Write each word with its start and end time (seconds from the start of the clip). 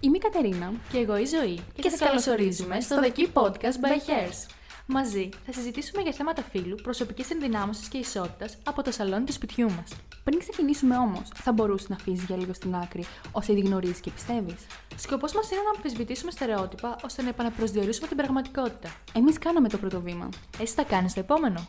Είμαι 0.00 0.16
η 0.16 0.20
Κατερίνα 0.20 0.72
και 0.92 0.98
εγώ 0.98 1.18
η 1.18 1.24
Ζωή 1.24 1.54
και, 1.74 1.82
και 1.82 1.88
σας 1.88 1.98
καλωσορίζουμε 1.98 2.80
στο 2.80 2.96
The 3.02 3.18
Key 3.18 3.26
Podcast 3.32 3.84
by 3.84 4.10
Hairs. 4.10 4.50
Μαζί 4.86 5.28
θα 5.46 5.52
συζητήσουμε 5.52 6.02
για 6.02 6.12
θέματα 6.12 6.42
φύλου, 6.42 6.74
προσωπικής 6.82 7.30
ενδυνάμωσης 7.30 7.88
και 7.88 7.98
ισότητας 7.98 8.58
από 8.64 8.82
το 8.82 8.90
σαλόνι 8.92 9.24
του 9.24 9.32
σπιτιού 9.32 9.70
μας. 9.70 9.90
Πριν 10.24 10.38
ξεκινήσουμε 10.38 10.96
όμως, 10.96 11.22
θα 11.34 11.52
μπορούσες 11.52 11.88
να 11.88 11.96
αφήσεις 11.96 12.24
για 12.24 12.36
λίγο 12.36 12.52
στην 12.52 12.74
άκρη 12.74 13.04
όσα 13.32 13.52
ήδη 13.52 13.60
γνωρίζεις 13.60 14.00
και 14.00 14.10
πιστεύεις. 14.10 14.66
Σκοπός 14.96 15.32
μας 15.32 15.50
είναι 15.50 15.60
να 15.60 15.70
αμφισβητήσουμε 15.76 16.30
στερεότυπα 16.30 16.96
ώστε 17.04 17.22
να 17.22 17.28
επαναπροσδιορίσουμε 17.28 18.06
την 18.06 18.16
πραγματικότητα. 18.16 18.94
Εμείς 19.12 19.38
κάναμε 19.38 19.68
το 19.68 19.78
πρώτο 19.78 20.00
βήμα. 20.00 20.28
Εσύ 20.60 20.74
θα 20.74 20.82
κάνεις 20.82 21.14
το 21.14 21.20
επόμενο. 21.20 21.66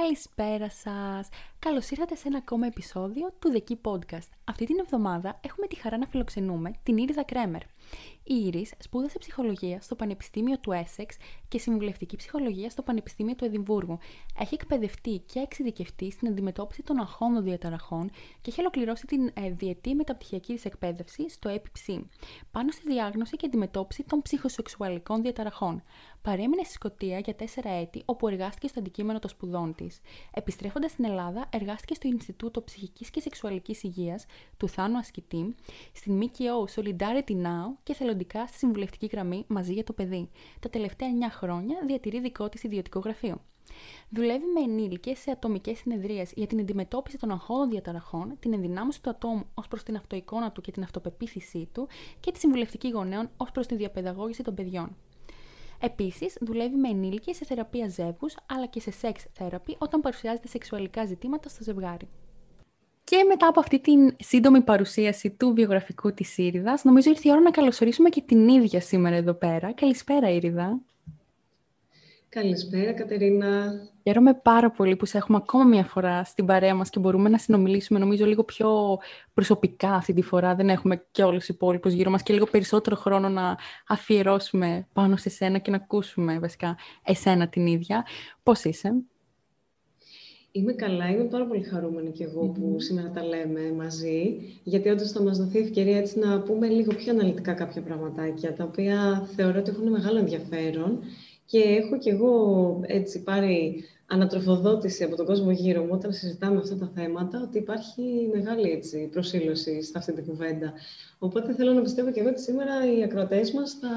Καλησπέρα 0.00 0.70
σας! 0.70 1.28
Καλώς 1.58 1.90
ήρθατε 1.90 2.14
σε 2.14 2.28
ένα 2.28 2.38
ακόμα 2.38 2.66
επεισόδιο 2.66 3.32
του 3.38 3.52
The 3.54 3.70
Key 3.70 3.92
Podcast. 3.92 4.28
Αυτή 4.44 4.66
την 4.66 4.78
εβδομάδα 4.78 5.40
έχουμε 5.42 5.66
τη 5.66 5.76
χαρά 5.76 5.98
να 5.98 6.06
φιλοξενούμε 6.06 6.70
την 6.82 6.96
Ήριδα 6.96 7.24
Κρέμερ. 7.24 7.60
Η 8.28 8.42
Ήρης 8.46 8.72
σπούδασε 8.78 9.18
ψυχολογία 9.18 9.80
στο 9.80 9.94
Πανεπιστήμιο 9.94 10.58
του 10.58 10.72
Essex 10.72 11.06
και 11.48 11.58
συμβουλευτική 11.58 12.16
ψυχολογία 12.16 12.70
στο 12.70 12.82
Πανεπιστήμιο 12.82 13.34
του 13.34 13.44
Εδιμβούργου. 13.44 13.98
Έχει 14.38 14.54
εκπαιδευτεί 14.54 15.22
και 15.32 15.38
εξειδικευτεί 15.38 16.10
στην 16.10 16.28
αντιμετώπιση 16.28 16.82
των 16.82 16.98
αγχών 16.98 17.42
διαταραχών 17.42 18.10
και 18.40 18.50
έχει 18.50 18.60
ολοκληρώσει 18.60 19.06
την 19.06 19.30
ε, 19.34 19.50
διετή 19.50 19.94
μεταπτυχιακή 19.94 20.54
της 20.54 20.64
εκπαίδευση 20.64 21.28
στο 21.28 21.50
EPIPSI 21.54 22.00
πάνω 22.50 22.70
στη 22.70 22.82
διάγνωση 22.88 23.36
και 23.36 23.46
αντιμετώπιση 23.46 24.02
των 24.02 24.22
ψυχοσεξουαλικών 24.22 25.22
διαταραχών. 25.22 25.82
Παρέμεινε 26.22 26.62
στη 26.62 26.72
Σκωτία 26.72 27.18
για 27.18 27.34
τέσσερα 27.34 27.70
έτη, 27.70 28.02
όπου 28.04 28.28
εργάστηκε 28.28 28.66
στο 28.68 28.80
αντικείμενο 28.80 29.18
των 29.18 29.30
σπουδών 29.30 29.74
της. 29.74 30.00
Επιστρέφοντας 30.34 30.90
στην 30.90 31.04
Ελλάδα, 31.04 31.48
εργάστηκε 31.52 31.94
στο 31.94 32.08
Ινστιτούτο 32.08 32.62
Ψυχικής 32.62 33.10
και 33.10 33.20
Σεξουαλικής 33.20 33.82
Υγείας 33.82 34.26
του 34.56 34.68
Θάνου 34.68 34.98
Ασκητή, 34.98 35.54
στην 35.92 36.16
ΜΚΟ 36.16 36.68
Solidarity 36.74 37.32
Now 37.32 37.76
και 37.82 37.94
θελοντικά 38.16 38.46
στη 38.46 38.58
συμβουλευτική 38.58 39.06
γραμμή 39.06 39.44
Μαζί 39.46 39.72
για 39.72 39.84
το 39.84 39.92
Παιδί. 39.92 40.30
Τα 40.60 40.68
τελευταία 40.68 41.08
9 41.28 41.30
χρόνια 41.30 41.76
διατηρεί 41.86 42.20
δικό 42.20 42.48
της 42.48 42.62
ιδιωτικό 42.62 42.98
γραφείο. 42.98 43.40
Δουλεύει 44.08 44.44
με 44.54 44.60
ενήλικες 44.60 45.18
σε 45.18 45.30
ατομικές 45.30 45.78
συνεδρίες 45.78 46.32
για 46.34 46.46
την 46.46 46.60
αντιμετώπιση 46.60 47.18
των 47.18 47.30
αγχώδων 47.30 47.70
διαταραχών, 47.70 48.36
την 48.38 48.52
ενδυνάμωση 48.52 49.02
του 49.02 49.10
ατόμου 49.10 49.44
ως 49.54 49.68
προς 49.68 49.82
την 49.82 49.96
αυτοεικόνα 49.96 50.52
του 50.52 50.60
και 50.60 50.72
την 50.72 50.82
αυτοπεποίθησή 50.82 51.68
του 51.72 51.88
και 52.20 52.32
τη 52.32 52.38
συμβουλευτική 52.38 52.88
γονέων 52.90 53.30
ως 53.36 53.50
προς 53.50 53.66
τη 53.66 53.76
διαπαιδαγώγηση 53.76 54.42
των 54.42 54.54
παιδιών. 54.54 54.96
Επίσης, 55.80 56.36
δουλεύει 56.40 56.76
με 56.76 56.88
ενήλικες 56.88 57.36
σε 57.36 57.44
θεραπεία 57.44 57.88
ζεύγους 57.88 58.36
αλλά 58.46 58.66
και 58.66 58.80
σε 58.80 58.90
σεξ 58.90 59.26
θεραπεία 59.32 59.76
όταν 59.78 60.00
παρουσιάζεται 60.00 60.48
σεξουαλικά 60.48 61.04
ζητήματα 61.04 61.48
στο 61.48 61.62
ζευγάρι. 61.62 62.08
Και 63.10 63.24
μετά 63.28 63.48
από 63.48 63.60
αυτή 63.60 63.80
την 63.80 64.16
σύντομη 64.18 64.60
παρουσίαση 64.60 65.30
του 65.30 65.52
βιογραφικού 65.54 66.12
της 66.12 66.38
Ήριδας, 66.38 66.84
νομίζω 66.84 67.10
ήρθε 67.10 67.28
η 67.28 67.32
ώρα 67.32 67.40
να 67.40 67.50
καλωσορίσουμε 67.50 68.08
και 68.08 68.22
την 68.26 68.48
ίδια 68.48 68.80
σήμερα 68.80 69.16
εδώ 69.16 69.34
πέρα. 69.34 69.72
Καλησπέρα 69.72 70.30
Ήριδα. 70.30 70.80
Καλησπέρα 72.28 72.92
Κατερίνα. 72.92 73.72
Χαίρομαι 74.02 74.34
πάρα 74.34 74.70
πολύ 74.70 74.96
που 74.96 75.06
σε 75.06 75.16
έχουμε 75.16 75.36
ακόμα 75.36 75.64
μια 75.64 75.84
φορά 75.84 76.24
στην 76.24 76.46
παρέα 76.46 76.74
μας 76.74 76.90
και 76.90 76.98
μπορούμε 76.98 77.28
να 77.28 77.38
συνομιλήσουμε 77.38 77.98
νομίζω 77.98 78.26
λίγο 78.26 78.44
πιο 78.44 78.98
προσωπικά 79.34 79.94
αυτή 79.94 80.12
τη 80.12 80.22
φορά. 80.22 80.54
Δεν 80.54 80.68
έχουμε 80.68 81.04
και 81.10 81.22
όλους 81.22 81.38
τους 81.38 81.54
υπόλοιπους 81.54 81.92
γύρω 81.92 82.10
μας 82.10 82.22
και 82.22 82.32
λίγο 82.32 82.46
περισσότερο 82.46 82.96
χρόνο 82.96 83.28
να 83.28 83.56
αφιερώσουμε 83.86 84.86
πάνω 84.92 85.16
σε 85.16 85.28
σένα 85.28 85.58
και 85.58 85.70
να 85.70 85.76
ακούσουμε 85.76 86.38
βασικά 86.38 86.76
εσένα 87.04 87.48
την 87.48 87.66
ίδια. 87.66 88.06
Πώς 88.42 88.64
είσαι; 88.64 88.94
Είμαι 90.56 90.72
καλά, 90.72 91.10
είμαι 91.10 91.24
πάρα 91.24 91.46
πολύ 91.46 91.62
χαρούμενη 91.62 92.10
κι 92.10 92.22
εγώ 92.22 92.46
που 92.46 92.80
σήμερα 92.80 93.10
τα 93.10 93.24
λέμε 93.24 93.72
μαζί, 93.76 94.40
γιατί 94.64 94.88
όντως 94.88 95.10
θα 95.10 95.22
μας 95.22 95.38
δοθεί 95.38 95.58
ευκαιρία 95.58 95.98
έτσι 95.98 96.18
να 96.18 96.40
πούμε 96.40 96.66
λίγο 96.68 96.94
πιο 96.94 97.12
αναλυτικά 97.12 97.52
κάποια 97.52 97.82
πραγματάκια, 97.82 98.54
τα 98.54 98.64
οποία 98.64 99.28
θεωρώ 99.36 99.58
ότι 99.58 99.70
έχουν 99.70 99.90
μεγάλο 99.90 100.18
ενδιαφέρον 100.18 100.98
και 101.46 101.58
έχω 101.58 101.98
κι 101.98 102.08
εγώ 102.08 102.80
έτσι 102.86 103.22
πάρει 103.22 103.84
ανατροφοδότηση 104.06 105.04
από 105.04 105.16
τον 105.16 105.26
κόσμο 105.26 105.50
γύρω 105.50 105.82
μου 105.82 105.90
όταν 105.92 106.12
συζητάμε 106.12 106.58
αυτά 106.58 106.76
τα 106.76 106.90
θέματα, 106.94 107.40
ότι 107.42 107.58
υπάρχει 107.58 108.02
μεγάλη 108.32 108.70
έτσι, 108.70 109.08
προσήλωση 109.12 109.82
σε 109.82 109.92
αυτή 109.96 110.12
την 110.12 110.26
κουβέντα. 110.26 110.72
Οπότε 111.18 111.54
θέλω 111.54 111.72
να 111.72 111.82
πιστεύω 111.82 112.10
και 112.12 112.20
εγώ 112.20 112.28
ότι 112.28 112.40
σήμερα 112.40 112.96
οι 112.96 113.02
ακροατές 113.02 113.52
μας 113.52 113.72
θα 113.80 113.88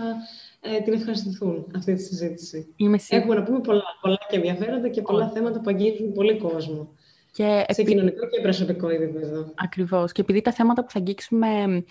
ε, 0.62 0.81
την 0.81 0.94
ευχαριστηθούν 0.94 1.72
αυτή 1.75 1.94
τη 1.94 2.02
συζήτηση. 2.02 2.74
Έχουμε 3.09 3.36
να 3.36 3.44
πούμε 3.44 3.59
πολλά, 3.59 3.84
πολλά 4.02 4.20
και 4.30 4.36
ενδιαφέροντα 4.36 4.90
και 4.90 5.02
πολλά 5.02 5.30
θέματα 5.30 5.59
που 5.62 5.70
αγγίζουν 5.70 6.14
πολύ 6.14 6.38
κόσμο. 6.38 6.94
Και 7.31 7.66
σε 7.70 7.84
κοινωνικό 7.84 8.28
και 8.28 8.42
προσωπικό 8.42 8.90
επίπεδο. 8.90 9.52
Ακριβώς. 9.56 10.12
Και 10.12 10.22
επειδή 10.22 10.42
τα 10.42 10.52
θέματα 10.52 10.84
που 10.84 10.92
θα 10.92 11.00
αγγίξουμε 11.00 11.84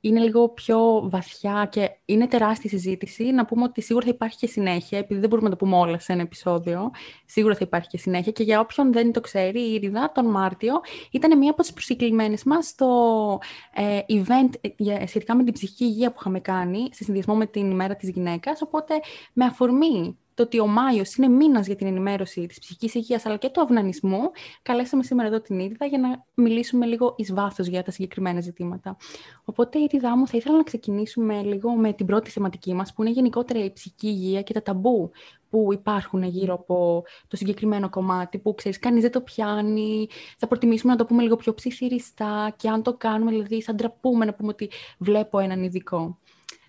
είναι 0.00 0.20
λίγο 0.20 0.48
πιο 0.48 1.08
βαθιά 1.10 1.68
και 1.70 1.90
είναι 2.04 2.26
τεράστια 2.26 2.70
συζήτηση. 2.70 3.24
Να 3.24 3.44
πούμε 3.44 3.62
ότι 3.62 3.80
σίγουρα 3.80 4.04
θα 4.04 4.10
υπάρχει 4.14 4.36
και 4.36 4.46
συνέχεια, 4.46 4.98
επειδή 4.98 5.20
δεν 5.20 5.28
μπορούμε 5.28 5.48
να 5.48 5.56
το 5.56 5.64
πούμε 5.64 5.76
όλα 5.76 5.98
σε 5.98 6.12
ένα 6.12 6.22
επεισόδιο. 6.22 6.90
Σίγουρα 7.26 7.54
θα 7.54 7.60
υπάρχει 7.62 7.88
και 7.88 7.98
συνέχεια. 7.98 8.32
Και 8.32 8.42
για 8.42 8.60
όποιον 8.60 8.92
δεν 8.92 9.12
το 9.12 9.20
ξέρει, 9.20 9.60
η 9.60 9.72
Ήριδα 9.72 10.12
τον 10.14 10.26
Μάρτιο 10.26 10.80
ήταν 11.10 11.38
μία 11.38 11.50
από 11.50 11.62
τις 11.62 11.72
προσυκλημένε 11.72 12.36
μας 12.44 12.66
στο 12.66 13.40
ε, 13.74 14.00
event 14.08 14.70
ε, 14.76 15.06
σχετικά 15.06 15.34
με 15.36 15.44
την 15.44 15.52
ψυχική 15.52 15.84
υγεία 15.84 16.10
που 16.10 16.16
είχαμε 16.20 16.40
κάνει, 16.40 16.88
σε 16.92 17.04
συνδυασμό 17.04 17.34
με 17.34 17.46
την 17.46 17.70
ημέρα 17.70 17.96
της 17.96 18.10
γυναίκας. 18.10 18.62
Οπότε, 18.62 18.94
με 19.32 19.44
αφορμή 19.44 20.18
το 20.36 20.42
ότι 20.42 20.60
ο 20.60 20.66
Μάιος 20.66 21.14
είναι 21.14 21.28
μήνας 21.28 21.66
για 21.66 21.76
την 21.76 21.86
ενημέρωση 21.86 22.46
της 22.46 22.58
ψυχική 22.58 22.98
υγείας 22.98 23.26
αλλά 23.26 23.36
και 23.36 23.48
του 23.48 23.60
αυνανισμού, 23.60 24.20
καλέσαμε 24.62 25.02
σήμερα 25.02 25.28
εδώ 25.28 25.40
την 25.40 25.58
Ήριδα 25.58 25.86
για 25.86 25.98
να 25.98 26.24
μιλήσουμε 26.34 26.86
λίγο 26.86 27.14
εις 27.16 27.32
βάθος 27.32 27.66
για 27.66 27.82
τα 27.82 27.90
συγκεκριμένα 27.90 28.40
ζητήματα. 28.40 28.96
Οπότε, 29.44 29.78
Ήριδά 29.78 30.16
μου, 30.16 30.26
θα 30.26 30.36
ήθελα 30.36 30.56
να 30.56 30.62
ξεκινήσουμε 30.62 31.42
λίγο 31.42 31.70
με 31.70 31.92
την 31.92 32.06
πρώτη 32.06 32.30
θεματική 32.30 32.74
μας, 32.74 32.92
που 32.92 33.02
είναι 33.02 33.12
γενικότερα 33.12 33.64
η 33.64 33.72
ψυχική 33.72 34.06
υγεία 34.06 34.42
και 34.42 34.52
τα 34.52 34.62
ταμπού 34.62 35.10
που 35.50 35.72
υπάρχουν 35.72 36.22
γύρω 36.22 36.54
από 36.54 37.04
το 37.28 37.36
συγκεκριμένο 37.36 37.88
κομμάτι, 37.88 38.38
που 38.38 38.54
ξέρεις, 38.54 38.78
κανείς 38.78 39.02
δεν 39.02 39.12
το 39.12 39.20
πιάνει. 39.20 40.08
Θα 40.38 40.46
προτιμήσουμε 40.46 40.92
να 40.92 40.98
το 40.98 41.04
πούμε 41.04 41.22
λίγο 41.22 41.36
πιο 41.36 41.54
ψιθυριστά 41.54 42.54
και 42.56 42.68
αν 42.68 42.82
το 42.82 42.94
κάνουμε, 42.94 43.30
δηλαδή, 43.30 43.62
θα 43.62 43.74
ντραπούμε 43.74 44.24
να 44.24 44.34
πούμε 44.34 44.48
ότι 44.48 44.70
βλέπω 44.98 45.38
έναν 45.38 45.62
ειδικό. 45.62 46.18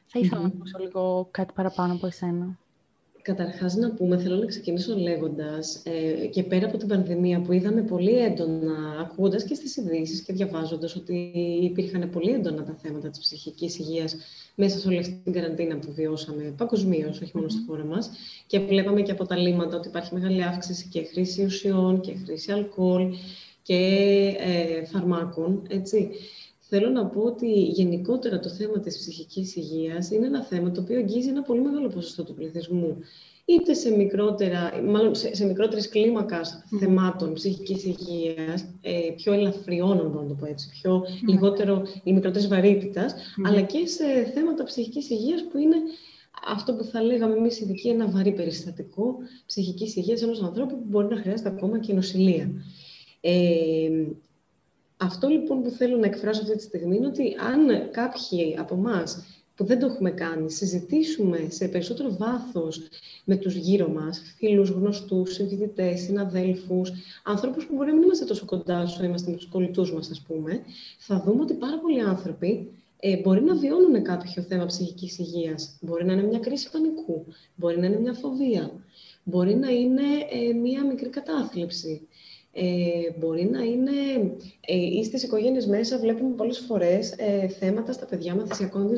Θα 0.05 0.19
ηθελα 0.19 0.41
να 0.41 0.47
ακούσω 0.47 0.78
λίγο 0.79 1.28
κάτι 1.31 1.53
παραπάνω 1.53 1.94
από 1.94 2.05
εσένα. 2.07 2.57
Καταρχάς 3.28 3.76
να 3.76 3.92
πούμε, 3.92 4.18
θέλω 4.18 4.36
να 4.36 4.46
ξεκινήσω 4.46 4.96
λέγοντας 4.96 5.82
ε, 5.84 6.26
και 6.26 6.44
πέρα 6.44 6.66
από 6.66 6.78
την 6.78 6.88
πανδημία 6.88 7.42
που 7.42 7.52
είδαμε 7.52 7.82
πολύ 7.82 8.18
έντονα, 8.18 9.00
ακούγοντας 9.00 9.44
και 9.44 9.54
στις 9.56 9.78
ειδήσεις 9.78 10.22
και 10.22 10.34
διαβάζοντας 10.34 10.96
ότι 10.96 11.32
υπήρχαν 11.62 12.10
πολύ 12.10 12.32
έντονα 12.32 12.64
τα 12.64 12.78
θέματα 12.82 13.10
της 13.10 13.20
ψυχικής 13.20 13.80
υγείας 13.80 14.16
μέσα 14.56 14.80
σε 14.80 14.88
όλη 14.88 14.98
αυτή 14.98 15.20
την 15.24 15.34
καραντίνα 15.34 15.78
που 15.78 15.92
βιώσαμε 15.94 16.54
παγκοσμίως, 16.58 17.22
όχι 17.22 17.32
μόνο 17.34 17.50
στη 17.50 17.64
χώρα 17.68 17.86
μας. 17.86 18.10
Και 18.48 18.60
βλέπαμε 18.60 19.02
και 19.02 19.12
από 19.12 19.26
τα 19.26 19.38
λίμματα 19.38 19.78
ότι 19.78 19.88
υπάρχει 19.88 20.14
μεγάλη 20.14 20.44
αύξηση 20.44 20.88
και 20.88 21.04
χρήση 21.04 21.46
ουσιών 21.46 22.02
και 22.02 22.14
χρήση 22.26 22.52
αλκοόλ 22.52 23.14
και 23.62 23.76
ε, 24.40 24.86
φαρμάκων, 24.86 25.62
έτσι. 25.70 26.09
Θέλω 26.69 26.89
να 26.89 27.05
πω 27.05 27.22
ότι 27.22 27.47
γενικότερα 27.63 28.39
το 28.39 28.50
θέμα 28.50 28.79
της 28.79 28.97
ψυχικής 28.97 29.55
υγείας 29.55 30.11
είναι 30.11 30.25
ένα 30.25 30.44
θέμα 30.44 30.72
το 30.72 30.81
οποίο 30.81 30.97
αγγίζει 30.97 31.29
ένα 31.29 31.41
πολύ 31.41 31.61
μεγάλο 31.61 31.88
ποσοστό 31.88 32.23
του 32.23 32.33
πληθυσμού. 32.33 32.97
Είτε 33.45 33.73
σε, 33.73 33.89
μικρότερα, 33.89 34.81
μάλλον 34.83 35.16
σε, 35.16 35.35
σε 35.35 35.45
μικρότερες 35.45 35.89
κλίμακας 35.89 36.63
θεμάτων 36.79 37.33
ψυχικής 37.33 37.83
υγείας, 37.83 38.66
ε, 38.81 39.00
πιο 39.16 39.33
ελαφριών, 39.33 39.97
να 39.97 40.28
το 40.28 40.35
πω 40.39 40.45
έτσι, 40.45 40.69
πιο 40.69 41.03
λιγότερο 41.28 41.83
ή 42.03 42.13
μικρότερης 42.13 42.50
αλλά 43.44 43.61
και 43.61 43.85
σε 43.85 44.31
θέματα 44.34 44.63
ψυχικής 44.63 45.09
υγείας 45.09 45.47
που 45.52 45.58
είναι 45.58 45.75
αυτό 46.47 46.73
που 46.73 46.84
θα 46.84 47.02
λέγαμε 47.02 47.35
εμείς 47.35 47.59
ειδικοί 47.59 47.90
ένα 47.90 48.08
βαρύ 48.08 48.31
περιστατικό 48.31 49.16
ψυχικής 49.46 49.96
υγείας 49.96 50.22
ενός 50.22 50.41
ανθρώπου 50.41 50.75
που 50.78 50.85
μπορεί 50.87 51.08
να 51.08 51.22
χρειάζεται 51.22 51.49
ακόμα 51.49 51.79
και 51.79 51.93
νοσηλεία. 51.93 52.52
Ε, 53.22 53.90
αυτό 54.97 55.28
λοιπόν 55.28 55.64
που 55.64 55.70
θέλω 55.70 55.97
να 55.97 56.05
εκφράσω 56.05 56.41
αυτή 56.41 56.55
τη 56.55 56.64
στιγμή 56.64 56.96
είναι 56.96 57.08
ότι 57.08 57.35
αν 57.40 57.91
κάποιοι 57.91 58.55
από 58.59 58.76
εμάς 58.76 59.23
που 59.55 59.66
δεν 59.66 59.79
το 59.79 59.85
έχουμε 59.85 60.11
κάνει, 60.11 60.52
συζητήσουμε 60.52 61.47
σε 61.49 61.67
περισσότερο 61.67 62.16
βάθος 62.17 62.82
με 63.23 63.35
τους 63.35 63.55
γύρω 63.55 63.90
μας, 63.90 64.22
φίλους, 64.38 64.70
γνωστούς, 64.70 65.34
συμφοιτητές, 65.34 65.99
συναδέλφους, 66.02 66.91
ανθρώπους 67.23 67.66
που 67.66 67.76
μπορεί 67.76 67.90
να 67.90 67.94
μην 67.96 68.03
είμαστε 68.03 68.26
τόσο 68.26 68.46
κοντά 68.46 68.82
όσο 68.82 69.03
είμαστε 69.03 69.32
με 69.32 69.38
τους 69.38 69.47
κολλητούς 69.47 69.94
μας, 69.94 70.09
ας 70.11 70.22
πούμε, 70.22 70.61
θα 70.97 71.23
δούμε 71.26 71.41
ότι 71.41 71.53
πάρα 71.53 71.79
πολλοί 71.79 72.02
άνθρωποι 72.02 72.72
ε, 72.99 73.17
μπορεί 73.17 73.41
να 73.41 73.55
βιώνουν 73.55 74.03
κάποιο 74.03 74.41
θέμα 74.41 74.66
ψυχικής 74.66 75.17
υγείας. 75.17 75.78
Μπορεί 75.82 76.05
να 76.05 76.14
είναι 76.14 76.23
μια 76.23 76.40
κρίση 76.40 76.72
πανικού, 76.72 77.26
μπορεί 77.55 77.79
να 77.79 77.85
είναι 77.85 77.99
μια 77.99 78.14
φοβία, 78.14 78.72
μπορεί 79.23 79.55
να 79.55 79.70
είναι 79.70 80.03
ε, 80.32 80.53
μια 80.53 80.85
μικρή 80.85 81.09
κατάθλιψη, 81.09 82.08
Ε, 82.59 83.12
μπορεί 83.20 83.50
να 83.52 83.64
είναι, 83.64 83.92
ε, 84.68 84.76
ή 84.76 85.04
στις 85.04 85.24
οικογένειες 85.24 85.66
μέσα 85.66 86.00
βλέπουμε 86.00 86.36
πολλές 86.36 86.59
φορές 86.59 87.14
ε, 87.18 87.48
θέματα 87.48 87.92
στα 87.92 88.06
παιδιά 88.06 88.36
μαθησιακών 88.36 88.90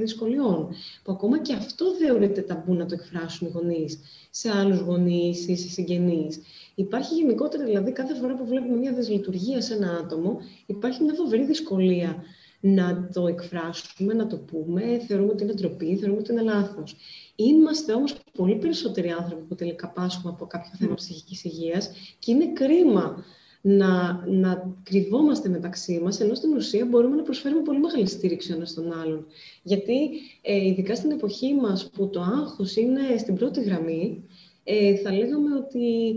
δυσκολιών, 0.00 0.68
που 1.02 1.12
ακόμα 1.12 1.38
και 1.38 1.52
αυτό 1.52 1.84
θεωρείται 2.00 2.40
ταμπού 2.40 2.74
να 2.74 2.86
το 2.86 2.94
εκφράσουν 2.94 3.46
οι 3.46 3.50
γονείς 3.54 3.98
σε 4.30 4.50
άλλους 4.50 4.78
γονείς 4.78 5.48
ή 5.48 5.56
σε 5.56 5.68
συγγενείς. 5.68 6.40
Υπάρχει 6.74 7.14
γενικότερα, 7.14 7.64
δηλαδή 7.64 7.92
κάθε 7.92 8.14
φορά 8.14 8.34
που 8.34 8.46
βλέπουμε 8.46 8.76
μια 8.76 8.92
δυσλειτουργία 8.92 9.60
σε 9.60 9.74
ένα 9.74 9.90
άτομο, 9.92 10.38
υπάρχει 10.66 11.02
μια 11.02 11.14
φοβερή 11.14 11.44
δυσκολία 11.44 12.24
να 12.64 13.08
το 13.12 13.26
εκφράσουμε, 13.26 14.14
να 14.14 14.26
το 14.26 14.36
πούμε, 14.36 14.98
θεωρούμε 15.06 15.32
ότι 15.32 15.42
είναι 15.42 15.52
ντροπή, 15.52 15.96
θεωρούμε 15.96 16.20
ότι 16.20 16.32
είναι 16.32 16.42
λάθος. 16.42 16.96
Είμαστε 17.36 17.92
όμως 17.92 18.16
πολύ 18.36 18.56
περισσότεροι 18.56 19.08
άνθρωποι 19.10 19.42
που 19.42 19.54
τελικά 19.54 19.88
πάσχουμε 19.88 20.32
από 20.32 20.46
κάποιο 20.46 20.70
θέμα 20.78 20.94
ψυχικής 20.94 21.44
υγείας 21.44 21.90
και 22.18 22.32
είναι 22.32 22.52
κρίμα 22.52 23.24
να, 23.60 24.24
να 24.26 24.76
κρυβόμαστε 24.82 25.48
μεταξύ 25.48 26.00
μας, 26.02 26.20
ενώ 26.20 26.34
στην 26.34 26.56
ουσία 26.56 26.86
μπορούμε 26.86 27.16
να 27.16 27.22
προσφέρουμε 27.22 27.62
πολύ 27.62 27.78
μεγάλη 27.78 28.06
στήριξη 28.06 28.52
ένας 28.52 28.70
στον 28.70 28.92
άλλον. 28.92 29.26
Γιατί 29.62 30.10
ε, 30.42 30.66
ειδικά 30.66 30.94
στην 30.94 31.10
εποχή 31.10 31.54
μας 31.54 31.90
που 31.90 32.10
το 32.10 32.20
άγχος 32.20 32.76
είναι 32.76 33.00
στην 33.18 33.34
πρώτη 33.34 33.62
γραμμή, 33.62 34.24
ε, 34.64 34.96
θα 34.96 35.12
λέγαμε 35.12 35.56
ότι 35.56 36.14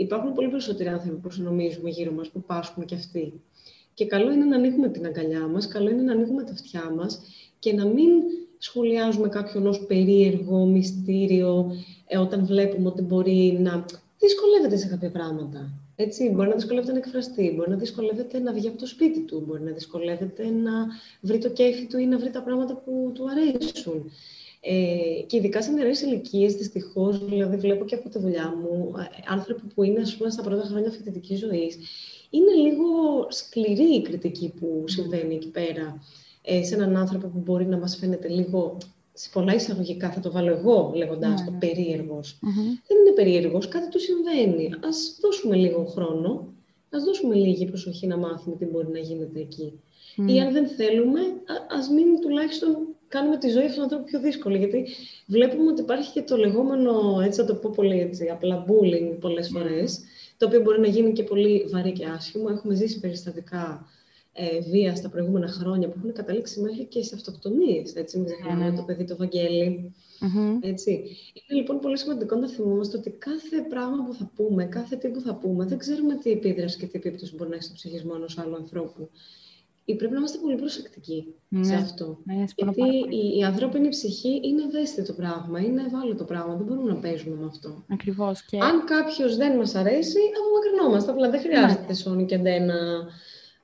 υπάρχουν 0.00 0.32
πολύ 0.32 0.48
περισσότεροι 0.48 0.88
άνθρωποι 0.88 1.28
που 1.28 1.42
νομίζουμε 1.42 1.90
γύρω 1.90 2.12
μας, 2.12 2.28
που 2.28 2.42
πάσχουν 2.42 2.84
και 2.84 2.94
αυτοί. 2.94 3.32
Και 3.94 4.06
καλό 4.06 4.32
είναι 4.32 4.44
να 4.44 4.56
ανοίγουμε 4.56 4.88
την 4.88 5.06
αγκαλιά 5.06 5.46
μας, 5.46 5.68
καλό 5.68 5.90
είναι 5.90 6.02
να 6.02 6.12
ανοίγουμε 6.12 6.42
τα 6.42 6.52
αυτιά 6.52 6.90
μας 6.96 7.20
και 7.58 7.72
να 7.72 7.84
μην 7.86 8.08
σχολιάζουμε 8.58 9.28
κάποιον 9.28 9.66
ως 9.66 9.86
περίεργο, 9.86 10.66
μυστήριο, 10.66 11.76
ε, 12.06 12.18
όταν 12.18 12.46
βλέπουμε 12.46 12.88
ότι 12.88 13.02
μπορεί 13.02 13.58
να 13.60 13.84
δυσκολεύεται 14.18 14.76
σε 14.76 14.86
κάποια 14.86 15.10
πράγματα. 15.10 15.72
Έτσι, 15.96 16.30
μπορεί 16.30 16.48
να 16.48 16.54
δυσκολεύεται 16.54 16.92
να 16.92 16.98
εκφραστεί, 16.98 17.52
μπορεί 17.56 17.70
να 17.70 17.76
δυσκολεύεται 17.76 18.38
να 18.38 18.52
βγει 18.52 18.68
από 18.68 18.78
το 18.78 18.86
σπίτι 18.86 19.20
του, 19.20 19.44
μπορεί 19.46 19.62
να 19.62 19.70
δυσκολεύεται 19.70 20.50
να 20.50 20.72
βρει 21.20 21.38
το 21.38 21.50
κέφι 21.50 21.86
του 21.86 21.98
ή 21.98 22.06
να 22.06 22.18
βρει 22.18 22.30
τα 22.30 22.42
πράγματα 22.42 22.74
που 22.74 23.10
του 23.14 23.24
αρέσουν. 23.30 24.10
Ε, 24.60 25.22
και 25.26 25.36
ειδικά 25.36 25.62
σε 25.62 25.70
νεαρές 25.70 26.00
ηλικίες, 26.00 26.54
δυστυχώς, 26.54 27.24
δηλαδή 27.24 27.56
βλέπω 27.56 27.84
και 27.84 27.94
από 27.94 28.08
τη 28.08 28.18
δουλειά 28.18 28.54
μου, 28.62 28.92
ε, 28.98 29.02
άνθρωποι 29.28 29.62
που 29.74 29.82
είναι 29.82 30.00
ας 30.00 30.16
πούμε, 30.16 30.30
στα 30.30 30.42
πρώτα 30.42 30.62
χρόνια 30.62 30.90
φοιτητικής 30.90 31.38
ζωής, 31.38 31.78
είναι 32.30 32.52
λίγο 32.52 32.86
σκληρή 33.28 33.94
η 33.94 34.02
κριτική 34.02 34.52
που 34.60 34.84
συμβαίνει 34.86 35.34
εκεί 35.34 35.48
πέρα 35.48 36.02
ε, 36.42 36.64
σε 36.64 36.74
έναν 36.74 36.96
άνθρωπο 36.96 37.26
που 37.26 37.38
μπορεί 37.38 37.66
να 37.66 37.78
μας 37.78 37.96
φαίνεται 37.96 38.28
λίγο, 38.28 38.78
σε 39.12 39.30
πολλά 39.32 39.54
εισαγωγικά 39.54 40.10
θα 40.10 40.20
το 40.20 40.30
βάλω 40.30 40.50
εγώ 40.50 40.92
λέγοντάς 40.94 41.44
το, 41.44 41.50
ναι. 41.50 41.58
περίεργος. 41.58 42.38
Δεν 42.86 42.98
είναι 42.98 43.14
περίεργος, 43.14 43.68
κάτι 43.68 43.88
του 43.88 44.00
συμβαίνει. 44.00 44.70
Ας 44.84 45.18
δώσουμε 45.20 45.56
λίγο 45.56 45.84
χρόνο, 45.84 46.52
ας 46.90 47.04
δώσουμε 47.04 47.34
λίγη 47.34 47.66
προσοχή 47.66 48.06
να 48.06 48.16
μάθουμε 48.16 48.56
τι 48.56 48.64
μπορεί 48.64 48.88
να 48.88 48.98
γίνεται 48.98 49.40
εκεί. 49.40 49.80
Ή 50.26 50.40
αν 50.40 50.52
δεν 50.52 50.68
θέλουμε, 50.68 51.20
α, 51.20 51.78
ας 51.78 51.88
μην 51.88 52.20
τουλάχιστον 52.20 52.76
κάνουμε 53.08 53.36
τη 53.36 53.48
ζωή 53.48 53.64
αυτού 53.64 53.76
του 53.76 53.82
ανθρώπου 53.82 54.04
πιο 54.04 54.20
δύσκολη. 54.20 54.58
Γιατί 54.58 54.86
βλέπουμε 55.26 55.70
ότι 55.70 55.80
υπάρχει 55.80 56.12
και 56.12 56.22
το 56.22 56.36
λεγόμενο, 56.36 57.20
έτσι 57.24 57.40
θα 57.40 57.46
το 57.46 57.54
πω 57.54 57.70
πολύ 57.74 58.00
έτσι, 58.00 58.28
απλά 58.28 58.64
bullying 58.68 59.16
πολλές 59.20 59.48
φορές, 59.48 60.00
το 60.40 60.46
οποίο 60.46 60.60
μπορεί 60.60 60.80
να 60.80 60.86
γίνει 60.86 61.12
και 61.12 61.22
πολύ 61.22 61.66
βαρύ 61.70 61.92
και 61.92 62.06
άσχημο. 62.06 62.46
Έχουμε 62.50 62.74
ζήσει 62.74 63.00
περιστατικά 63.00 63.86
ε, 64.32 64.60
βία 64.60 64.96
στα 64.96 65.08
προηγούμενα 65.08 65.48
χρόνια 65.48 65.88
που 65.88 65.94
έχουν 65.96 66.12
καταλήξει 66.12 66.60
μέχρι 66.60 66.84
και 66.84 67.02
σε 67.02 67.14
αυτοκτονίες, 67.14 67.94
έτσι, 67.94 68.18
μην 68.18 68.26
ξεχνάμε 68.26 68.64
ναι, 68.64 68.70
ναι. 68.70 68.76
το 68.76 68.82
παιδί 68.82 69.04
το 69.04 69.16
βαγγελη 69.16 69.94
έτσι. 70.60 70.90
Είναι 70.90 71.60
λοιπόν 71.60 71.80
πολύ 71.80 71.98
σημαντικό 71.98 72.36
να 72.36 72.48
θυμόμαστε 72.48 72.96
ότι 72.96 73.10
κάθε 73.10 73.60
πράγμα 73.68 74.04
που 74.06 74.14
θα 74.14 74.30
πούμε, 74.36 74.64
κάθε 74.64 74.96
τι 74.96 75.08
που 75.08 75.20
θα 75.20 75.34
πούμε, 75.34 75.64
δεν 75.64 75.78
ξέρουμε 75.78 76.14
τι 76.14 76.30
επίδραση 76.30 76.78
και 76.78 76.86
τι 76.86 76.98
επίπτωση 76.98 77.34
μπορεί 77.34 77.50
να 77.50 77.56
έχει 77.56 77.64
στο 77.64 77.74
ψυχισμό 77.74 78.12
ενός 78.16 78.38
άλλου 78.38 78.56
ανθρώπου. 78.56 79.10
Ή 79.90 79.96
πρέπει 79.96 80.12
να 80.12 80.18
είμαστε 80.18 80.38
πολύ 80.38 80.56
προσεκτικοί 80.56 81.34
ναι, 81.48 81.64
σε 81.64 81.74
αυτό. 81.74 82.18
Ναι, 82.24 82.44
Γιατί 82.56 82.82
η, 83.08 83.38
η 83.38 83.42
ανθρώπινη 83.44 83.88
ψυχή 83.88 84.40
είναι 84.44 84.62
ευαίσθητο 84.62 85.12
πράγμα, 85.12 85.60
είναι 85.60 85.82
ευάλωτο 85.86 86.24
πράγμα. 86.24 86.54
Δεν 86.54 86.66
μπορούμε 86.66 86.92
να 86.92 86.98
παίζουμε 86.98 87.36
με 87.36 87.46
αυτό. 87.46 87.84
Ακριβώς. 87.88 88.42
Και... 88.42 88.58
Αν 88.58 88.84
κάποιος 88.84 89.36
δεν 89.36 89.56
μας 89.56 89.74
αρέσει, 89.74 90.18
απομακρυνόμαστε. 90.38 91.10
Απλά 91.10 91.30
δεν 91.30 91.40
χρειάζεται 91.40 91.84
ναι. 91.88 91.94
σώνη 91.94 92.24
και 92.24 92.34
αντένα 92.34 92.74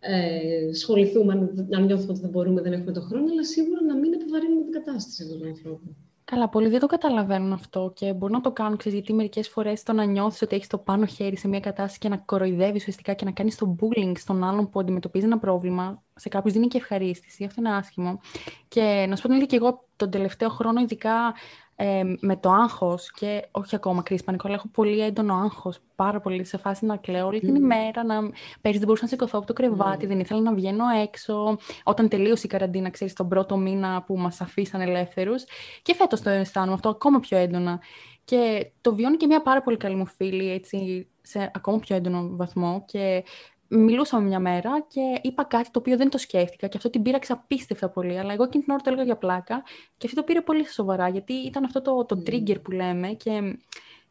ε, 0.01 0.73
σχοληθούμε, 0.73 1.33
αν 1.77 1.85
νιώθουμε 1.85 2.13
ότι 2.13 2.21
δεν 2.21 2.31
μπορούμε, 2.31 2.61
δεν 2.61 2.73
έχουμε 2.73 2.93
τον 2.93 3.03
χρόνο, 3.03 3.27
αλλά 3.31 3.45
σίγουρα 3.45 3.83
να 3.83 3.97
μην 3.97 4.13
επιβαρύνουμε 4.13 4.63
την 4.63 4.73
κατάσταση 4.73 5.23
αυτού 5.23 5.39
του 5.39 5.47
ανθρώπου. 5.47 5.97
Καλά, 6.25 6.49
πολλοί 6.49 6.69
δεν 6.69 6.81
το 6.81 6.87
καταλαβαίνουν 6.87 7.53
αυτό 7.53 7.93
και 7.95 8.13
μπορούν 8.13 8.37
να 8.37 8.43
το 8.43 8.53
κάνουν, 8.53 8.77
ξέρεις, 8.77 8.99
γιατί 8.99 9.13
μερικές 9.13 9.49
φορές 9.49 9.83
το 9.83 9.93
να 9.93 10.05
νιώθεις 10.05 10.43
ότι 10.43 10.57
έχεις 10.57 10.67
το 10.67 10.79
πάνω 10.79 11.07
χέρι 11.07 11.37
σε 11.37 11.49
μια 11.49 11.61
κατάσταση 11.61 11.99
και 11.99 12.09
να 12.09 12.17
κοροϊδεύεις 12.17 12.81
ουσιαστικά 12.81 13.15
και 13.15 13.25
να 13.25 13.31
κάνεις 13.31 13.57
το 13.57 13.77
bullying 13.81 14.13
στον 14.17 14.45
άλλον 14.45 14.71
που 14.71 14.81
αντιμετωπίζεις 14.81 15.27
ένα 15.27 15.39
πρόβλημα, 15.39 16.05
σε 16.17 16.29
κάποιους 16.29 16.53
δίνει 16.53 16.67
και 16.67 16.79
ευχαρίστηση. 16.79 17.45
Αυτό 17.45 17.61
είναι 17.61 17.75
άσχημο. 17.75 18.21
Και 18.69 19.07
να 19.09 19.17
σου 19.17 19.23
πω 19.23 19.29
την 19.29 19.47
και 19.47 19.57
εγώ 19.57 19.85
τον 19.97 20.11
τελευταίο 20.11 20.49
χρόνο, 20.49 20.81
ειδικά 20.81 21.35
ε, 21.77 22.03
με 22.21 22.37
το 22.37 22.51
άγχος 22.51 23.13
και 23.13 23.49
όχι 23.51 23.75
ακόμα 23.75 24.03
κρίση 24.03 24.25
πανικό, 24.25 24.47
αλλά 24.47 24.57
έχω 24.57 24.69
πολύ 24.69 25.01
έντονο 25.01 25.35
άγχος, 25.35 25.79
πάρα 25.95 26.21
πολύ 26.21 26.45
σε 26.45 26.57
φάση 26.57 26.87
να 26.87 26.97
κλαίω 26.97 27.27
όλη 27.27 27.41
την 27.41 27.55
ημέρα, 27.55 28.05
να 28.05 28.21
πέρυσι 28.61 28.79
δεν 28.79 28.87
μπορούσα 28.87 29.03
να 29.03 29.09
σηκωθώ 29.09 29.39
από 29.39 29.47
το 29.47 29.53
κρεβάτι, 29.53 30.07
δεν 30.07 30.21
ήθελα 30.21 30.41
να 30.41 30.55
βγαίνω 30.55 30.85
έξω, 31.03 31.59
όταν 31.85 32.09
τελείωσε 32.09 32.47
η 32.47 32.49
καραντίνα, 32.49 32.91
ξέρεις, 32.91 33.15
τον 33.15 33.29
πρώτο 33.29 33.57
μήνα 33.57 34.03
που 34.03 34.19
μας 34.19 34.41
αφήσαν 34.41 34.81
ελεύθερους 34.81 35.45
και 35.83 35.95
φέτος 35.95 36.21
το 36.21 36.31
αισθάνομαι 36.31 36.73
αυτό 36.73 36.89
ακόμα 36.89 37.21
πιο 37.21 37.39
έντονα. 37.39 37.81
Και 38.25 38.71
το 38.81 38.95
βιώνει 38.95 39.17
και 39.17 39.27
μια 39.27 39.43
πάρα 39.43 39.63
πολύ 39.63 39.77
καλή 39.77 39.95
μου 39.95 40.07
φίλη, 40.07 40.51
έτσι, 40.51 41.09
σε 41.23 41.51
ακόμα 41.55 41.79
πιο 41.79 41.97
έντονο 41.97 42.29
βαθμό 42.31 42.85
και 42.87 43.25
μιλούσαμε 43.69 44.27
μια 44.27 44.39
μέρα 44.39 44.81
και 44.89 45.01
είπα 45.23 45.45
κάτι 45.45 45.71
το 45.71 45.79
οποίο 45.79 45.97
δεν 45.97 46.11
το 46.11 46.19
σκέφτηκα 46.19 46.67
και 46.67 46.77
αυτό 46.77 46.91
την 46.91 47.03
πήραξε 47.03 47.33
απίστευτα 47.33 47.89
πολύ. 47.89 48.19
Αλλά 48.19 48.33
εγώ 48.33 48.43
εκείνη 48.43 48.65
την 48.65 48.73
ώρα 48.73 48.83
το 48.83 48.91
έλεγα 48.91 49.05
για 49.05 49.17
πλάκα 49.17 49.63
και 49.97 50.07
αυτή 50.07 50.17
το 50.17 50.23
πήρε 50.23 50.41
πολύ 50.41 50.69
σοβαρά 50.69 51.09
γιατί 51.09 51.33
ήταν 51.33 51.65
αυτό 51.65 51.83
το, 51.83 52.05
το 52.05 52.23
trigger 52.27 52.63
που 52.63 52.71
λέμε 52.71 53.09
και 53.09 53.59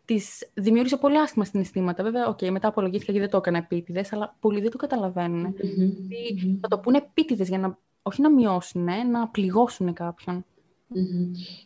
τη 0.06 0.20
δημιούργησε 0.54 0.98
πολύ 0.98 1.18
άσχημα 1.18 1.46
συναισθήματα. 1.46 2.04
Βέβαια, 2.04 2.30
okay, 2.30 2.50
μετά 2.50 2.68
απολογήθηκα 2.68 3.12
γιατί 3.12 3.20
δεν 3.20 3.30
το 3.30 3.38
έκανα 3.38 3.58
επίτηδες, 3.58 4.14
αλλά 4.14 4.36
πολλοί 4.40 4.62
δεν 4.62 4.72
το 4.72 4.78
καταλαβαίνουν. 4.78 5.56
Mm-hmm. 5.58 6.58
Θα 6.62 6.68
το 6.68 6.80
πούνε 6.80 6.98
επίτηδες 6.98 7.48
για 7.48 7.58
να 7.58 7.78
όχι 8.08 8.22
να 8.22 8.32
μειώσουν, 8.32 9.10
να 9.12 9.28
πληγώσουν 9.28 9.94
κάποιον. 9.94 10.46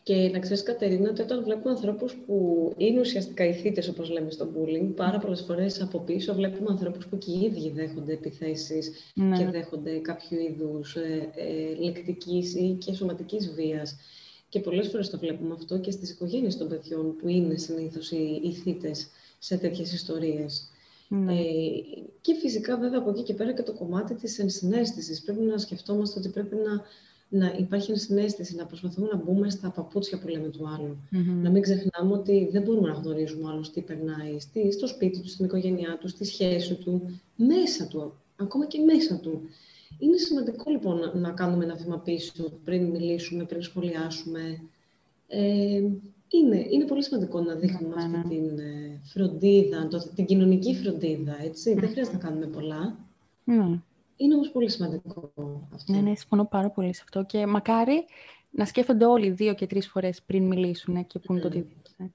Και 0.04 0.30
να 0.34 0.40
ξέρεις, 0.40 0.64
Κατερίνα, 0.64 1.10
ότι 1.10 1.22
όταν 1.22 1.44
βλέπουμε 1.44 1.70
ανθρώπους 1.70 2.14
που 2.26 2.74
είναι 2.78 3.00
ουσιαστικά 3.00 3.46
οι 3.46 3.54
θύτες, 3.54 3.88
όπως 3.88 4.10
λέμε 4.10 4.32
στο 4.32 4.52
bullying, 4.56 4.96
πάρα 4.96 5.20
πολλές 5.20 5.42
φορές 5.42 5.82
από 5.82 6.00
πίσω 6.00 6.34
βλέπουμε 6.34 6.70
ανθρώπους 6.70 7.08
που 7.08 7.18
και 7.18 7.32
οι 7.32 7.40
ίδιοι 7.40 7.70
δέχονται 7.70 8.14
επιθέσεις 8.14 8.92
ναι. 9.14 9.38
και 9.38 9.46
δέχονται 9.46 9.98
κάποιο 9.98 10.40
είδους 10.40 10.96
ε, 10.96 11.30
ε, 11.36 11.84
λεκτικής 11.84 12.56
ή 12.56 12.78
και 12.80 12.94
σωματικής 12.94 13.52
βίας. 13.52 13.98
Και 14.50 14.60
πολλές 14.60 14.88
φορές 14.88 15.10
το 15.10 15.18
βλέπουμε 15.18 15.54
αυτό 15.54 15.80
και 15.80 15.92
στις 15.92 16.12
οικογένειες 16.12 16.58
των 16.58 16.68
παιδιών, 16.68 17.16
που 17.16 17.28
είναι 17.28 17.58
συνήθως 17.58 18.12
οι, 18.12 18.42
οι 18.44 18.52
θύτες 18.52 19.08
σε 19.40 19.58
τέτοιες 19.58 19.94
ιστορίες. 19.94 20.70
Ναι. 21.08 21.34
Ε, 21.34 21.46
και 22.22 22.34
φυσικά, 22.34 22.78
βέβαια, 22.78 23.00
από 23.00 23.10
εκεί 23.10 23.24
και 23.24 23.34
πέρα 23.34 23.54
και 23.54 23.64
το 23.64 23.74
κομμάτι 23.74 24.16
της 24.16 24.40
ενσυναίσθησης. 24.40 25.22
Πρέπει 25.22 25.42
να 25.42 25.58
σκεφτόμαστε 25.58 26.20
ότι 26.20 26.30
πρέπει 26.30 26.56
να 26.56 26.84
να 27.30 27.56
υπάρχει 27.58 27.96
συνέστηση, 27.96 28.56
να 28.56 28.66
προσπαθούμε 28.66 29.08
να 29.12 29.18
μπούμε 29.18 29.50
στα 29.50 29.70
παπούτσια 29.70 30.20
που 30.20 30.28
λέμε 30.28 30.48
του 30.48 30.68
αλλου 30.68 30.98
Να 31.42 31.50
μην 31.50 31.62
ξεχνάμε 31.62 32.14
ότι 32.14 32.50
δεν 32.52 32.62
μπορούμε 32.62 32.88
να 32.88 32.94
γνωρίζουμε 32.94 33.50
άλλος 33.50 33.72
τι 33.72 33.82
περνάει 33.82 34.40
στη, 34.40 34.72
στο 34.72 34.88
σπίτι 34.88 35.22
του, 35.22 35.30
στην 35.30 35.46
οικογένειά 35.46 35.98
του, 35.98 36.08
στη 36.08 36.26
σχέση 36.26 36.76
του, 36.76 37.20
μέσα 37.36 37.88
του, 37.88 38.14
ακόμα 38.36 38.66
και 38.66 38.80
μέσα 38.80 39.20
του. 39.20 39.42
Είναι 40.00 40.18
σημαντικό 40.18 40.72
λοιπόν 40.72 40.98
να, 41.00 41.16
να 41.16 41.32
κάνουμε 41.32 41.64
ένα 41.64 41.76
βήμα 41.76 42.00
πίσω 42.00 42.52
πριν 42.64 42.86
μιλήσουμε, 42.86 43.44
πριν 43.44 43.62
σχολιάσουμε. 43.62 44.62
Ε, 45.28 45.82
είναι, 46.28 46.66
είναι 46.70 46.86
πολύ 46.86 47.04
σημαντικό 47.04 47.42
να 47.42 47.56
δείχνουμε 47.56 47.96
αυτή 47.98 48.18
ναι. 48.18 48.24
την 48.24 48.60
ε, 48.60 49.02
φροντίδα, 49.04 49.88
το, 49.88 50.12
την 50.16 50.26
κοινωνική 50.26 50.76
φροντίδα, 50.76 51.36
Δεν 51.76 51.90
χρειάζεται 51.90 52.18
να 52.18 52.24
κάνουμε 52.24 52.46
πολλά. 52.46 52.98
Ναι. 54.20 54.26
Είναι 54.26 54.36
όμως 54.36 54.52
πολύ 54.52 54.70
σημαντικό 54.70 55.32
αυτό. 55.74 55.92
Ναι, 55.92 56.00
ναι, 56.00 56.16
συμφωνώ 56.16 56.46
πάρα 56.46 56.70
πολύ 56.70 56.94
σε 56.94 57.02
αυτό 57.04 57.24
και 57.24 57.46
μακάρι 57.46 58.06
να 58.52 58.66
σκέφτονται 58.66 59.06
όλοι 59.06 59.30
δύο 59.30 59.54
και 59.54 59.68
τρεις 59.68 59.88
φορές 59.88 60.22
πριν 60.26 60.44
μιλήσουν 60.44 61.08
και 61.08 61.20
πούν 61.20 61.38
mm. 61.38 61.42
το 61.42 61.48
οτιδήποτε. 61.48 62.12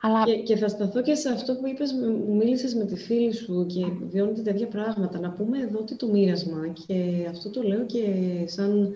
Αλλά... 0.00 0.24
Και, 0.24 0.36
και 0.36 0.56
θα 0.56 0.68
σταθώ 0.68 1.02
και 1.02 1.14
σε 1.14 1.28
αυτό 1.28 1.54
που 1.54 1.66
είπες, 1.66 1.92
μου 1.92 2.36
μίλησες 2.36 2.74
με 2.74 2.84
τη 2.84 2.96
φίλη 2.96 3.32
σου 3.32 3.66
και 3.66 3.86
βιώνετε 4.10 4.42
τέτοια 4.42 4.66
πράγματα. 4.66 5.20
Να 5.20 5.30
πούμε 5.30 5.58
εδώ 5.58 5.78
ότι 5.78 5.96
το 5.96 6.08
μοίρασμα, 6.08 6.68
και 6.68 7.26
αυτό 7.30 7.50
το 7.50 7.62
λέω 7.62 7.86
και 7.86 8.04
σαν, 8.46 8.92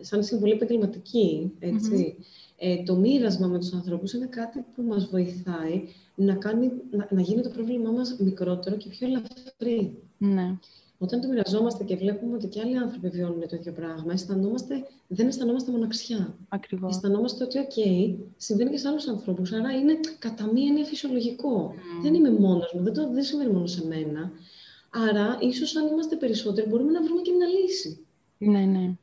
σαν 0.00 0.22
συμβολή 0.22 0.52
επαγγελματική, 0.52 1.52
ε, 2.56 2.82
το 2.82 2.96
μοίρασμα 2.96 3.46
με 3.46 3.58
τους 3.58 3.72
ανθρώπους 3.72 4.12
είναι 4.12 4.26
κάτι 4.26 4.64
που 4.74 4.82
μας 4.82 5.08
βοηθάει 5.10 5.82
να, 6.14 6.34
κάνει, 6.34 6.70
να, 6.90 7.08
να 7.10 7.20
γίνει 7.20 7.42
το 7.42 7.48
πρόβλημά 7.48 7.90
μας 7.90 8.16
μικρότερο 8.18 8.76
και 8.76 8.88
πιο 8.88 9.06
ελαφρύ. 9.06 9.98
Ναι. 10.18 10.58
Όταν 11.02 11.20
το 11.20 11.28
μοιραζόμαστε 11.28 11.84
και 11.84 11.96
βλέπουμε 11.96 12.34
ότι 12.34 12.46
και 12.46 12.60
άλλοι 12.60 12.76
άνθρωποι 12.76 13.08
βιώνουν 13.08 13.48
το 13.48 13.56
ίδιο 13.56 13.72
πράγμα, 13.72 14.12
αισθανόμαστε, 14.12 14.86
δεν 15.08 15.26
αισθανόμαστε 15.26 15.70
μοναξιά. 15.70 16.36
Ακριβώς. 16.48 16.94
Αισθανόμαστε 16.94 17.44
ότι, 17.44 17.58
OK, 17.58 18.14
συμβαίνει 18.36 18.70
και 18.70 18.76
σε 18.76 18.88
άλλους 18.88 19.08
ανθρώπους. 19.08 19.52
Άρα 19.52 19.72
είναι 19.72 20.00
κατά 20.18 20.52
μία 20.52 20.66
έννοια 20.66 20.84
φυσιολογικό. 20.84 21.74
Mm. 21.74 22.02
Δεν 22.02 22.14
είμαι 22.14 22.30
μόνος 22.30 22.72
μου, 22.74 22.82
δεν, 22.82 22.92
το, 22.92 23.10
δεν 23.12 23.22
συμβαίνει 23.22 23.52
μόνο 23.52 23.66
σε 23.66 23.86
μένα. 23.86 24.32
Άρα, 24.90 25.38
ίσως 25.40 25.76
αν 25.76 25.86
είμαστε 25.86 26.16
περισσότεροι, 26.16 26.68
μπορούμε 26.68 26.92
να 26.92 27.02
βρούμε 27.02 27.20
και 27.20 27.32
μια 27.32 27.46
λύση. 27.46 28.06
Ναι, 28.38 28.64
ναι. 28.64 28.94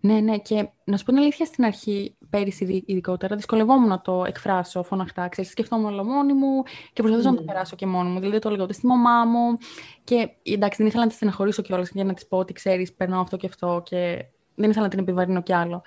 Ναι, 0.00 0.20
ναι, 0.20 0.38
και 0.38 0.68
να 0.84 0.96
σου 0.96 1.04
πω 1.04 1.10
την 1.10 1.20
αλήθεια 1.20 1.46
στην 1.46 1.64
αρχή, 1.64 2.16
πέρυσι 2.30 2.84
ειδικότερα, 2.86 3.36
δυσκολευόμουν 3.36 3.88
να 3.88 4.00
το 4.00 4.24
εκφράσω 4.26 4.82
φωναχτά. 4.82 5.28
Ξέρεις, 5.28 5.50
σκεφτόμουν 5.50 5.86
όλο 5.86 6.04
μόνη 6.04 6.32
μου 6.32 6.62
και 6.92 7.02
προσπαθούσα 7.02 7.30
να 7.30 7.36
το 7.36 7.42
περάσω 7.42 7.76
και 7.76 7.86
μόνη 7.86 8.10
μου. 8.10 8.20
Δηλαδή, 8.20 8.38
το 8.38 8.48
έλεγα 8.48 8.64
ούτε 8.64 8.72
στη 8.72 8.86
μαμά 8.86 9.24
μου. 9.24 9.56
Και 10.04 10.28
εντάξει, 10.42 10.76
δεν 10.78 10.86
ήθελα 10.86 11.02
να 11.02 11.08
τη 11.08 11.14
στεναχωρήσω 11.14 11.62
κιόλας 11.62 11.90
για 11.90 12.04
να 12.04 12.14
της 12.14 12.26
πω 12.26 12.38
ότι 12.38 12.52
ξέρεις, 12.52 12.94
περνάω 12.94 13.20
αυτό 13.20 13.36
και 13.36 13.46
αυτό 13.46 13.82
και 13.84 14.24
δεν 14.54 14.70
ήθελα 14.70 14.84
να 14.84 14.90
την 14.90 14.98
επιβαρύνω 14.98 15.42
κι 15.42 15.52
άλλο. 15.52 15.82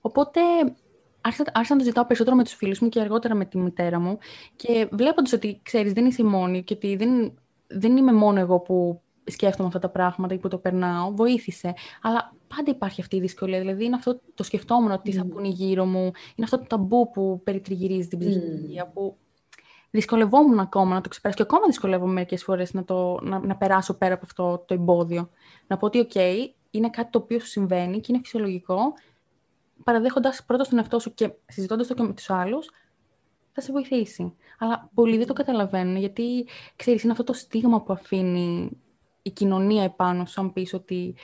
Οπότε 0.00 0.40
άρχισα, 1.20 1.44
άρχισα 1.52 1.74
να 1.74 1.80
το 1.80 1.86
ζητάω 1.86 2.06
περισσότερο 2.06 2.36
με 2.36 2.44
τους 2.44 2.54
φίλους 2.54 2.78
μου 2.80 2.88
και 2.88 3.00
αργότερα 3.00 3.34
με 3.34 3.44
τη 3.44 3.58
μητέρα 3.58 4.00
μου. 4.00 4.18
Και 4.56 4.88
βλέποντας 4.92 5.32
ότι 5.32 5.60
ξέρεις, 5.62 5.92
δεν 5.92 6.06
είσαι 6.06 6.24
μόνη 6.24 6.64
και 6.64 6.74
ότι 6.74 6.96
δεν, 6.96 7.38
δεν 7.66 7.96
είμαι 7.96 8.12
μόνο 8.12 8.40
εγώ 8.40 8.58
που 8.60 9.00
σκέφτομαι 9.24 9.68
αυτά 9.68 9.78
τα 9.78 9.88
πράγματα 9.88 10.34
ή 10.34 10.38
που 10.38 10.48
το 10.48 10.58
περνάω, 10.58 11.10
βοήθησε. 11.14 11.74
Αλλά 12.02 12.35
πάντα 12.56 12.70
υπάρχει 12.70 13.00
αυτή 13.00 13.16
η 13.16 13.20
δυσκολία. 13.20 13.58
Δηλαδή, 13.58 13.84
είναι 13.84 13.96
αυτό 13.96 14.20
το 14.34 14.42
σκεφτόμουν 14.42 14.90
ότι 14.90 15.12
mm. 15.14 15.16
θα 15.16 15.26
πούνε 15.26 15.48
γύρω 15.48 15.84
μου, 15.84 16.02
είναι 16.02 16.44
αυτό 16.44 16.58
το 16.58 16.64
ταμπού 16.66 17.10
που 17.10 17.40
περιτριγυρίζει 17.44 18.08
την 18.08 18.18
ψυχική 18.18 18.80
mm. 18.82 18.90
που 18.92 19.16
δυσκολευόμουν 19.90 20.58
ακόμα 20.58 20.94
να 20.94 21.00
το 21.00 21.08
ξεπεράσω 21.08 21.42
και 21.42 21.48
ακόμα 21.50 21.66
δυσκολεύομαι 21.66 22.12
μερικές 22.12 22.42
φορές 22.42 22.72
να, 22.74 22.84
να, 23.22 23.38
να 23.38 23.56
περάσω 23.56 23.94
πέρα 23.94 24.14
από 24.14 24.24
αυτό 24.24 24.64
το 24.66 24.74
εμπόδιο. 24.74 25.30
Να 25.66 25.76
πω 25.76 25.86
ότι, 25.86 26.06
OK, 26.10 26.18
είναι 26.70 26.90
κάτι 26.90 27.10
το 27.10 27.18
οποίο 27.18 27.38
σου 27.38 27.46
συμβαίνει 27.46 28.00
και 28.00 28.06
είναι 28.08 28.20
φυσιολογικό, 28.22 28.76
παραδέχοντας 29.84 30.44
πρώτα 30.46 30.64
στον 30.64 30.78
εαυτό 30.78 30.98
σου 30.98 31.14
και 31.14 31.32
συζητώντας 31.46 31.86
το 31.86 31.94
και 31.94 32.02
με 32.02 32.12
τους 32.12 32.30
άλλους, 32.30 32.70
θα 33.52 33.60
σε 33.60 33.72
βοηθήσει. 33.72 34.34
Αλλά 34.58 34.90
πολλοί 34.94 35.16
δεν 35.16 35.26
το 35.26 35.32
καταλαβαίνουν, 35.32 35.96
γιατί 35.96 36.48
ξέρεις, 36.76 37.02
είναι 37.02 37.12
αυτό 37.12 37.24
το 37.24 37.32
στίγμα 37.32 37.82
που 37.82 37.92
αφήνει 37.92 38.70
η 39.22 39.30
κοινωνία 39.30 39.82
επάνω 39.82 40.24
σου, 40.26 40.40
αν 40.40 40.52
πεις 40.52 40.74
ότι 40.74 41.14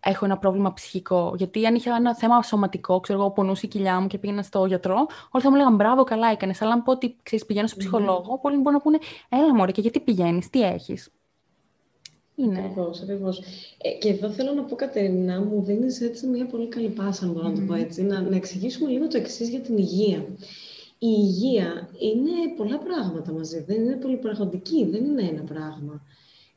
έχω 0.00 0.24
ένα 0.24 0.38
πρόβλημα 0.38 0.72
ψυχικό. 0.72 1.34
Γιατί 1.36 1.66
αν 1.66 1.74
είχα 1.74 1.96
ένα 1.96 2.16
θέμα 2.16 2.42
σωματικό, 2.42 3.00
ξέρω 3.00 3.20
εγώ, 3.20 3.30
πονούσε 3.30 3.66
η 3.66 3.68
κοιλιά 3.68 4.00
μου 4.00 4.06
και 4.06 4.18
πήγαινα 4.18 4.42
στο 4.42 4.64
γιατρό, 4.64 5.06
όλοι 5.30 5.42
θα 5.44 5.50
μου 5.50 5.56
λέγανε 5.56 5.76
μπράβο, 5.76 6.04
καλά 6.04 6.30
έκανες. 6.30 6.62
Αλλά 6.62 6.72
αν 6.72 6.82
πω 6.82 6.92
ότι 6.92 7.16
ξέρεις, 7.22 7.46
πηγαίνω 7.46 7.66
στο 7.66 7.76
ψυχολόγο, 7.76 8.34
mm-hmm. 8.34 8.40
πολλοί 8.42 8.56
μπορούν 8.56 8.72
να 8.72 8.80
πούνε 8.80 8.98
έλα 9.28 9.54
μωρέ, 9.54 9.72
και 9.72 9.80
γιατί 9.80 10.00
πηγαίνεις, 10.00 10.50
τι 10.50 10.62
έχεις. 10.62 11.10
Είναι. 12.34 12.58
Ακριβώς, 12.58 13.02
ακριβώς. 13.02 13.38
Ε, 13.82 13.90
και 13.90 14.08
εδώ 14.08 14.30
θέλω 14.30 14.52
να 14.52 14.62
πω, 14.62 14.74
Κατερίνα, 14.76 15.40
μου 15.40 15.62
δίνεις 15.62 16.00
έτσι 16.00 16.26
μια 16.26 16.46
πολύ 16.46 16.68
καλή 16.68 16.88
πάσα, 16.88 17.24
αν 17.24 17.32
μπορώ 17.32 17.48
να 17.48 17.54
το 17.54 17.60
πω 17.60 17.74
έτσι, 17.74 18.02
να, 18.02 18.20
να 18.20 18.36
εξηγήσουμε 18.36 18.90
λίγο 18.90 19.08
το 19.08 19.16
εξής 19.16 19.48
για 19.48 19.60
την 19.60 19.76
υγεία. 19.76 20.26
Η 21.00 21.08
υγεία 21.18 21.88
είναι 21.98 22.30
πολλά 22.56 22.78
πράγματα 22.78 23.32
μαζί. 23.32 23.64
Δεν 23.66 23.76
είναι 23.76 23.96
πολυπραγματική, 23.96 24.84
δεν 24.90 25.04
είναι 25.04 25.22
ένα 25.22 25.42
πράγμα. 25.42 26.02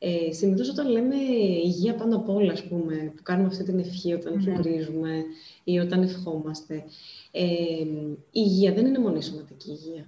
Ε, 0.04 0.32
συνήθως 0.32 0.68
όταν 0.68 0.88
λέμε 0.88 1.16
υγεία 1.64 1.94
πάνω 1.94 2.16
απ' 2.16 2.28
όλα, 2.28 2.52
ας 2.52 2.62
πούμε, 2.62 3.12
που 3.16 3.22
κάνουμε 3.22 3.48
αυτή 3.48 3.64
την 3.64 3.78
ευχή 3.78 4.12
όταν 4.12 4.44
mm. 4.46 5.24
ή 5.64 5.78
όταν 5.78 6.02
ευχόμαστε, 6.02 6.84
ε, 7.30 7.44
η 7.44 8.20
υγεία 8.30 8.72
δεν 8.72 8.86
είναι 8.86 8.98
μόνο 8.98 9.16
η 9.16 9.20
σωματική 9.20 9.70
υγεία. 9.70 10.06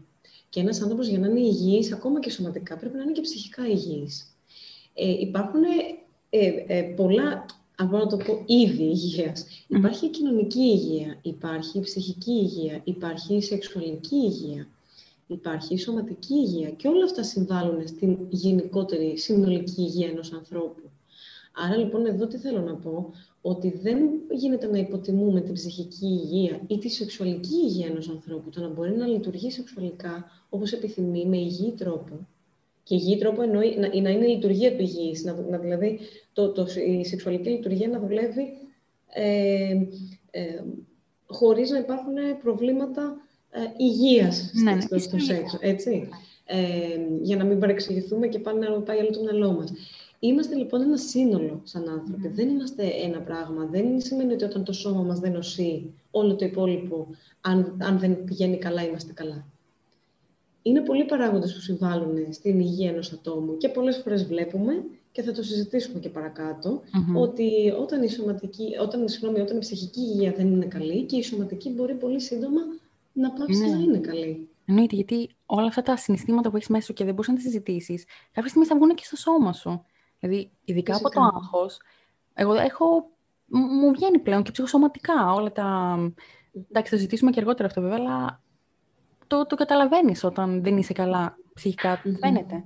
Και 0.49 0.61
ένας 0.61 0.83
άνθρωπος 0.83 1.09
για 1.09 1.19
να 1.19 1.27
είναι 1.27 1.41
υγιής, 1.41 1.93
ακόμα 1.93 2.21
και 2.21 2.31
σωματικά, 2.31 2.77
πρέπει 2.77 2.97
να 2.97 3.03
είναι 3.03 3.13
και 3.13 3.21
ψυχικά 3.21 3.69
υγιής. 3.69 4.37
Ε, 4.95 5.11
υπάρχουν 5.21 5.63
ε, 6.31 6.65
ε, 6.67 6.83
πολλά, 6.83 7.47
αν 7.77 7.89
μπορώ 7.89 8.05
να 8.05 8.11
το 8.11 8.17
πω, 8.17 8.43
είδη 8.47 8.85
υγείας. 8.85 9.47
Υπάρχει 9.69 10.07
η 10.07 10.11
κοινωνική 10.11 10.61
υγεία, 10.61 11.19
υπάρχει 11.23 11.79
η 11.79 11.81
ψυχική 11.81 12.33
υγεία, 12.33 12.81
υπάρχει 12.85 13.35
η 13.35 13.43
σεξουαλική 13.43 14.17
υγεία 14.17 14.69
υπάρχει 15.27 15.75
η 15.75 15.79
σωματική 15.79 16.35
υγεία 16.35 16.71
και 16.71 16.89
όλα 16.89 17.05
αυτά 17.05 17.23
συμβάλλουν 17.23 17.87
στην 17.87 18.19
γενικότερη 18.29 19.19
συνολική 19.19 19.81
υγεία 19.81 20.09
ενός 20.09 20.33
ανθρώπου. 20.33 20.91
Άρα 21.57 21.77
λοιπόν 21.77 22.07
εδώ 22.07 22.27
τι 22.27 22.37
θέλω 22.37 22.61
να 22.61 22.75
πω, 22.75 23.13
ότι 23.41 23.79
δεν 23.83 23.99
γίνεται 24.31 24.67
να 24.67 24.79
υποτιμούμε 24.79 25.41
την 25.41 25.53
ψυχική 25.53 26.07
υγεία 26.07 26.61
ή 26.67 26.79
τη 26.79 26.89
σεξουαλική 26.89 27.55
υγεία 27.55 27.87
ενός 27.87 28.09
ανθρώπου, 28.09 28.51
το 28.51 28.61
να 28.61 28.69
μπορεί 28.69 28.97
να 28.97 29.07
λειτουργεί 29.07 29.51
σεξουαλικά 29.51 30.25
όπως 30.49 30.73
επιθυμεί, 30.73 31.27
με 31.27 31.37
υγιή 31.37 31.73
τρόπο. 31.73 32.27
Και 32.83 32.95
υγιή 32.95 33.19
τρόπο 33.19 33.43
εννοεί 33.43 33.77
να, 33.79 34.01
να 34.01 34.11
είναι 34.11 34.27
η 34.27 34.35
λειτουργία 34.35 34.77
του 34.77 34.83
υγιής, 34.83 35.25
να, 35.25 35.41
να 35.41 35.59
δηλαδή 35.59 35.99
το, 36.33 36.53
το, 36.53 36.67
η 36.87 37.05
σεξουαλική 37.05 37.49
λειτουργία 37.49 37.89
να 37.89 37.99
δουλεύει 37.99 38.53
ε, 39.07 39.77
ε, 40.31 40.63
χωρίς 41.27 41.71
να 41.71 41.79
υπάρχουν 41.79 42.15
προβλήματα 42.43 43.03
ε, 43.03 43.24
υγείας 43.77 44.51
ναι, 44.53 44.81
στο, 44.81 44.99
στο 44.99 45.19
σεξ, 45.19 45.57
έτσι. 45.61 46.09
Ε, 46.47 46.57
για 47.23 47.37
να 47.37 47.45
μην 47.45 47.59
παρεξηγηθούμε 47.59 48.27
και 48.27 48.39
πάνε 48.39 48.69
να 48.69 48.81
πάει 48.81 48.99
άλλο 48.99 49.11
το 49.11 49.21
μυαλό 49.21 49.53
μας. 49.53 49.73
Είμαστε 50.19 50.55
λοιπόν 50.55 50.81
ένα 50.81 50.97
σύνολο 50.97 51.61
σαν 51.65 51.89
άνθρωποι. 51.89 52.29
Δεν 52.29 52.49
είμαστε 52.49 52.83
ένα 53.05 53.21
πράγμα. 53.21 53.69
Δεν 53.71 54.01
σημαίνει 54.01 54.33
ότι 54.33 54.45
όταν 54.45 54.65
το 54.65 54.73
σώμα 54.73 55.03
μας 55.03 55.19
δεν 55.19 55.33
νοσεί, 55.33 55.93
όλο 56.11 56.35
το 56.35 56.45
υπόλοιπο, 56.45 57.07
αν, 57.41 57.77
αν 57.83 57.99
δεν 57.99 58.25
πηγαίνει 58.25 58.59
καλά, 58.59 58.85
είμαστε 58.85 59.13
καλά. 59.13 59.45
Είναι 60.63 60.81
πολλοί 60.81 61.05
παράγοντες 61.05 61.55
που 61.55 61.61
συμβάλλουν 61.61 62.33
στην 62.33 62.61
υγεία 62.61 62.91
ενός 62.91 63.13
ατόμου 63.13 63.57
και 63.57 63.69
πολλές 63.69 63.97
φορές 63.97 64.25
βλέπουμε 64.25 64.85
και 65.13 65.23
θα 65.23 65.33
το 65.33 65.43
συζητήσουμε 65.43 65.99
και 65.99 66.09
παρακατω 66.09 66.81
ότι 67.15 67.73
όταν 67.81 68.03
η, 68.03 68.09
σωματική, 68.09 68.65
όταν, 68.81 69.09
συγγνώμη, 69.09 69.41
όταν 69.41 69.57
η 69.57 69.61
ψυχική 69.61 70.01
υγεία 70.01 70.33
δεν 70.37 70.47
είναι 70.47 70.67
καλή 70.67 71.03
και 71.03 71.17
η 71.17 71.23
σωματική 71.23 71.71
μπορεί 71.71 71.95
πολύ 71.95 72.21
σύντομα 72.21 72.61
να 73.15 73.33
πάψεις 73.33 73.61
ναι. 73.61 73.69
να 73.69 73.79
είναι 73.79 73.99
καλή. 73.99 74.49
Εννοείται, 74.65 74.95
γιατί 74.95 75.35
όλα 75.47 75.67
αυτά 75.67 75.83
τα 75.83 75.97
συναισθήματα 75.97 76.51
που 76.51 76.57
έχεις 76.57 76.69
μέσα 76.69 76.85
σου 76.85 76.93
και 76.93 77.05
δεν 77.05 77.15
μπορείς 77.15 77.31
να 77.31 77.37
τα 77.37 77.41
συζητήσεις, 77.41 78.05
κάποια 78.33 78.49
στιγμή 78.49 78.67
θα 78.67 78.77
βγουν 78.77 78.95
και 78.95 79.05
στο 79.05 79.17
σώμα 79.17 79.53
σου. 79.53 79.85
Δηλαδή, 80.21 80.51
ειδικά 80.65 80.97
από 80.97 81.11
το 81.11 81.21
άγχος, 81.21 81.81
εγώ 82.35 82.55
έχω. 82.55 83.13
Μου 83.47 83.93
βγαίνει 83.93 84.19
πλέον 84.19 84.43
και 84.43 84.51
ψυχοσωματικά 84.51 85.33
όλα 85.33 85.53
τα. 85.53 85.97
Εντάξει, 86.53 86.91
θα 86.91 86.97
συζητήσουμε 86.97 87.31
και 87.31 87.41
αργότερα 87.41 87.69
αυτό 87.69 87.81
βέβαια, 87.81 87.97
αλλά 87.97 88.43
το, 89.27 89.47
το 89.47 89.57
καταλαβαίνεις 89.57 90.25
όταν 90.25 90.63
δεν 90.63 90.77
είσαι 90.77 90.93
καλά 90.93 91.37
ψυχικά. 91.55 92.03
Mm-hmm. 92.03 92.17
Φαίνεται. 92.21 92.65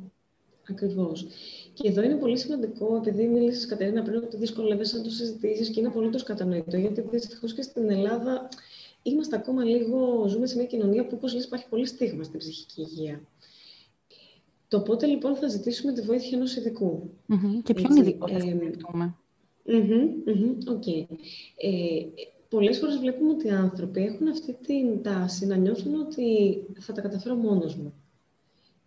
Ακριβώς. 0.70 1.26
Και 1.72 1.88
εδώ 1.88 2.02
είναι 2.02 2.14
πολύ 2.14 2.38
σημαντικό, 2.38 2.96
επειδή 2.96 3.26
μίλησες 3.26 3.66
Κατερίνα 3.66 4.02
πριν 4.02 4.16
ότι 4.16 4.36
δυσκολεύεσαι 4.36 4.96
να 4.96 5.02
το 5.02 5.10
συζητήσεις 5.10 5.68
και 5.70 5.80
είναι 5.80 5.88
απολύτως 5.88 6.22
κατανοητό, 6.22 6.76
γιατί 6.76 7.00
δυστυχώς 7.00 7.54
και 7.54 7.62
στην 7.62 7.90
Ελλάδα 7.90 8.48
είμαστε 9.02 9.36
ακόμα 9.36 9.64
λίγο, 9.64 10.28
ζούμε 10.28 10.46
σε 10.46 10.56
μια 10.56 10.66
κοινωνία 10.66 11.06
που, 11.06 11.14
όπως 11.16 11.34
λες, 11.34 11.44
υπάρχει 11.44 11.68
πολύ 11.68 11.86
στίγμα 11.86 12.24
στην 12.24 12.38
ψυχική 12.38 12.80
υγεία. 12.80 13.22
Το 14.68 14.80
πότε 14.80 15.06
λοιπόν 15.06 15.36
θα 15.36 15.48
ζητήσουμε 15.48 15.92
τη 15.92 16.00
βοήθεια 16.00 16.36
ενός 16.38 16.56
ειδικού; 16.56 17.10
Mm-hmm. 17.28 17.62
Και 17.62 17.74
ποιον 17.74 17.96
ειδικό 17.96 18.28
θα 18.28 18.40
σκεφτούμε. 18.40 19.14
Οκ. 20.68 20.86
Ε, 20.86 22.06
πολλές 22.48 22.78
φορές 22.78 22.98
βλέπουμε 22.98 23.30
ότι 23.30 23.46
οι 23.46 23.50
άνθρωποι 23.50 24.04
έχουν 24.04 24.28
αυτή 24.28 24.56
την 24.66 25.02
τάση 25.02 25.46
να 25.46 25.56
νιώθουν 25.56 25.94
ότι 26.00 26.56
θα 26.78 26.92
τα 26.92 27.00
καταφέρω 27.00 27.34
μόνος 27.34 27.76
μου. 27.76 27.92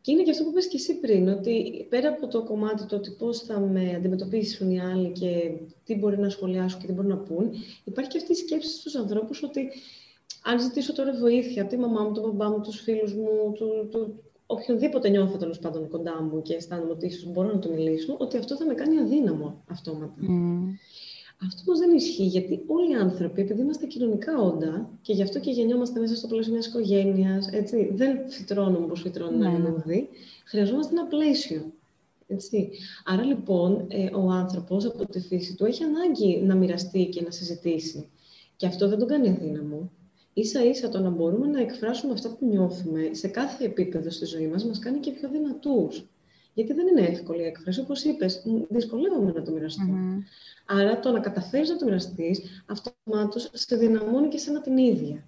Και 0.01 0.11
είναι 0.11 0.23
και 0.23 0.31
αυτό 0.31 0.43
που 0.43 0.49
είπες 0.49 0.67
και 0.67 0.77
εσύ 0.77 0.99
πριν, 0.99 1.27
ότι 1.27 1.85
πέρα 1.89 2.09
από 2.09 2.27
το 2.27 2.43
κομμάτι 2.43 2.85
το 2.85 2.95
ότι 2.95 3.11
πώς 3.11 3.39
θα 3.39 3.59
με 3.59 3.93
αντιμετωπίσουν 3.95 4.71
οι 4.71 4.79
άλλοι 4.79 5.11
και 5.11 5.51
τι 5.83 5.95
μπορεί 5.95 6.17
να 6.19 6.29
σχολιάσουν 6.29 6.79
και 6.79 6.87
τι 6.87 6.93
μπορεί 6.93 7.07
να 7.07 7.17
πούν, 7.17 7.51
υπάρχει 7.83 8.09
και 8.09 8.17
αυτή 8.17 8.31
η 8.31 8.35
σκέψη 8.35 8.69
στους 8.69 8.95
ανθρώπους 8.95 9.43
ότι 9.43 9.69
αν 10.43 10.59
ζητήσω 10.59 10.93
τώρα 10.93 11.13
βοήθεια 11.13 11.61
από 11.61 11.71
τη 11.71 11.77
μαμά 11.77 12.01
μου, 12.01 12.13
τον 12.13 12.23
μπαμπά 12.23 12.49
μου, 12.49 12.61
τους 12.61 12.81
φίλους 12.81 13.13
μου, 13.13 13.51
του, 13.53 13.87
του, 13.91 14.23
οποιονδήποτε 14.45 15.09
νιώθω 15.09 15.37
τέλος 15.37 15.59
πάντων 15.59 15.89
κοντά 15.89 16.21
μου 16.21 16.41
και 16.41 16.53
αισθάνομαι 16.53 16.91
ότι 16.91 17.05
ίσως 17.05 17.31
μπορώ 17.31 17.47
να 17.47 17.59
του 17.59 17.73
μιλήσω, 17.73 18.15
ότι 18.19 18.37
αυτό 18.37 18.55
θα 18.55 18.65
με 18.65 18.73
κάνει 18.73 18.99
αδύναμο 18.99 19.63
αυτόματα. 19.67 20.21
Μμ. 20.21 20.63
Αυτό 21.43 21.61
όμως 21.67 21.79
δεν 21.79 21.95
ισχύει, 21.95 22.23
γιατί 22.23 22.63
όλοι 22.67 22.91
οι 22.91 22.95
άνθρωποι, 22.95 23.41
επειδή 23.41 23.61
είμαστε 23.61 23.85
κοινωνικά 23.85 24.41
όντα 24.41 24.89
και 25.01 25.13
γι' 25.13 25.21
αυτό 25.21 25.39
και 25.39 25.51
γεννιόμαστε 25.51 25.99
μέσα 25.99 26.15
στο 26.15 26.27
πλαίσιο 26.27 26.53
μιας 26.53 26.65
οικογένειας, 26.65 27.49
δεν 27.91 28.29
φυτρώνουμε 28.29 28.85
όπως 28.85 29.01
φυτρώνουν 29.01 29.41
mm. 29.41 29.55
ένα 29.55 29.83
χρειαζόμαστε 30.45 30.93
ένα 30.93 31.05
πλαίσιο. 31.05 31.73
Έτσι. 32.27 32.69
Άρα 33.05 33.23
λοιπόν, 33.23 33.85
ε, 33.87 34.09
ο 34.15 34.29
άνθρωπος 34.29 34.85
από 34.85 35.05
τη 35.05 35.19
φύση 35.19 35.55
του 35.55 35.65
έχει 35.65 35.83
ανάγκη 35.83 36.41
να 36.41 36.55
μοιραστεί 36.55 37.05
και 37.05 37.21
να 37.21 37.31
συζητήσει. 37.31 38.09
Και 38.55 38.65
αυτό 38.67 38.87
δεν 38.89 38.99
τον 38.99 39.07
κάνει 39.07 39.29
αδύναμο 39.29 39.91
ίσα 40.33 40.63
ίσα 40.63 40.89
το 40.89 40.99
να 40.99 41.09
μπορούμε 41.09 41.47
να 41.47 41.59
εκφράσουμε 41.59 42.13
αυτά 42.13 42.29
που 42.29 42.45
νιώθουμε 42.45 43.09
σε 43.11 43.27
κάθε 43.27 43.65
επίπεδο 43.65 44.09
στη 44.09 44.25
ζωή 44.25 44.47
μας, 44.47 44.65
μας 44.65 44.79
κάνει 44.79 44.99
και 44.99 45.11
πιο 45.11 45.29
δυνατούς. 45.29 46.05
Γιατί 46.53 46.73
δεν 46.73 46.87
είναι 46.87 47.07
εύκολη 47.07 47.41
η 47.41 47.45
έκφραση, 47.45 47.79
όπως 47.79 48.03
είπες, 48.03 48.43
δυσκολεύομαι 48.69 49.31
να 49.31 49.41
το 49.41 49.51
μοιραστώ. 49.51 49.83
Άρα 50.65 50.99
το 50.99 51.11
να 51.11 51.19
καταφέρεις 51.19 51.69
να 51.69 51.75
το 51.75 51.85
μοιραστείς, 51.85 52.63
αυτομάτως 52.65 53.49
σε 53.53 53.75
δυναμώνει 53.75 54.27
και 54.27 54.37
σένα 54.37 54.61
την 54.61 54.77
ίδια. 54.77 55.23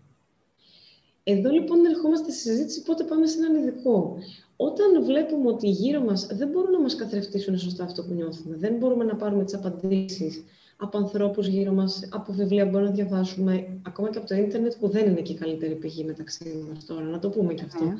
Εδώ 1.23 1.49
λοιπόν 1.49 1.85
ερχόμαστε 1.85 2.31
στη 2.31 2.41
συζήτηση 2.41 2.83
πότε 2.83 3.03
πάμε 3.03 3.27
σε 3.27 3.37
έναν 3.37 3.55
ειδικό. 3.55 4.17
Όταν 4.55 5.03
βλέπουμε 5.03 5.49
ότι 5.49 5.69
γύρω 5.69 6.01
μας 6.01 6.25
δεν 6.25 6.47
μπορούν 6.47 6.71
να 6.71 6.79
μας 6.79 6.95
καθρεφτήσουν 6.95 7.57
σωστά 7.57 7.83
αυτό 7.83 8.03
που 8.03 8.13
νιώθουμε, 8.13 8.55
δεν 8.55 8.75
μπορούμε 8.75 9.03
να 9.03 9.15
πάρουμε 9.15 9.43
τις 9.43 9.53
απαντήσεις 9.53 10.43
από 10.83 10.97
ανθρώπους 10.97 11.47
γύρω 11.47 11.71
μας, 11.71 12.07
από 12.11 12.33
βιβλία 12.33 12.63
που 12.63 12.69
μπορούμε 12.69 12.89
να 12.89 12.95
διαβάσουμε, 12.95 13.79
ακόμα 13.81 14.09
και 14.09 14.17
από 14.17 14.27
το 14.27 14.35
ίντερνετ 14.35 14.73
που 14.79 14.89
δεν 14.89 15.09
είναι 15.09 15.21
και 15.21 15.31
η 15.31 15.35
καλύτερη 15.35 15.75
πηγή 15.75 16.03
μεταξύ 16.03 16.65
μας 16.73 16.85
τώρα, 16.85 17.03
να 17.03 17.19
το 17.19 17.29
πούμε 17.29 17.53
και 17.53 17.63
αυτό. 17.63 17.85
Ναι. 17.85 17.93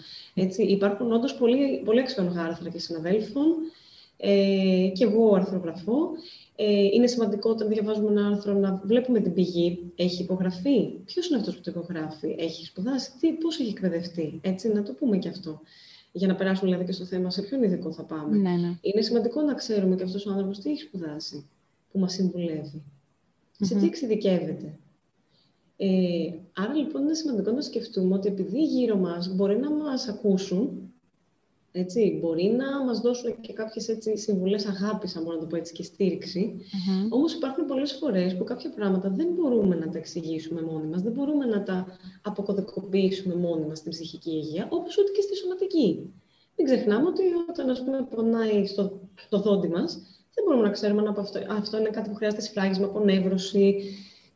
Έτσι, 0.43 0.63
υπάρχουν 0.63 1.11
όντως 1.11 1.35
πολύ, 1.35 1.81
πολύ 1.85 1.99
αξιόλογα 1.99 2.41
άρθρα 2.41 2.69
και 2.69 2.79
συναδέλφων 2.79 3.45
Ε, 4.17 4.91
και 4.93 5.03
εγώ 5.03 5.35
αρθρογραφώ. 5.35 6.09
Ε, 6.55 6.83
είναι 6.83 7.07
σημαντικό 7.07 7.49
όταν 7.49 7.67
διαβάζουμε 7.67 8.09
ένα 8.09 8.27
άρθρο 8.27 8.53
να 8.53 8.81
βλέπουμε 8.85 9.19
την 9.19 9.33
πηγή. 9.33 9.91
Έχει 9.95 10.21
υπογραφεί; 10.21 10.89
Ποιος 11.05 11.29
είναι 11.29 11.39
αυτός 11.39 11.55
που 11.55 11.61
το 11.61 11.71
υπογράφει, 11.71 12.35
Έχει 12.39 12.65
σπουδάσει, 12.65 13.11
τι, 13.19 13.31
πώς 13.31 13.59
έχει 13.59 13.69
εκπαιδευτεί; 13.69 14.39
Έτσι, 14.43 14.67
να 14.73 14.83
το 14.83 14.93
πούμε 14.93 15.17
και 15.17 15.29
αυτό. 15.29 15.61
Για 16.11 16.27
να 16.27 16.35
περάσουμε 16.35 16.69
δηλαδή 16.69 16.85
και 16.85 16.91
στο 16.91 17.05
θέμα 17.05 17.29
σε 17.29 17.41
ποιον 17.41 17.63
ειδικό 17.63 17.91
θα 17.91 18.03
πάμε. 18.03 18.37
Ναι, 18.37 18.49
ναι. 18.49 18.77
Είναι 18.81 19.01
σημαντικό 19.01 19.41
να 19.41 19.53
ξέρουμε 19.53 19.95
και 19.95 20.03
αυτός 20.03 20.25
ο 20.25 20.29
άνθρωπος 20.29 20.59
τι 20.59 20.69
έχει 20.69 20.81
σπουδάσει, 20.81 21.45
που 21.93 21.99
μας 21.99 22.13
συμβουλεύει. 22.13 22.83
Σε 23.59 23.75
τι 23.75 23.85
εξειδικεύεται. 23.85 24.77
Ε, 25.77 26.33
άρα 26.53 26.73
λοιπόν 26.73 27.01
είναι 27.01 27.13
σημαντικό 27.13 27.51
να 27.51 27.61
σκεφτούμε 27.61 28.15
ότι 28.15 28.27
επειδή 28.27 28.63
γύρω 28.63 28.97
μας 28.97 29.35
μπορεί 29.35 29.59
να 29.59 29.71
μας 29.71 30.07
ακούσουν, 30.07 30.93
έτσι, 31.71 32.19
μπορεί 32.21 32.55
να 32.57 32.83
μας 32.83 32.99
δώσουν 32.99 33.39
και 33.41 33.53
κάποιες 33.53 33.87
έτσι, 33.87 34.17
συμβουλές 34.17 34.65
αγάπης, 34.65 35.15
αν 35.15 35.23
μπορώ 35.23 35.35
να 35.35 35.41
το 35.41 35.47
πω 35.47 35.55
έτσι, 35.55 35.73
και 35.73 35.83
στήριξη. 35.83 36.55
Mm-hmm. 36.57 37.07
Όμως 37.09 37.33
υπάρχουν 37.33 37.65
πολλές 37.65 37.91
φορές 37.91 38.37
που 38.37 38.43
κάποια 38.43 38.69
πράγματα 38.69 39.09
δεν 39.09 39.27
μπορούμε 39.35 39.75
να 39.75 39.89
τα 39.89 39.97
εξηγήσουμε 39.97 40.61
μόνοι 40.61 40.87
μας, 40.87 41.01
δεν 41.01 41.11
μπορούμε 41.11 41.45
να 41.45 41.63
τα 41.63 41.85
αποκωδικοποιήσουμε 42.21 43.35
μόνοι 43.35 43.65
μας 43.65 43.77
στην 43.77 43.91
ψυχική 43.91 44.31
υγεία, 44.31 44.67
όπως 44.69 44.97
ούτε 44.97 45.11
και 45.11 45.21
στη 45.21 45.35
σωματική. 45.35 46.13
Μην 46.57 46.65
ξεχνάμε 46.65 47.07
ότι 47.07 47.23
όταν 47.49 47.69
ας 47.69 47.83
πούμε, 47.83 48.07
πονάει 48.15 48.65
στο, 48.65 48.99
στο 49.27 49.39
δόντι 49.39 49.67
μας, 49.67 50.12
δεν 50.33 50.43
μπορούμε 50.45 50.63
να 50.63 50.71
ξέρουμε 50.71 51.01
αν 51.01 51.07
αυτό, 51.17 51.39
αυτό 51.49 51.77
είναι 51.77 51.89
κάτι 51.89 52.09
που 52.09 52.15
χρειάζεται 52.15 52.41
σφράγισμα, 52.41 52.85
απονεύρωση, 52.85 53.75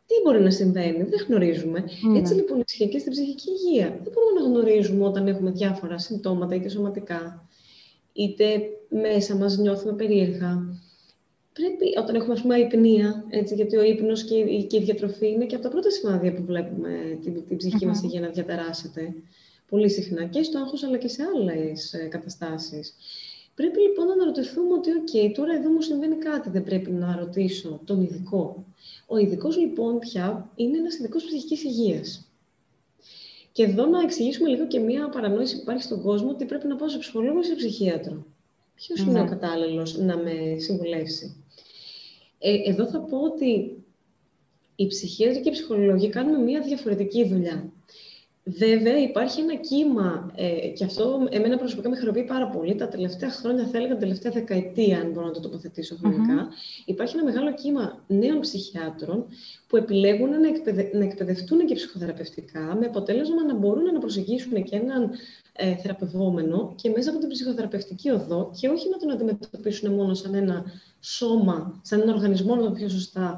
τι 0.07 0.13
μπορεί 0.23 0.41
να 0.41 0.51
συμβαίνει, 0.51 1.03
δεν 1.03 1.25
γνωρίζουμε. 1.27 1.83
Mm. 1.83 2.17
Έτσι 2.17 2.33
λοιπόν 2.33 2.63
ισχύει 2.67 2.89
και 2.89 2.99
στην 2.99 3.11
ψυχική 3.11 3.49
υγεία. 3.49 3.99
Δεν 4.03 4.13
μπορούμε 4.13 4.39
να 4.39 4.47
γνωρίζουμε 4.47 5.05
όταν 5.05 5.27
έχουμε 5.27 5.51
διάφορα 5.51 5.97
συμπτώματα, 5.97 6.55
είτε 6.55 6.69
σωματικά, 6.69 7.47
είτε 8.13 8.45
μέσα 8.89 9.35
μας 9.35 9.57
νιώθουμε 9.57 9.93
περίεργα. 9.93 10.79
Πρέπει, 11.53 11.97
όταν 11.99 12.15
έχουμε 12.15 12.33
ας 12.33 12.41
πούμε 12.41 12.57
υπνία, 12.57 13.25
έτσι, 13.29 13.55
γιατί 13.55 13.77
ο 13.77 13.83
ύπνος 13.83 14.23
και, 14.23 14.35
η, 14.35 14.63
και 14.63 14.77
η 14.77 14.79
διατροφή 14.79 15.27
είναι 15.27 15.45
και 15.45 15.55
από 15.55 15.63
τα 15.63 15.69
πρώτα 15.69 15.89
σημάδια 15.91 16.33
που 16.33 16.43
βλέπουμε 16.43 17.19
την, 17.23 17.45
την 17.47 17.57
ψυχική 17.57 17.85
mm-hmm. 17.85 17.87
μας 17.87 18.03
υγεία 18.03 18.21
να 18.21 18.27
διαταράσσεται 18.27 19.13
πολύ 19.69 19.89
συχνά 19.89 20.25
και 20.25 20.43
στο 20.43 20.59
άγχος 20.59 20.83
αλλά 20.83 20.97
και 20.97 21.07
σε 21.07 21.23
άλλες 21.35 21.93
ε, 21.93 21.97
καταστάσεις. 21.97 22.95
Πρέπει 23.57 23.79
λοιπόν 23.81 24.05
να 24.07 24.13
αναρωτηθούμε 24.13 24.73
ότι, 24.73 24.89
OK, 24.99 25.31
τώρα 25.35 25.53
εδώ 25.53 25.69
μου 25.69 25.81
συμβαίνει 25.81 26.15
κάτι, 26.15 26.49
δεν 26.49 26.63
πρέπει 26.63 26.91
να 26.91 27.15
ρωτήσω 27.19 27.81
τον 27.85 28.01
ειδικό. 28.01 28.65
Ο 29.07 29.17
ειδικός 29.17 29.57
λοιπόν 29.57 29.99
πια 29.99 30.51
είναι 30.55 30.77
ένας 30.77 30.97
ειδικός 30.97 31.23
ψυχικής 31.25 31.63
υγείας. 31.63 32.27
Και 33.51 33.63
εδώ 33.63 33.85
να 33.85 34.01
εξηγήσουμε 34.01 34.49
λίγο 34.49 34.67
και 34.67 34.79
μία 34.79 35.09
παρανόηση 35.09 35.55
που 35.55 35.61
υπάρχει 35.61 35.83
στον 35.83 36.01
κόσμο 36.01 36.29
ότι 36.29 36.45
πρέπει 36.45 36.67
να 36.67 36.75
πάω 36.75 36.89
σε 36.89 36.97
ψυχολόγο 36.97 37.39
ή 37.39 37.43
σε 37.43 37.55
ψυχίατρο. 37.55 38.25
Ποιος 38.75 38.99
είναι 38.99 39.19
ο 39.19 39.23
ναι. 39.23 39.29
κατάλληλος 39.29 39.97
να 39.97 40.17
με 40.17 40.55
συμβουλεύσει; 40.57 41.43
Ε, 42.39 42.69
εδώ 42.69 42.87
θα 42.87 42.99
πω 42.99 43.17
ότι 43.17 43.83
οι 44.75 44.87
ψυχίατροι 44.87 45.41
και 45.41 45.49
οι 45.49 45.51
ψυχολογοί 45.51 46.09
κάνουμε 46.09 46.37
μία 46.37 46.61
διαφορετική 46.61 47.27
δουλειά. 47.27 47.71
Βέβαια, 48.49 48.97
υπάρχει 49.01 49.41
ένα 49.41 49.55
κύμα, 49.55 50.31
ε, 50.35 50.67
και 50.67 50.83
αυτό 50.83 51.27
εμένα 51.29 51.57
προσωπικά 51.57 51.89
με 51.89 51.95
χαροποιεί 51.95 52.23
πάρα 52.23 52.47
πολύ, 52.47 52.75
τα 52.75 52.87
τελευταία 52.87 53.29
χρόνια, 53.29 53.67
θα 53.67 53.77
έλεγα, 53.77 53.93
τα 53.93 53.99
τελευταία 53.99 54.31
δεκαετία, 54.31 54.99
αν 54.99 55.11
μπορώ 55.11 55.25
να 55.25 55.31
το 55.31 55.39
τοποθετήσω 55.39 55.95
υπάρχει 56.85 57.15
ένα 57.15 57.25
μεγάλο 57.25 57.53
κύμα 57.53 58.03
νέων 58.07 58.39
ψυχιάτρων 58.39 59.25
που 59.67 59.77
επιλέγουν 59.77 60.29
να, 60.29 60.47
εκπαιδε... 60.47 60.89
να 60.93 61.03
εκπαιδευτούν 61.03 61.65
και 61.65 61.75
ψυχοθεραπευτικά, 61.75 62.77
με 62.79 62.85
αποτέλεσμα 62.85 63.43
να 63.43 63.53
μπορούν 63.53 63.83
να 63.83 63.99
προσεγγίσουν 63.99 64.63
και 64.63 64.75
έναν 64.75 65.11
ε, 65.53 65.75
θεραπευόμενο 65.75 66.73
και 66.75 66.89
μέσα 66.89 67.09
από 67.09 67.19
την 67.19 67.29
ψυχοθεραπευτική 67.29 68.09
οδό 68.09 68.51
και 68.59 68.67
όχι 68.67 68.89
να 68.89 68.97
τον 68.97 69.11
αντιμετωπίσουν 69.11 69.93
μόνο 69.93 70.13
σαν 70.13 70.33
ένα 70.33 70.63
σώμα, 70.99 71.79
σαν 71.81 72.01
ένα 72.01 72.13
οργανισμό, 72.13 72.55
να 72.55 72.61
το 72.61 72.71
πιο 72.71 72.89
σωστά, 72.89 73.37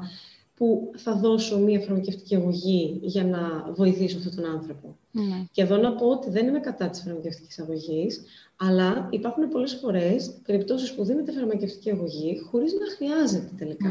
που 0.60 0.90
θα 0.96 1.14
δώσω 1.14 1.58
μία 1.58 1.80
φαρμακευτική 1.80 2.34
αγωγή 2.36 2.98
για 3.02 3.24
να 3.24 3.72
βοηθήσω 3.72 4.18
αυτόν 4.18 4.34
τον 4.34 4.44
άνθρωπο. 4.44 4.96
Ναι. 5.10 5.46
Και 5.52 5.62
εδώ 5.62 5.76
να 5.76 5.94
πω 5.94 6.06
ότι 6.06 6.30
δεν 6.30 6.46
είμαι 6.46 6.60
κατά 6.60 6.88
της 6.88 7.00
φαρμακευτικής 7.00 7.58
αγωγής, 7.58 8.22
αλλά 8.56 9.08
υπάρχουν 9.10 9.48
πολλές 9.48 9.74
φορές 9.74 10.30
περιπτώσεις 10.46 10.94
που 10.94 11.04
δίνεται 11.04 11.32
φαρμακευτική 11.32 11.90
αγωγή 11.90 12.38
χωρίς 12.50 12.72
να 12.72 12.86
χρειάζεται 12.96 13.50
τελικά. 13.56 13.90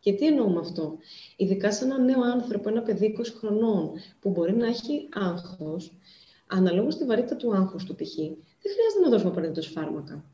Και 0.00 0.12
τι 0.12 0.26
εννοώ 0.26 0.48
με 0.48 0.58
αυτό; 0.58 0.96
Ειδικά 1.36 1.72
σε 1.72 1.84
ένα 1.84 1.98
νέο 1.98 2.22
άνθρωπο, 2.22 2.68
ένα 2.68 2.82
παιδί 2.82 3.16
20 3.18 3.22
χρονών, 3.38 3.90
που 4.20 4.30
μπορεί 4.30 4.56
να 4.56 4.66
έχει 4.66 5.08
άγχος, 5.12 5.92
αναλόγως 6.46 6.94
στη 6.94 7.04
βαρύτητα 7.04 7.36
του 7.36 7.54
άγχους 7.54 7.84
του 7.84 7.94
π.χ., 7.94 8.14
δεν 8.62 8.72
χρειάζεται 8.74 9.02
να 9.02 9.08
δώσουμε 9.08 9.30
απαραίτητος 9.30 9.66
φάρμακα. 9.66 10.24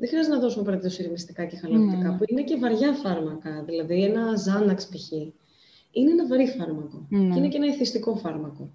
Δεν 0.00 0.08
χρειάζεται 0.08 0.34
να 0.34 0.40
δώσουμε 0.40 0.62
απαραίτητο 0.62 1.02
ηρεμιστικά 1.02 1.44
και 1.44 1.56
χαλαρωτικά, 1.56 2.16
που 2.16 2.24
είναι 2.26 2.42
και 2.42 2.56
βαριά 2.56 2.92
φάρμακα. 2.92 3.62
Δηλαδή, 3.66 4.04
ένα 4.04 4.36
ζάναξ 4.36 4.88
π.χ. 4.88 5.10
Είναι 5.90 6.10
ένα 6.10 6.26
βαρύ 6.26 6.46
φάρμακο. 6.46 7.06
Και 7.08 7.38
είναι 7.38 7.48
και 7.48 7.56
ένα 7.56 7.66
εθιστικό 7.66 8.16
φάρμακο 8.16 8.70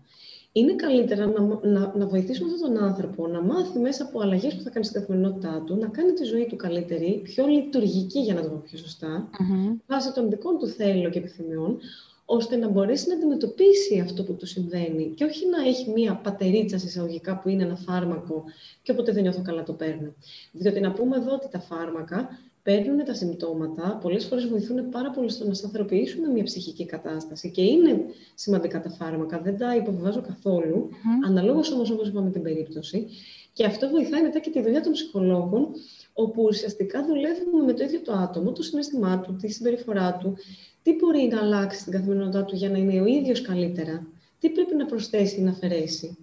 είναι 0.56 0.74
καλύτερα 0.76 1.26
να, 1.26 1.42
να, 1.70 1.94
να 1.96 2.08
βοηθήσουμε 2.08 2.52
αυτόν 2.54 2.74
τον 2.74 2.84
άνθρωπο 2.84 3.28
να 3.28 3.42
μάθει 3.42 3.80
μέσα 3.80 4.04
από 4.04 4.20
αλλαγές 4.20 4.56
που 4.56 4.62
θα 4.62 4.70
κάνει 4.70 4.86
στην 4.86 5.00
καθημερινότητά 5.00 5.64
του, 5.66 5.76
να 5.76 5.88
κάνει 5.88 6.14
τη 6.14 6.24
ζωή 6.24 6.46
του 6.46 6.56
καλύτερη, 6.56 7.22
πιο 7.24 7.46
λειτουργική, 7.46 8.20
για 8.20 8.34
να 8.34 8.42
το 8.42 8.50
πω 8.50 8.62
πιο 8.64 8.78
σωστά, 8.78 9.30
mm-hmm. 9.32 9.76
βάσει 9.88 10.14
των 10.14 10.30
δικών 10.30 10.58
του 10.60 10.68
θέλων 10.68 11.12
και 11.12 11.20
επιθυμιών, 11.20 11.80
ώστε 12.26 12.56
να 12.56 12.68
μπορέσει 12.68 13.08
να 13.08 13.16
αντιμετωπίσει 13.16 14.00
αυτό 14.00 14.24
που 14.24 14.36
του 14.36 14.46
συμβαίνει 14.46 15.14
και 15.16 15.24
όχι 15.24 15.48
να 15.48 15.68
έχει 15.68 15.90
μία 15.90 16.16
πατερίτσα 16.16 16.76
εισαγωγικά 16.76 17.40
που 17.40 17.50
είναι 17.50 17.64
ένα 17.64 17.76
φάρμακο 17.76 18.44
και 18.82 18.92
όποτε 18.92 19.12
δεν 19.12 19.22
νιώθω 19.22 19.42
καλά 19.42 19.64
το 19.64 19.74
παίρνω. 19.74 20.14
Διότι 20.52 20.80
να 20.80 20.92
πούμε 20.92 21.16
εδώ 21.16 21.34
ότι 21.34 21.48
τα 21.50 21.60
φάρμακα 21.60 22.30
παίρνουν 22.64 23.06
τα 23.06 23.14
συμπτώματα, 23.14 23.98
πολλές 24.02 24.26
φορές 24.26 24.48
βοηθούν 24.48 24.90
πάρα 24.90 25.10
πολύ 25.12 25.30
στο 25.30 25.48
να 25.48 25.54
σταθεροποιήσουμε 25.54 26.28
μια 26.28 26.44
ψυχική 26.44 26.86
κατάσταση. 26.86 27.52
Και 27.52 27.62
είναι 27.62 28.06
σημαντικά 28.36 28.82
τα 28.82 28.90
φάρμακα, 28.90 29.40
δεν 29.42 29.58
τα 29.58 29.76
υποβιβάζω 29.76 30.22
καθόλου, 30.22 30.90
mm. 30.92 31.28
αναλόγως 31.28 31.72
όμως 31.72 31.92
όπως 31.92 32.08
είπαμε 32.08 32.30
την 32.32 32.42
περίπτωση. 32.42 33.08
Και 33.54 33.66
αυτό 33.66 33.90
βοηθάει 33.90 34.22
μετά 34.22 34.40
και 34.40 34.50
τη 34.50 34.62
δουλειά 34.62 34.82
των 34.82 34.92
ψυχολόγων, 34.92 35.68
όπου 36.14 36.44
ουσιαστικά 36.44 37.06
δουλεύουμε 37.06 37.64
με 37.64 37.74
το 37.74 37.84
ίδιο 37.84 38.02
το 38.02 38.12
άτομο, 38.12 38.52
το 38.52 38.64
συνέστημά 38.64 39.20
του, 39.20 39.36
τη 39.36 39.48
συμπεριφορά 39.52 40.18
του, 40.18 40.38
τι 40.84 40.96
μπορεί 40.96 41.28
να 41.32 41.40
αλλάξει 41.40 41.80
στην 41.80 41.92
καθημερινότητά 41.92 42.44
του 42.44 42.56
για 42.56 42.70
να 42.70 42.78
είναι 42.78 43.02
ο 43.02 43.06
ίδιος 43.06 43.42
καλύτερα, 43.42 44.08
τι 44.40 44.50
πρέπει 44.50 44.76
να 44.76 44.86
προσθέσει 44.86 45.40
ή 45.40 45.44
να 45.44 45.52
αφαιρέσει; 45.52 46.18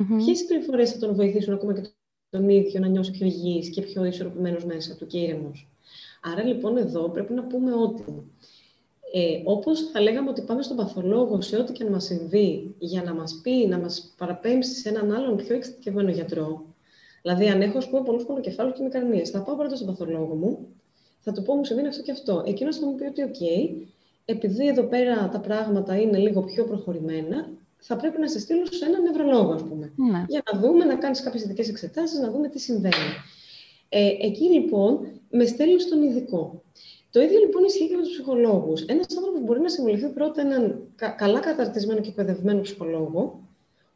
Mm-hmm. 0.00 0.16
Ποιες 0.24 0.38
συμπεριφορές 0.38 0.90
θα 0.90 0.98
τον 0.98 1.14
βοηθήσουν 1.14 1.54
ακόμα 1.54 1.72
και 1.72 1.88
τον 2.30 2.48
ίδιο 2.48 2.80
να 2.80 2.86
νιώσει 2.86 3.10
πιο 3.10 3.26
υγιής 3.26 3.68
και 3.68 3.82
πιο 3.82 4.04
ισορροπημένος 4.04 4.64
μέσα 4.64 4.96
του 4.96 5.06
και 5.06 5.18
ήρεμος; 5.18 5.68
Άρα 6.22 6.44
λοιπόν 6.44 6.76
εδώ 6.76 7.08
πρέπει 7.10 7.32
να 7.32 7.42
πούμε 7.42 7.72
ότι 7.74 8.04
ε, 9.12 9.42
όπως 9.44 9.90
θα 9.90 10.00
λέγαμε 10.00 10.30
ότι 10.30 10.42
πάμε 10.42 10.62
στον 10.62 10.76
παθολόγο 10.76 11.40
σε 11.40 11.56
ό,τι 11.56 11.72
και 11.72 11.84
αν 11.84 11.90
μας 11.90 12.04
συμβεί 12.04 12.74
για 12.78 13.02
να 13.02 13.14
μας 13.14 13.40
πει, 13.42 13.66
να 13.66 13.78
μας 13.78 14.14
παραπέμψει 14.18 14.74
σε 14.74 14.88
έναν 14.88 15.12
άλλον 15.12 15.36
πιο 15.36 15.54
εξειδικευμένο 15.54 16.10
γιατρό, 16.10 16.67
δηλαδή 17.34 17.54
αν 17.54 17.62
έχω, 17.62 17.78
ας 17.78 17.88
πούμε, 17.88 18.02
πολλούς 18.02 18.24
πονοκεφάλους 18.24 18.74
και 18.76 18.82
ημικρανίες, 18.82 19.30
θα 19.30 19.42
πάω 19.42 19.56
πρώτα 19.56 19.76
στον 19.76 19.86
παθολόγο 19.86 20.34
μου, 20.34 20.68
θα 21.20 21.32
του 21.32 21.42
πω 21.42 21.54
μου 21.54 21.64
συμβαίνει 21.64 21.88
αυτό 21.88 22.02
και 22.02 22.12
αυτό. 22.12 22.42
Εκείνος 22.46 22.76
θα 22.76 22.86
μου 22.86 22.94
πει 22.94 23.04
ότι, 23.04 23.22
οκ, 23.22 23.40
επειδή 24.24 24.66
εδώ 24.66 24.82
πέρα 24.82 25.28
τα 25.28 25.40
πράγματα 25.40 26.00
είναι 26.00 26.18
λίγο 26.18 26.42
πιο 26.42 26.64
προχωρημένα, 26.64 27.48
θα 27.78 27.96
πρέπει 27.96 28.20
να 28.20 28.28
σε 28.28 28.38
στείλω 28.38 28.66
σε 28.66 28.84
έναν 28.84 29.02
νευρολόγο, 29.02 29.52
ας 29.52 29.62
πούμε. 29.62 29.92
Ναι. 29.96 30.24
Για 30.28 30.42
να 30.52 30.60
δούμε, 30.60 30.84
να 30.84 30.94
κάνεις 30.94 31.22
κάποιες 31.22 31.42
ειδικές 31.42 31.68
εξετάσεις, 31.68 32.18
να 32.18 32.30
δούμε 32.30 32.48
τι 32.48 32.58
συμβαίνει. 32.58 33.12
Ε, 33.88 34.06
εκεί 34.20 34.44
λοιπόν 34.44 35.06
με 35.30 35.44
στέλνει 35.44 35.80
στον 35.80 36.02
ειδικό. 36.02 36.62
Το 37.10 37.20
ίδιο 37.20 37.38
λοιπόν 37.38 37.64
ισχύει 37.64 37.88
και 37.88 37.96
με 37.96 38.02
τους 38.02 38.10
ψυχολόγους. 38.10 38.82
Ένας 38.82 39.06
άνθρωπος 39.16 39.40
μπορεί 39.40 39.60
να 39.60 39.68
συμβουλευτεί 39.68 40.06
πρώτα 40.06 40.40
έναν 40.40 40.82
καλά 41.16 41.40
καταρτισμένο 41.40 42.00
και 42.00 42.08
εκπαιδευμένο 42.08 42.60
ψυχολόγο, 42.60 43.47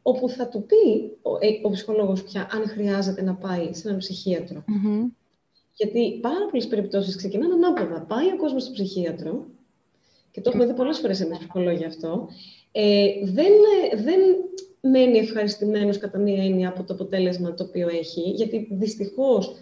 όπου 0.03 0.29
θα 0.29 0.49
του 0.49 0.67
πει 0.67 1.13
ο, 1.23 1.37
ε, 1.41 1.49
ο 1.63 1.71
ψυχολόγος 1.71 2.23
πια 2.23 2.49
αν 2.53 2.69
χρειάζεται 2.69 3.23
να 3.23 3.35
πάει 3.35 3.73
σε 3.73 3.89
έναν 3.89 3.99
ψυχίατρο. 3.99 4.65
Mm-hmm. 4.69 5.11
Γιατί 5.75 6.19
πάρα 6.21 6.47
πολλές 6.51 6.67
περιπτώσεις 6.67 7.17
ξεκινάνε 7.17 7.55
ανάποδα. 7.55 8.01
Πάει 8.01 8.27
ο 8.33 8.37
κόσμος 8.37 8.63
στο 8.63 8.73
ψυχίατρο, 8.73 9.47
και 10.31 10.41
το 10.41 10.51
έχουμε 10.51 10.67
δει 10.67 10.75
πολλές 10.75 10.99
φορές 10.99 11.21
εμείς 11.21 11.39
ψυχολόγοι 11.39 11.85
αυτό, 11.85 12.29
ε, 12.73 13.07
δεν, 13.25 13.53
δεν 14.03 14.21
μένει 14.81 15.19
ευχαριστημένος 15.19 15.99
κατά 15.99 16.19
μία 16.19 16.45
έννοια 16.45 16.69
από 16.69 16.83
το 16.83 16.95
αποτέλεσμα 16.95 17.55
το 17.55 17.65
οποίο 17.65 17.89
έχει, 17.89 18.21
γιατί 18.21 18.69
δυστυχώς 18.71 19.55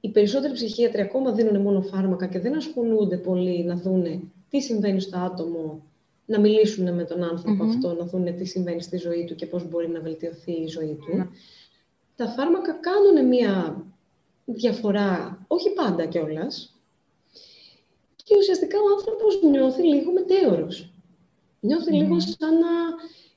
οι 0.00 0.10
περισσότεροι 0.10 0.52
ψυχίατροι 0.52 1.00
ακόμα 1.00 1.32
δίνουν 1.32 1.62
μόνο 1.62 1.82
φάρμακα 1.82 2.26
και 2.26 2.40
δεν 2.40 2.56
ασχολούνται 2.56 3.16
πολύ 3.16 3.64
να 3.64 3.76
δούνε 3.76 4.20
τι 4.48 4.60
συμβαίνει 4.60 5.00
στο 5.00 5.18
άτομο, 5.18 5.82
να 6.30 6.40
μιλήσουν 6.40 6.94
με 6.94 7.04
τον 7.04 7.22
ανθρωπο 7.22 7.64
αυτό, 7.64 7.94
να 7.94 8.04
δούνε 8.04 8.30
τι 8.30 8.44
συμβαίνει 8.44 8.82
στη 8.82 8.96
ζωή 8.96 9.24
του 9.24 9.34
και 9.34 9.46
πώς 9.46 9.68
μπορεί 9.68 9.88
να 9.88 10.00
βελτιωθεί 10.00 10.52
η 10.52 10.66
ζωή 10.66 10.98
του. 11.04 11.16
Ναι. 11.16 11.26
Τα 12.16 12.26
φάρμακα 12.28 12.72
κάνουν 12.72 13.28
μία 13.28 13.84
διαφορά, 14.44 15.38
όχι 15.46 15.70
πάντα 15.70 16.06
κιόλας. 16.06 16.80
Και 18.24 18.36
ουσιαστικά 18.38 18.78
ο 18.78 18.88
άνθρωπος 18.98 19.42
νιώθει 19.42 19.82
λίγο 19.82 20.12
μετέωρος. 20.12 20.92
Νιώθει 21.60 21.92
λίγο 21.92 22.20
σαν 22.20 22.54
να 22.54 22.72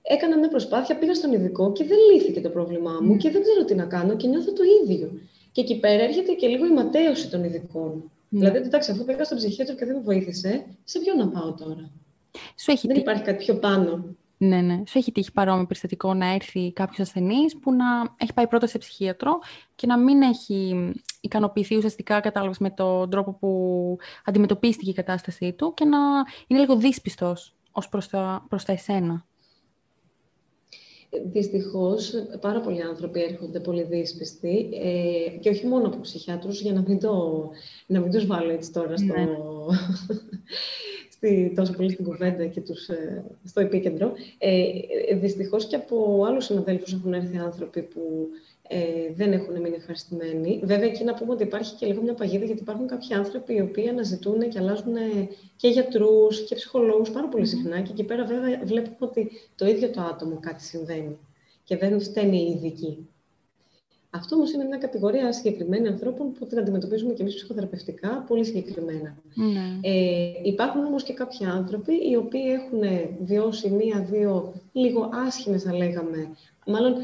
έκανα 0.01 0.37
μια 0.37 0.49
προσπάθεια, 0.49 0.97
πήγα 0.97 1.13
στον 1.13 1.33
ειδικό 1.33 1.71
και 1.71 1.83
δεν 1.83 1.97
λύθηκε 2.13 2.41
το 2.41 2.49
πρόβλημά 2.49 2.99
μου 3.01 3.17
και 3.17 3.29
δεν 3.29 3.41
ξέρω 3.41 3.65
τι 3.65 3.75
να 3.75 3.85
κάνω 3.85 4.15
και 4.15 4.27
νιώθω 4.27 4.53
το 4.53 4.63
ίδιο. 4.83 5.11
Και 5.51 5.61
εκεί 5.61 5.79
πέρα 5.79 6.03
έρχεται 6.03 6.31
και 6.31 6.47
λίγο 6.47 6.65
η 6.65 6.71
ματέωση 6.71 7.29
των 7.29 7.43
ειδικών. 7.43 8.11
Ναι. 8.29 8.39
Δηλαδή, 8.39 8.57
εντάξει, 8.57 8.91
αφού 8.91 9.05
πήγα 9.05 9.23
στον 9.23 9.37
ψυχίατρο 9.37 9.75
και 9.75 9.85
δεν 9.85 9.95
με 9.95 10.01
βοήθησε, 10.01 10.65
σε 10.83 10.99
ποιο 10.99 11.13
να 11.13 11.27
πάω 11.27 11.53
τώρα; 11.53 11.91
Σου 12.55 12.71
έχει 12.71 12.87
δεν 12.87 12.97
υπάρχει 12.97 13.23
κάτι 13.23 13.43
πιο 13.43 13.55
πάνω. 13.55 14.15
Ναι, 14.37 14.61
ναι. 14.61 14.81
Σου 14.87 14.97
έχει 14.97 15.11
τύχει 15.11 15.31
παρόμοιο 15.31 15.65
περιστατικό 15.65 16.13
να 16.13 16.33
έρθει 16.33 16.73
κάποιος 16.73 16.99
ασθενής 16.99 17.59
που 17.59 17.73
να 17.73 17.85
έχει 18.17 18.33
πάει 18.33 18.47
πρώτα 18.47 18.67
σε 18.67 18.77
ψυχίατρο 18.77 19.39
και 19.75 19.87
να 19.87 19.97
μην 19.97 20.21
έχει 20.21 20.91
ικανοποιηθεί 21.21 21.75
ουσιαστικά 21.75 22.19
κατάλαβες 22.19 22.57
με 22.57 22.69
τον 22.69 23.09
τρόπο 23.09 23.33
που 23.33 23.97
αντιμετωπίστηκε 24.25 24.89
η 24.89 24.93
κατάστασή 24.93 25.53
του 25.53 25.73
και 25.73 25.85
να 25.85 25.97
είναι 26.47 26.59
λίγο 26.59 26.77
δύσπιστος 26.77 27.55
ως 27.71 27.89
προς 27.89 28.07
τα, 28.07 28.45
προς 28.49 28.65
τα 28.65 28.71
εσένα. 28.71 29.25
Δυστυχώς, 31.25 32.13
πάρα 32.41 32.59
πολλοί 32.59 32.81
άνθρωποι 32.81 33.21
έρχονται 33.21 33.59
πολύ 33.59 33.83
δύσπιστοι 33.83 34.69
ε, 34.73 35.37
και 35.37 35.49
όχι 35.49 35.67
μόνο 35.67 35.87
από 35.87 35.99
ψυχιάτρους, 35.99 36.61
για 36.61 36.73
να 36.73 36.81
μην, 36.87 36.99
το, 36.99 37.49
να 37.85 37.99
μην 37.99 38.11
τους 38.11 38.25
βάλω 38.25 38.51
έτσι 38.51 38.71
τώρα 38.71 38.97
στο, 38.97 39.05
ναι. 39.05 39.27
στη, 41.23 41.53
τόσο 41.55 41.73
πολύ 41.73 41.91
στην 41.91 42.05
κουβέντα 42.05 42.45
και 42.45 42.61
τους, 42.61 42.87
ε, 42.87 43.23
στο 43.43 43.59
επίκεντρο. 43.61 44.13
Ε, 44.37 45.15
δυστυχώς 45.15 45.65
και 45.65 45.75
από 45.75 46.23
άλλους 46.27 46.45
συναδέλφους 46.45 46.93
έχουν 46.93 47.13
έρθει 47.13 47.37
άνθρωποι 47.37 47.81
που 47.81 48.27
ε, 48.67 48.77
δεν 49.15 49.31
έχουν 49.31 49.61
μείνει 49.61 49.75
ευχαριστημένοι. 49.75 50.59
Βέβαια, 50.63 50.85
εκεί 50.85 51.03
να 51.03 51.13
πούμε 51.13 51.33
ότι 51.33 51.43
υπάρχει 51.43 51.75
και 51.75 51.85
λίγο 51.85 52.01
μια 52.01 52.13
παγίδα, 52.13 52.45
γιατί 52.45 52.61
υπάρχουν 52.61 52.87
κάποιοι 52.87 53.13
άνθρωποι 53.13 53.55
οι 53.55 53.61
οποίοι 53.61 53.87
αναζητούν 53.87 54.49
και 54.49 54.59
αλλάζουν 54.59 54.95
και 55.55 55.67
γιατρούς 55.67 56.45
και 56.45 56.55
ψυχολόγους 56.55 57.11
πάρα 57.11 57.27
πολύ 57.27 57.45
συχνά. 57.45 57.81
Και 57.81 57.91
εκεί 57.91 58.03
πέρα, 58.03 58.25
βέβαια, 58.25 58.61
βλέπουμε 58.63 58.95
ότι 58.99 59.31
το 59.55 59.65
ίδιο 59.67 59.89
το 59.89 60.01
άτομο 60.01 60.39
κάτι 60.39 60.63
συμβαίνει 60.63 61.17
και 61.63 61.77
δεν 61.77 62.01
φταίνει 62.01 62.37
οι 62.37 62.51
ειδικοί. 62.51 63.07
Αυτό 64.15 64.35
όμως 64.35 64.51
είναι 64.53 64.63
μια 64.63 64.77
κατηγορία 64.77 65.33
συγκεκριμένη 65.33 65.87
ανθρώπων 65.87 66.31
που 66.31 66.45
την 66.45 66.57
αντιμετωπίζουμε 66.59 67.13
και 67.13 67.21
εμείς 67.21 67.35
ψυχοθεραπευτικά 67.35 68.23
πολύ 68.27 68.45
συγκεκριμένα. 68.45 69.15
Ναι. 69.33 69.79
Ε, 69.81 70.31
υπάρχουν 70.43 70.85
όμως 70.85 71.03
και 71.03 71.13
κάποιοι 71.13 71.45
άνθρωποι 71.45 72.09
οι 72.09 72.15
οποίοι 72.15 72.43
έχουν 72.45 73.09
βιώσει 73.19 73.69
μία-δύο 73.69 74.53
λίγο 74.71 75.09
άσχημες, 75.27 75.63
θα 75.63 75.73
λέγαμε, 75.75 76.29
μάλλον 76.65 76.95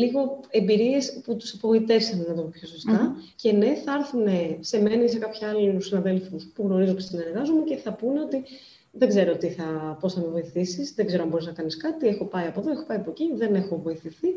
λίγο 0.00 0.40
εμπειρίες 0.50 1.20
που 1.24 1.36
τους 1.36 1.54
απογοητεύσαν, 1.54 2.18
να 2.18 2.34
το 2.34 2.42
πω 2.42 2.48
πιο 2.52 2.68
σωστα 2.68 3.16
Και 3.36 3.52
ναι, 3.52 3.74
θα 3.74 3.92
έρθουν 3.92 4.26
σε 4.60 4.80
μένα 4.80 5.04
ή 5.04 5.08
σε 5.08 5.18
κάποιους 5.18 5.42
άλλους 5.42 5.86
συναδέλφους 5.86 6.44
που 6.54 6.62
γνωρίζω 6.66 6.94
και 6.94 7.00
συνεργάζομαι 7.00 7.62
και 7.62 7.76
θα 7.76 7.92
πούνε 7.92 8.20
ότι 8.20 8.42
δεν 8.90 9.08
ξέρω 9.08 9.36
τι 9.36 9.48
θα, 9.48 9.98
πώς 10.00 10.14
θα 10.14 10.20
με 10.20 10.26
βοηθήσεις, 10.26 10.94
δεν 10.94 11.06
ξέρω 11.06 11.22
αν 11.22 11.28
μπορείς 11.28 11.46
να 11.46 11.52
κάνεις 11.52 11.76
κάτι, 11.76 12.06
έχω 12.06 12.24
πάει 12.24 12.46
από 12.46 12.60
εδώ, 12.60 12.70
έχω 12.70 12.84
πάει 12.86 12.96
από 12.96 13.10
εκεί, 13.10 13.32
δεν 13.34 13.54
έχω 13.54 13.80
βοηθηθεί 13.82 14.28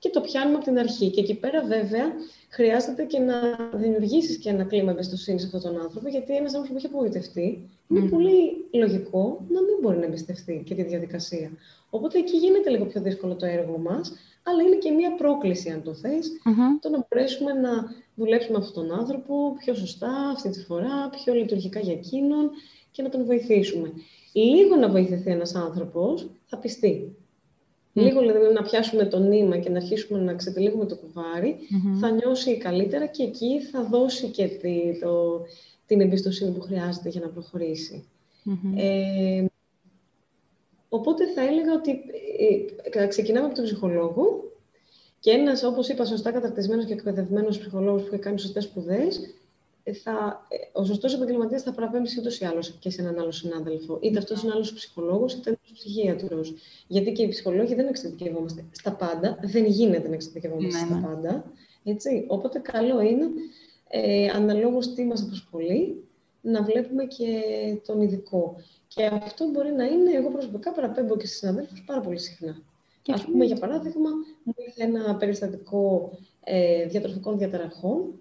και 0.00 0.08
το 0.08 0.20
πιάνουμε 0.20 0.56
από 0.56 0.64
την 0.64 0.78
αρχή. 0.78 1.10
Και 1.10 1.20
εκεί 1.20 1.34
πέρα, 1.34 1.64
βέβαια, 1.64 2.06
χρειάζεται 2.48 3.04
και 3.04 3.18
να 3.18 3.34
δημιουργήσεις 3.74 4.36
και 4.36 4.48
ένα 4.48 4.64
κλίμα 4.64 4.90
εμπιστοσύνης 4.90 5.40
σε 5.40 5.46
αυτόν 5.46 5.72
τον 5.72 5.82
άνθρωπο, 5.82 6.08
γιατί 6.08 6.36
ένας 6.36 6.54
άνθρωπος 6.54 6.70
που 6.70 6.76
έχει 6.76 6.86
απογοητευτεί, 6.86 7.68
είναι 7.88 8.08
πολύ 8.08 8.66
λογικό 8.70 9.44
να 9.48 9.60
μην 9.62 9.76
μπορεί 9.80 9.98
να 9.98 10.04
εμπιστευτεί 10.04 10.62
και 10.66 10.74
τη 10.74 10.82
διαδικασία. 10.82 11.50
Οπότε 11.90 12.18
εκεί 12.18 12.36
γίνεται 12.36 12.70
λίγο 12.70 12.84
πιο 12.84 13.00
δύσκολο 13.00 13.34
το 13.34 13.46
έργο 13.46 13.78
μας, 13.78 14.12
αλλά 14.42 14.62
είναι 14.62 14.76
και 14.76 14.90
μία 14.90 15.14
πρόκληση, 15.14 15.70
αν 15.70 15.82
το 15.82 15.94
θες, 15.94 16.30
το 16.80 16.88
να 16.88 17.06
μπορέσουμε 17.08 17.52
να 17.52 17.70
δουλέψουμε 18.14 18.58
με 18.58 18.64
αυτόν 18.64 18.88
τον 18.88 18.98
άνθρωπο 18.98 19.54
πιο 19.58 19.74
σωστά 19.74 20.12
αυτή 20.34 20.50
τη 20.50 20.60
φορά, 20.60 21.10
πιο 21.24 21.34
λειτουργικά 21.34 21.80
για 21.80 21.92
εκείνον 21.92 22.50
και 22.90 23.02
να 23.02 23.08
τον 23.08 23.24
βοηθήσουμε. 23.24 23.92
Λίγο 24.32 24.76
να 24.76 24.88
βοηθηθεί 24.88 25.30
ένας 25.30 25.54
άνθρωπος 25.54 26.30
θα 26.46 26.58
πιστεί. 26.58 27.16
Λίγο 27.92 28.20
δηλαδή 28.20 28.52
να 28.54 28.62
πιάσουμε 28.62 29.04
το 29.04 29.18
νήμα 29.18 29.58
και 29.58 29.70
να 29.70 29.76
αρχίσουμε 29.76 30.20
να 30.20 30.34
ξετυλίγουμε 30.34 30.86
το 30.86 30.96
κουβάρι, 30.96 31.56
θα 32.00 32.10
νιώσει 32.10 32.56
καλύτερα 32.58 33.06
και 33.06 33.22
εκεί 33.22 33.60
θα 33.60 33.84
δώσει 33.84 34.26
και 34.26 34.46
τη, 34.46 34.98
το, 35.00 35.40
την 35.86 36.00
εμπιστοσύνη 36.00 36.50
που 36.50 36.60
χρειάζεται 36.60 37.08
για 37.08 37.20
να 37.20 37.28
προχωρήσει. 37.28 38.08
Ε, 38.76 39.44
οπότε 40.88 41.26
θα 41.26 41.40
έλεγα 41.40 41.72
ότι 41.72 41.90
ε, 42.92 43.06
ξεκινάμε 43.06 43.46
από 43.46 43.54
τον 43.54 43.64
ψυχολόγο 43.64 44.50
και 45.20 45.30
ένας, 45.30 45.62
όπως 45.62 45.88
είπα, 45.88 46.04
σωστά 46.04 46.32
καταρτισμένος 46.32 46.84
και 46.84 46.92
εκπαιδευμένος 46.92 47.58
ψυχολόγος 47.58 48.02
που 48.02 48.08
έχει 48.12 48.22
κάνει 48.22 48.38
σωστές 48.38 48.64
σπουδές, 48.64 49.16
ε, 49.16 49.30
θα, 50.02 50.46
ε, 50.48 50.56
ο 50.72 50.84
σωστός 50.84 51.14
επαγγελματίας 51.14 51.62
θα 51.62 51.72
παραπέμψει 51.72 52.20
ούτως 52.20 52.40
ή 52.40 52.44
άλλως 52.44 52.70
και 52.78 52.90
σε 52.90 53.00
έναν 53.00 53.18
άλλο 53.18 53.32
συνάδελφο. 53.32 53.98
Είτε 54.02 54.18
αυτός 54.18 54.42
είναι 54.42 54.52
άλλος 54.52 54.72
ψυχολόγος, 54.72 55.34
είτε 55.34 55.48
ένα 55.48 55.58
ψυχίατρος. 55.72 56.54
Γιατί 56.86 57.12
και 57.12 57.22
οι 57.22 57.28
ψυχολόγοι 57.28 57.74
δεν 57.74 57.86
εξειδικευόμαστε 57.86 58.64
στα 58.70 58.92
πάντα. 58.92 59.38
Δεν 59.42 59.64
γίνεται 59.64 60.08
να 60.08 60.14
εξειδικευόμαστε 60.14 60.80
ναι, 60.80 60.86
στα 60.86 60.94
ναι. 60.94 61.06
πάντα. 61.06 61.52
Έτσι. 61.84 62.24
Οπότε, 62.28 62.58
καλό 62.58 63.00
είναι, 63.00 63.26
ε, 63.88 64.26
αναλόγως 64.28 64.94
τι 64.94 65.04
μας 65.04 65.22
απασχολεί, 65.22 66.04
να 66.40 66.62
βλέπουμε 66.62 67.04
και 67.04 67.42
τον 67.86 68.00
ειδικό. 68.00 68.56
Και 68.88 69.04
αυτό 69.04 69.50
μπορεί 69.50 69.72
να 69.72 69.84
είναι, 69.84 70.10
εγώ 70.12 70.30
προσωπικά 70.30 70.72
παραπέμπω 70.72 71.16
και 71.16 71.26
στι 71.26 71.36
συναδέλφους 71.36 71.84
πάρα 71.86 72.00
πολύ 72.00 72.18
συχνά. 72.18 72.62
Α 73.06 73.24
πούμε, 73.24 73.44
για 73.44 73.56
παράδειγμα, 73.56 74.10
μου 74.42 74.54
ήρθε 74.56 74.84
ένα 74.84 75.16
περιστατικό 75.16 76.12
ε, 76.44 76.86
διατροφικών 76.86 77.38
διαταραχών 77.38 78.20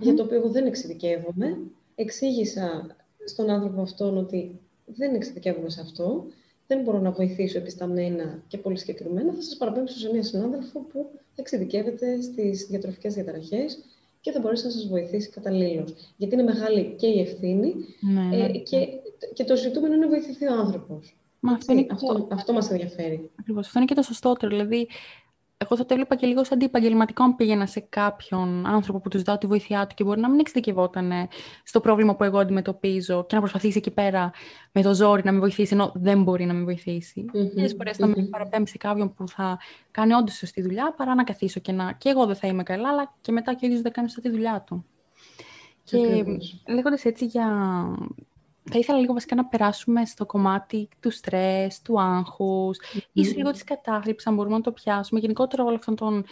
για 0.00 0.14
το 0.14 0.22
οποίο 0.22 0.36
εγώ 0.36 0.48
δεν 0.48 0.66
εξειδικεύομαι. 0.66 1.58
Εξήγησα 1.94 2.96
στον 3.24 3.50
άνθρωπο 3.50 3.82
αυτόν 3.82 4.16
ότι 4.18 4.60
δεν 4.86 5.14
εξειδικεύομαι 5.14 5.70
σε 5.70 5.80
αυτό, 5.80 6.26
δεν 6.66 6.82
μπορώ 6.82 6.98
να 6.98 7.10
βοηθήσω 7.10 7.58
επισταμμένα 7.58 8.42
και 8.48 8.58
πολύ 8.58 8.78
συγκεκριμένα. 8.78 9.32
Θα 9.32 9.42
σας 9.42 9.56
παραπέμψω 9.56 9.98
σε 9.98 10.10
μια 10.12 10.22
συνάδελφο 10.22 10.80
που 10.80 11.10
εξειδικεύεται 11.34 12.20
στις 12.20 12.66
διατροφικές 12.66 13.14
διαταραχές 13.14 13.78
και 14.20 14.30
θα 14.30 14.40
μπορέσει 14.40 14.64
να 14.64 14.70
σας 14.70 14.86
βοηθήσει 14.86 15.30
καταλήλως. 15.30 15.94
Γιατί 16.16 16.34
είναι 16.34 16.42
μεγάλη 16.42 16.94
και 16.98 17.06
η 17.06 17.20
ευθύνη 17.20 17.74
ναι, 18.00 18.36
ε, 18.36 18.46
ναι. 18.46 18.58
και, 18.58 18.88
και 19.32 19.44
το 19.44 19.56
ζητούμενο 19.56 19.94
είναι 19.94 20.04
να 20.04 20.10
βοηθηθεί 20.10 20.46
ο 20.46 20.52
άνθρωπος. 20.52 21.16
αυτό, 21.40 21.86
αυτό, 21.90 22.28
αυτό 22.30 22.52
μας 22.52 22.70
ενδιαφέρει. 22.70 23.30
Ακριβώς. 23.40 23.66
Αυτό 23.66 23.78
είναι 23.78 23.88
και 23.88 23.94
το 23.94 24.02
σωστότερο. 24.02 24.56
Δηλαδή, 24.56 24.88
εγώ 25.56 25.76
θα 25.76 25.84
το 25.84 25.94
έβλεπα 25.94 26.14
και 26.14 26.26
λίγο 26.26 26.44
σαν 26.44 26.56
αντιπαγγελματικό 26.56 27.22
αν 27.22 27.36
πήγαινα 27.36 27.66
σε 27.66 27.80
κάποιον 27.80 28.66
άνθρωπο 28.66 29.00
που 29.00 29.08
τους 29.08 29.18
ζητάω 29.18 29.38
τη 29.38 29.46
βοήθειά 29.46 29.86
του 29.86 29.94
και 29.94 30.04
μπορεί 30.04 30.20
να 30.20 30.30
μην 30.30 30.40
εξειδικευόταν 30.40 31.12
στο 31.64 31.80
πρόβλημα 31.80 32.16
που 32.16 32.24
εγώ 32.24 32.38
αντιμετωπίζω 32.38 33.24
και 33.26 33.34
να 33.34 33.40
προσπαθήσει 33.40 33.78
εκεί 33.78 33.90
πέρα 33.90 34.30
με 34.72 34.82
το 34.82 34.94
ζόρι 34.94 35.22
να 35.24 35.32
με 35.32 35.38
βοηθήσει, 35.38 35.74
ενώ 35.74 35.92
δεν 35.94 36.22
μπορεί 36.22 36.44
να 36.44 36.52
με 36.52 36.64
βοηθήσει. 36.64 37.24
Mm-hmm. 37.34 37.76
φορές 37.76 37.96
θα 37.96 38.06
με 38.06 38.28
παραπέμψει 38.30 38.78
κάποιον 38.78 39.14
που 39.14 39.28
θα 39.28 39.58
κάνει 39.90 40.12
όντως 40.12 40.34
σωστή 40.34 40.62
δουλειά 40.62 40.94
παρά 40.96 41.14
να 41.14 41.24
καθίσω 41.24 41.60
και 41.60 41.72
να. 41.72 41.92
και 41.92 42.08
εγώ 42.08 42.26
δεν 42.26 42.36
θα 42.36 42.46
είμαι 42.46 42.62
καλά, 42.62 42.88
αλλά 42.88 43.14
και 43.20 43.32
μετά 43.32 43.54
και 43.54 43.64
ο 43.64 43.66
ίδιος 43.66 43.82
δεν 43.82 43.92
κάνει 43.92 44.10
σωστή 44.10 44.30
δουλειά 44.30 44.64
του. 44.66 44.84
Και 45.84 46.24
λέγοντας 46.68 47.04
έτσι 47.04 47.24
για 47.24 47.46
θα 48.70 48.78
ήθελα 48.78 48.98
λίγο 48.98 49.12
βασικά 49.12 49.34
να 49.34 49.44
περάσουμε 49.44 50.04
στο 50.04 50.26
κομμάτι 50.26 50.88
του 51.00 51.10
στρες, 51.10 51.82
του 51.82 52.00
άγχους, 52.00 52.78
mm 52.78 53.00
ίσως 53.12 53.36
λίγο 53.36 53.50
της 53.50 53.64
κατάθλιψης, 53.64 54.26
αν 54.26 54.34
μπορούμε 54.34 54.56
να 54.56 54.60
το 54.60 54.72
πιάσουμε, 54.72 55.20
γενικότερα 55.20 55.62
όλων 55.62 55.78
αυτών 55.78 55.96
των 55.96 56.24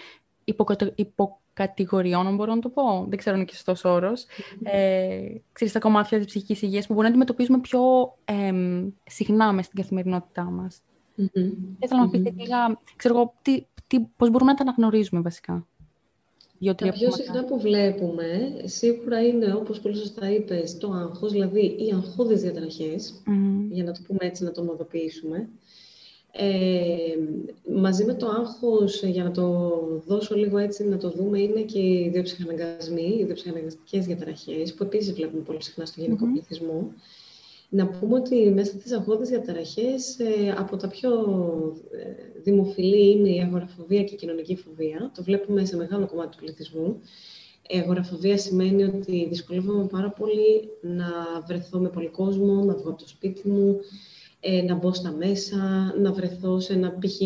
υποκατε... 0.44 0.92
υποκατηγοριών, 0.96 2.26
αν 2.26 2.34
μπορώ 2.34 2.54
να 2.54 2.60
το 2.60 2.68
πω, 2.68 3.06
δεν 3.08 3.18
ξέρω 3.18 3.34
αν 3.34 3.40
είναι 3.40 3.50
και 3.50 3.56
σωστός 3.56 3.84
όρος, 3.84 4.26
ε, 4.62 5.18
ξέρεις, 5.52 5.72
τα 5.72 5.78
κομμάτια 5.78 6.18
της 6.18 6.26
ψυχικής 6.26 6.62
υγείας 6.62 6.86
που 6.86 6.92
μπορούμε 6.94 7.14
να 7.14 7.22
αντιμετωπίζουμε 7.22 7.58
πιο 7.60 7.80
ε, 8.24 8.52
συχνά 9.06 9.52
μες 9.52 9.64
στην 9.64 9.80
καθημερινότητά 9.80 10.42
μας. 10.44 10.82
Mm-hmm. 11.18 11.50
Θα 11.78 11.78
ήθελα 11.78 12.00
να 12.00 12.04
μου 12.04 12.10
πείτε 12.10 12.34
λίγα, 12.36 12.80
ξέρω 12.96 13.14
εγώ, 13.14 13.34
τι, 13.42 13.66
τι, 13.86 14.00
πώς 14.00 14.30
μπορούμε 14.30 14.50
να 14.50 14.56
τα 14.56 14.62
αναγνωρίζουμε 14.62 15.20
βασικά. 15.20 15.66
Τα 16.64 16.92
πιο 16.92 17.10
συχνά 17.10 17.44
που 17.44 17.60
βλέπουμε 17.60 18.54
σίγουρα 18.64 19.26
είναι, 19.26 19.54
όπως 19.54 19.80
πολύ 19.80 19.96
σωστά 19.96 20.30
είπες, 20.30 20.78
το 20.78 20.90
άγχος, 20.90 21.32
δηλαδή 21.32 21.60
οι 21.60 21.92
αγχώδεις 21.94 22.42
για 23.70 23.84
να 23.84 23.92
το 23.92 24.00
πούμε 24.06 24.18
έτσι, 24.20 24.44
να 24.44 24.52
το 24.52 24.60
ομοδοποιήσουμε. 24.60 25.48
Ε, 26.32 27.16
μαζί 27.74 28.04
με 28.04 28.14
το 28.14 28.26
άγχος, 28.26 29.02
για 29.02 29.24
να 29.24 29.30
το 29.30 29.78
δώσω 30.06 30.34
λίγο 30.34 30.58
έτσι 30.58 30.84
να 30.84 30.96
το 30.96 31.10
δούμε, 31.10 31.40
είναι 31.40 31.60
και 31.60 31.78
οι 31.78 32.10
διοψυχαναγκασμοί, 32.12 33.16
οι 33.20 33.24
διοψυχαναγκαστικές 33.24 34.06
διαταραχές, 34.06 34.74
που 34.74 34.84
επίσης 34.84 35.12
βλέπουμε 35.12 35.42
πολύ 35.42 35.62
συχνά 35.62 35.84
στο 35.84 36.00
γενικό 36.00 36.26
πληθυσμό. 36.32 36.92
Να 37.74 37.86
πούμε 37.86 38.14
ότι 38.14 38.50
μέσα 38.50 38.72
στις 38.72 38.92
αγχώδεις 38.92 39.28
διαταραχές, 39.28 40.18
ε, 40.18 40.54
από 40.58 40.76
τα 40.76 40.88
πιο 40.88 41.10
ε, 41.90 42.40
δημοφιλή 42.42 43.10
είναι 43.10 43.28
η 43.28 43.40
αγοραφοβία 43.40 44.02
και 44.02 44.14
η 44.14 44.16
κοινωνική 44.16 44.56
φοβία. 44.56 45.10
Το 45.14 45.22
βλέπουμε 45.22 45.64
σε 45.64 45.76
μεγάλο 45.76 46.06
κομμάτι 46.06 46.30
του 46.30 46.42
πληθυσμού. 46.42 47.00
Η 47.68 47.78
αγοραφοβία 47.78 48.38
σημαίνει 48.38 48.84
ότι 48.84 49.26
δυσκολεύομαι 49.28 49.86
πάρα 49.86 50.10
πολύ 50.10 50.68
να 50.80 51.06
βρεθώ 51.46 51.78
με 51.78 51.88
πολύ 51.88 52.08
κόσμο, 52.08 52.64
να 52.64 52.74
βγω 52.74 52.90
από 52.90 52.98
το 52.98 53.08
σπίτι 53.08 53.48
μου, 53.48 53.80
ε, 54.40 54.62
να 54.62 54.74
μπω 54.74 54.92
στα 54.92 55.10
μέσα, 55.10 55.94
να 56.00 56.12
βρεθώ 56.12 56.60
σε 56.60 56.72
ένα 56.72 56.98
π.χ. 56.98 57.16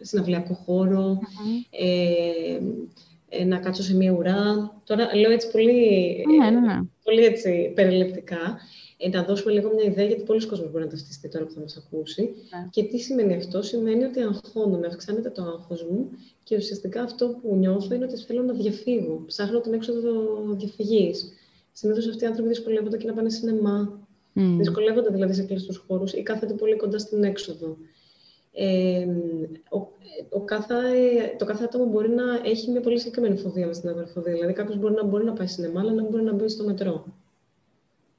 συναυλιακό 0.00 0.88
ε, 1.70 3.44
να 3.44 3.58
κάτσω 3.58 3.82
σε 3.82 3.96
μία 3.96 4.12
ουρά. 4.12 4.72
Τώρα 4.84 5.16
λέω 5.16 5.30
έτσι 5.30 5.50
πολύ, 5.50 6.24
ναι, 6.38 6.50
ναι, 6.50 6.60
ναι. 6.60 6.80
πολύ 7.02 7.24
έτσι 7.24 7.72
περιληπτικά. 7.74 8.58
Ε, 8.98 9.08
να 9.08 9.22
δώσουμε 9.22 9.52
λίγο 9.52 9.74
μια 9.74 9.84
ιδέα, 9.84 10.04
γιατί 10.04 10.22
πολλοί 10.22 10.46
κόσμοι 10.46 10.66
μπορεί 10.66 10.84
να 10.84 10.90
ταυτιστεί 10.90 11.28
τώρα 11.28 11.44
που 11.44 11.52
θα 11.52 11.60
μας 11.60 11.76
ακούσει. 11.76 12.22
Ναι. 12.22 12.68
Και 12.70 12.82
τι 12.82 12.98
σημαίνει 12.98 13.34
αυτό, 13.34 13.62
σημαίνει 13.62 14.04
ότι 14.04 14.20
αγχώνομαι, 14.20 14.86
αυξάνεται 14.86 15.30
το 15.30 15.42
άγχος 15.42 15.82
μου 15.82 16.10
και 16.42 16.56
ουσιαστικά 16.56 17.02
αυτό 17.02 17.28
που 17.28 17.56
νιώθω 17.56 17.94
είναι 17.94 18.04
ότι 18.04 18.16
θέλω 18.16 18.42
να 18.42 18.52
διαφύγω. 18.52 19.22
Ψάχνω 19.26 19.60
την 19.60 19.72
έξοδο 19.72 20.10
διαφυγής. 20.56 21.32
Συνήθως 21.72 22.08
αυτοί 22.08 22.24
οι 22.24 22.26
άνθρωποι 22.26 22.48
δυσκολεύονται 22.48 22.96
και 22.96 23.06
να 23.06 23.12
πάνε 23.12 23.30
σινεμά. 23.30 24.06
Mm. 24.34 24.54
Δυσκολεύονται 24.58 25.10
δηλαδή 25.10 25.32
σε 25.32 25.42
κλειστούς 25.42 25.84
χώρους 25.86 26.12
ή 26.12 26.22
κάθεται 26.22 26.52
πολύ 26.52 26.76
κοντά 26.76 26.98
στην 26.98 27.24
έξοδο. 27.24 27.76
Ε, 28.52 29.06
ο, 29.68 29.78
ο 30.30 30.40
κάθε, 30.40 30.74
το 31.38 31.44
κάθε 31.44 31.64
άτομο 31.64 31.84
μπορεί 31.86 32.08
να 32.08 32.24
έχει 32.44 32.70
μια 32.70 32.80
πολύ 32.80 32.98
συγκεκριμένη 32.98 33.36
φοβία 33.36 33.66
με 33.66 33.72
στην 33.72 33.88
αγοραφοβία. 33.88 34.32
Δηλαδή, 34.32 34.52
κάποιος 34.52 34.78
μπορεί 34.78 34.94
να 34.94 35.04
μπορεί 35.04 35.24
να 35.24 35.32
πάει 35.32 35.46
σινεμά, 35.46 35.80
αλλά 35.80 35.92
να 35.92 36.02
μπορεί 36.02 36.22
να 36.22 36.32
μπει 36.32 36.48
στο 36.48 36.64
μετρό. 36.64 37.04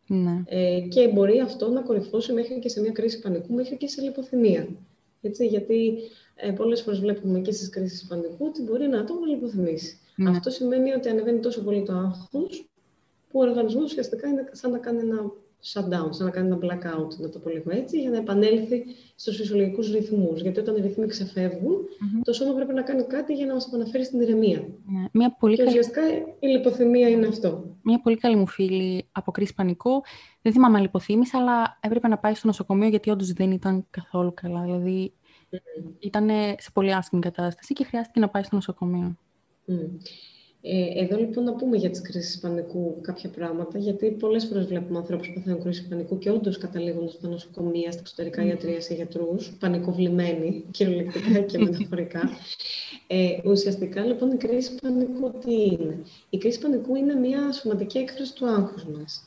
Ναι. 0.07 0.43
Ε, 0.45 0.79
και 0.79 1.07
μπορεί 1.07 1.39
αυτό 1.39 1.69
να 1.69 1.81
κορυφώσει 1.81 2.33
μέχρι 2.33 2.59
και 2.59 2.69
σε 2.69 2.81
μια 2.81 2.91
κρίση 2.91 3.19
πανικού, 3.19 3.53
μέχρι 3.53 3.77
και 3.77 3.87
σε 3.87 4.01
λιποθυμία. 4.01 4.67
Έτσι, 5.21 5.45
γιατί 5.45 5.97
ε, 6.35 6.51
πολλές 6.51 6.81
φορές 6.81 6.99
βλέπουμε 6.99 7.39
και 7.39 7.51
στις 7.51 7.69
κρίσεις 7.69 8.07
πανικού 8.07 8.45
ότι 8.45 8.61
μπορεί 8.61 8.83
ένα 8.83 8.99
άτομο 8.99 9.19
να 9.19 9.27
λιποθυμήσει. 9.27 9.99
Ναι. 10.15 10.29
Αυτό 10.29 10.49
σημαίνει 10.49 10.91
ότι 10.91 11.09
ανεβαίνει 11.09 11.39
τόσο 11.39 11.61
πολύ 11.61 11.83
το 11.83 11.93
άγχος, 11.93 12.69
που 13.29 13.39
ο 13.39 13.41
οργανισμός 13.41 13.83
ουσιαστικά 13.83 14.27
είναι 14.27 14.49
σαν 14.51 14.71
να 14.71 14.77
κάνει 14.77 14.99
ένα 14.99 15.31
shutdown, 15.63 16.07
σαν 16.09 16.25
να 16.25 16.31
κάνει 16.31 16.47
ένα 16.47 16.57
blackout, 16.61 17.17
να 17.17 17.29
το 17.29 17.39
πω 17.39 17.49
λίγο 17.49 17.71
έτσι, 17.71 18.01
για 18.01 18.09
να 18.09 18.17
επανέλθει 18.17 18.83
στους 19.15 19.35
φυσιολογικούς 19.35 19.91
ρυθμούς. 19.91 20.41
Γιατί 20.41 20.59
όταν 20.59 20.75
οι 20.75 20.81
ρυθμοί 20.81 21.07
ξεφεύγουν, 21.07 21.75
mm-hmm. 21.75 22.21
το 22.23 22.33
σώμα 22.33 22.53
πρέπει 22.53 22.73
να 22.73 22.81
κάνει 22.81 23.03
κάτι 23.03 23.33
για 23.33 23.45
να 23.45 23.53
μας 23.53 23.67
επαναφέρει 23.67 24.05
στην 24.05 24.21
ηρεμία. 24.21 24.59
Ναι. 24.85 25.05
Μια 25.11 25.35
πολύ 25.39 25.55
και 25.55 25.63
ουσιαστικά 25.63 26.01
η 26.39 26.47
λιποθυμία 26.47 27.09
είναι 27.09 27.27
αυτό. 27.27 27.75
Μια 27.81 28.01
πολύ 28.01 28.17
καλή 28.17 28.35
μου 28.35 28.47
φίλη 28.47 29.09
από 29.11 29.31
κρίση 29.31 29.53
πανικού. 29.53 30.01
Δεν 30.41 30.51
θυμάμαι 30.51 30.75
αν 30.75 30.81
λιποθύμησε, 30.81 31.37
αλλά 31.37 31.77
έπρεπε 31.81 32.07
να 32.07 32.17
πάει 32.17 32.33
στο 32.33 32.47
νοσοκομείο 32.47 32.87
γιατί 32.87 33.09
όντως 33.09 33.33
δεν 33.33 33.51
ήταν 33.51 33.85
καθόλου 33.89 34.33
καλά. 34.33 34.61
Δηλαδή 34.61 35.13
mm. 35.51 35.57
ήταν 35.99 36.29
σε 36.57 36.71
πολύ 36.73 36.93
άσχημη 36.93 37.21
κατάσταση 37.21 37.73
και 37.73 37.83
χρειάστηκε 37.83 38.19
να 38.19 38.29
πάει 38.29 38.43
στο 38.43 38.55
νοσοκομείο. 38.55 39.17
Mm. 39.67 39.73
Ε, 40.61 41.03
εδώ 41.03 41.17
λοιπόν 41.17 41.43
να 41.43 41.53
πούμε 41.53 41.77
για 41.77 41.89
τις 41.89 42.01
κρίσεις 42.01 42.39
πανικού 42.39 43.01
κάποια 43.01 43.29
πράγματα, 43.29 43.77
γιατί 43.77 44.11
πολλές 44.11 44.45
φορές 44.45 44.65
βλέπουμε 44.65 44.97
ανθρώπους 44.97 45.27
που 45.27 45.33
παθαίνουν 45.33 45.61
κρίση 45.61 45.87
πανικού 45.87 46.17
και 46.17 46.29
όντως 46.29 46.57
καταλήγουν 46.57 47.09
στα 47.09 47.27
νοσοκομεία, 47.27 47.91
στα 47.91 47.99
εξωτερικά 47.99 48.43
mm. 48.43 48.47
ιατρία 48.47 48.81
σε 48.81 48.93
γιατρούς, 48.93 49.57
πανικοβλημένοι, 49.59 50.63
κυριολεκτικά 50.71 51.39
και 51.39 51.57
μεταφορικά. 51.57 52.29
Ε, 53.07 53.37
ουσιαστικά 53.45 54.05
λοιπόν 54.05 54.31
η 54.31 54.37
κρίση 54.37 54.75
πανικού 54.81 55.31
τι 55.39 55.53
είναι; 55.53 56.03
Η 56.29 56.37
κρίση 56.37 56.59
πανικού 56.59 56.95
είναι 56.95 57.13
μια 57.13 57.51
σωματική 57.51 57.97
έκφραση 57.97 58.35
του 58.35 58.47
άγχους 58.47 58.85
μας. 58.85 59.23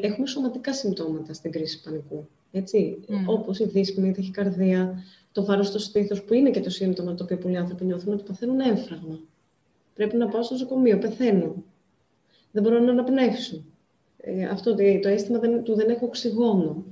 Έχουμε 0.00 0.26
σωματικά 0.26 0.74
συμπτώματα 0.74 1.32
στην 1.32 1.50
κρίση 1.50 1.82
πανικού. 1.82 2.26
Έτσι, 2.52 2.98
mm. 3.08 3.12
όπως 3.26 3.58
η 3.58 3.64
δύσπνη, 3.64 4.08
η 4.08 4.12
ταχυκαρδία, 4.12 5.02
το 5.32 5.44
βάρος 5.44 5.66
στο 5.66 5.78
στήθος, 5.78 6.22
που 6.22 6.34
είναι 6.34 6.50
και 6.50 6.60
το 6.60 6.70
σύμπτωμα 6.70 7.14
το 7.14 7.24
οποίο 7.24 7.36
πολλοί 7.38 7.56
άνθρωποι 7.56 7.84
νιώθουν 7.84 8.12
ότι 8.12 8.22
παθαίνουν 8.22 8.60
έμφραγμα. 8.60 9.20
Πρέπει 10.00 10.16
να 10.16 10.28
πάω 10.28 10.42
στο 10.42 10.54
νοσοκομείο, 10.54 10.98
πεθαίνω. 10.98 11.64
Δεν 12.52 12.62
μπορώ 12.62 12.78
να 12.78 12.90
αναπνεύσω. 12.90 13.64
Ε, 14.16 14.44
αυτό 14.44 14.74
το, 14.74 14.82
το 15.02 15.08
αίσθημα 15.08 15.38
δεν, 15.38 15.62
του 15.62 15.74
δεν 15.74 15.88
έχω 15.88 16.06
οξυγόνο. 16.06 16.84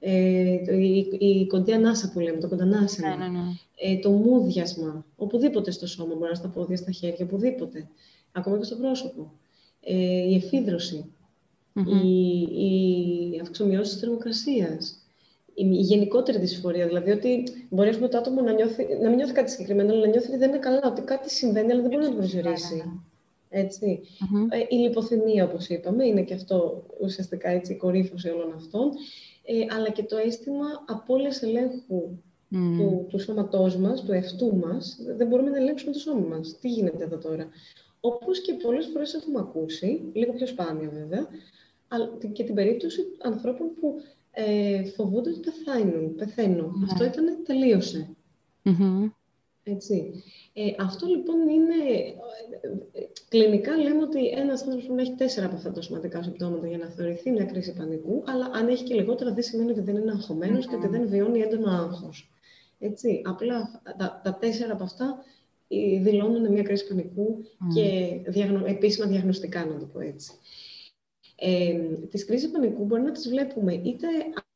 Ε, 0.00 0.58
το, 0.66 0.72
η, 0.72 1.08
η 1.18 1.46
κοντή 1.46 1.72
ανάσα 1.72 2.10
που 2.12 2.20
λέμε, 2.20 2.38
το 2.38 2.48
κοντανάσιμα. 2.48 3.16
Ναι, 3.16 3.24
ναι, 3.24 3.38
ναι. 3.38 3.44
Ε, 3.76 3.98
το 3.98 4.10
μούδιασμα, 4.10 5.04
οπουδήποτε 5.16 5.70
στο 5.70 5.86
σώμα, 5.86 6.14
μπορεί 6.14 6.30
να 6.30 6.34
στα 6.34 6.48
πόδια, 6.48 6.76
στα 6.76 6.90
χέρια, 6.90 7.24
οπουδήποτε. 7.24 7.88
Ακόμα 8.32 8.58
και 8.58 8.64
στο 8.64 8.76
πρόσωπο. 8.76 9.32
Ε, 9.80 10.28
η 10.28 10.34
εφίδρωση, 10.34 11.04
mm-hmm. 11.74 12.04
η, 12.04 12.40
η 13.34 13.40
αυξομοιώση 13.42 13.90
της 13.90 14.00
θερμοκρασίας, 14.00 15.03
η 15.54 15.64
γενικότερη 15.64 16.38
δυσφορία. 16.38 16.86
Δηλαδή 16.86 17.10
ότι 17.10 17.42
μπορεί 17.68 17.94
πούμε, 17.94 18.08
το 18.08 18.18
άτομο 18.18 18.40
να, 18.40 18.52
νιώθει, 18.52 18.86
να 19.02 19.08
μην 19.08 19.16
νιώθει 19.16 19.32
κάτι 19.32 19.50
συγκεκριμένο, 19.50 19.92
αλλά 19.92 20.00
να 20.00 20.06
νιώθει 20.06 20.28
ότι 20.28 20.36
δεν 20.36 20.48
είναι 20.48 20.58
καλά, 20.58 20.80
ότι 20.84 21.02
κάτι 21.02 21.30
συμβαίνει, 21.30 21.72
αλλά 21.72 21.80
δεν 21.80 21.90
μπορεί 21.90 22.02
να 22.02 22.10
το 22.10 22.16
προσδιορίσει. 22.16 22.82
Έτσι. 23.48 24.00
Mm-hmm. 24.02 24.46
Ε, 24.50 24.58
η 24.68 24.76
λιποθυμία, 24.76 25.44
όπως 25.44 25.68
είπαμε, 25.68 26.06
είναι 26.06 26.22
και 26.22 26.34
αυτό 26.34 26.86
ουσιαστικά 27.00 27.50
έτσι, 27.50 27.72
η 27.72 27.76
κορύφωση 27.76 28.28
όλων 28.28 28.52
αυτών. 28.52 28.90
Ε, 29.44 29.74
αλλά 29.74 29.90
και 29.90 30.02
το 30.02 30.16
αίσθημα 30.16 30.66
απώλεια 30.86 31.32
ελέγχου 31.40 32.18
mm. 32.50 32.56
του, 32.78 33.06
του 33.08 33.18
σώματός 33.18 33.76
μας, 33.76 34.02
του 34.02 34.12
εαυτού 34.12 34.56
μας. 34.56 34.98
Δεν 35.16 35.26
μπορούμε 35.26 35.50
να 35.50 35.56
ελέγξουμε 35.56 35.92
το 35.92 35.98
σώμα 35.98 36.36
μας. 36.36 36.58
Τι 36.60 36.68
γίνεται 36.68 37.04
εδώ 37.04 37.18
τώρα; 37.18 37.48
Όπως 38.00 38.40
και 38.40 38.52
πολλές 38.52 38.86
φορές 38.92 39.14
έχουμε 39.14 39.38
ακούσει, 39.38 40.00
λίγο 40.12 40.32
πιο 40.32 40.46
σπάνια 40.46 40.88
βέβαια, 40.88 41.26
αλλά 41.88 42.10
και 42.32 42.44
την 42.44 42.54
περίπτωση 42.54 43.00
ανθρώπων 43.22 43.66
που 43.80 44.02
ε, 44.34 44.84
φοβούνται 44.84 45.30
ότι 45.30 45.40
πεθαίνουν. 45.40 46.14
Πεθαίνω. 46.14 46.72
Ναι. 46.78 46.86
Αυτό 46.90 47.04
ήταν 47.04 47.44
τελείωσε. 47.44 48.16
Έτσι. 49.62 50.22
Ε, 50.52 50.74
αυτό 50.78 51.06
λοιπόν 51.06 51.48
είναι... 51.48 51.74
Κλινικά 53.28 53.76
λέμε 53.76 54.02
ότι 54.02 54.26
ένας 54.26 54.60
άνθρωπος 54.60 54.84
πρέπει 54.84 54.96
να 54.96 55.02
έχει 55.02 55.14
τέσσερα 55.14 55.46
από 55.46 55.56
αυτά 55.56 55.72
τα 55.72 55.80
σωματικά 55.80 56.22
συμπτώματα 56.22 56.66
για 56.66 56.78
να 56.78 56.86
θεωρηθεί 56.86 57.30
μια 57.30 57.44
κρίση 57.44 57.72
πανικού, 57.72 58.22
αλλά 58.26 58.50
αν 58.52 58.68
έχει 58.68 58.84
και 58.84 58.94
λιγότερα 58.94 59.32
δεν 59.32 59.42
σημαίνει 59.42 59.70
ότι 59.70 59.80
δεν 59.80 59.96
είναι 59.96 60.10
αγχωμένος 60.10 60.66
και 60.66 60.74
ότι 60.74 60.86
δεν 60.86 61.08
βιώνει 61.08 61.40
έντονο 61.40 61.70
άγχος. 61.70 62.30
Έτσι. 62.78 63.22
Απλά 63.24 63.82
τα, 63.98 64.20
τα 64.24 64.34
τέσσερα 64.34 64.72
από 64.72 64.84
αυτά 64.84 65.24
ε, 65.68 65.98
δηλώνουν 66.00 66.52
μια 66.52 66.62
κρίση 66.62 66.86
πανικού 66.86 67.44
και 67.74 68.20
διαγνω... 68.30 68.66
επίσημα 68.66 69.06
διαγνωστικά, 69.06 69.64
να 69.64 69.78
το 69.78 69.86
πω 69.86 70.00
έτσι. 70.00 70.32
Ε, 71.36 71.72
τις 72.10 72.24
κρίσεις 72.24 72.50
πανικού 72.50 72.84
μπορεί 72.84 73.02
να 73.02 73.12
τις 73.12 73.28
βλέπουμε 73.28 73.72
είτε 73.74 74.06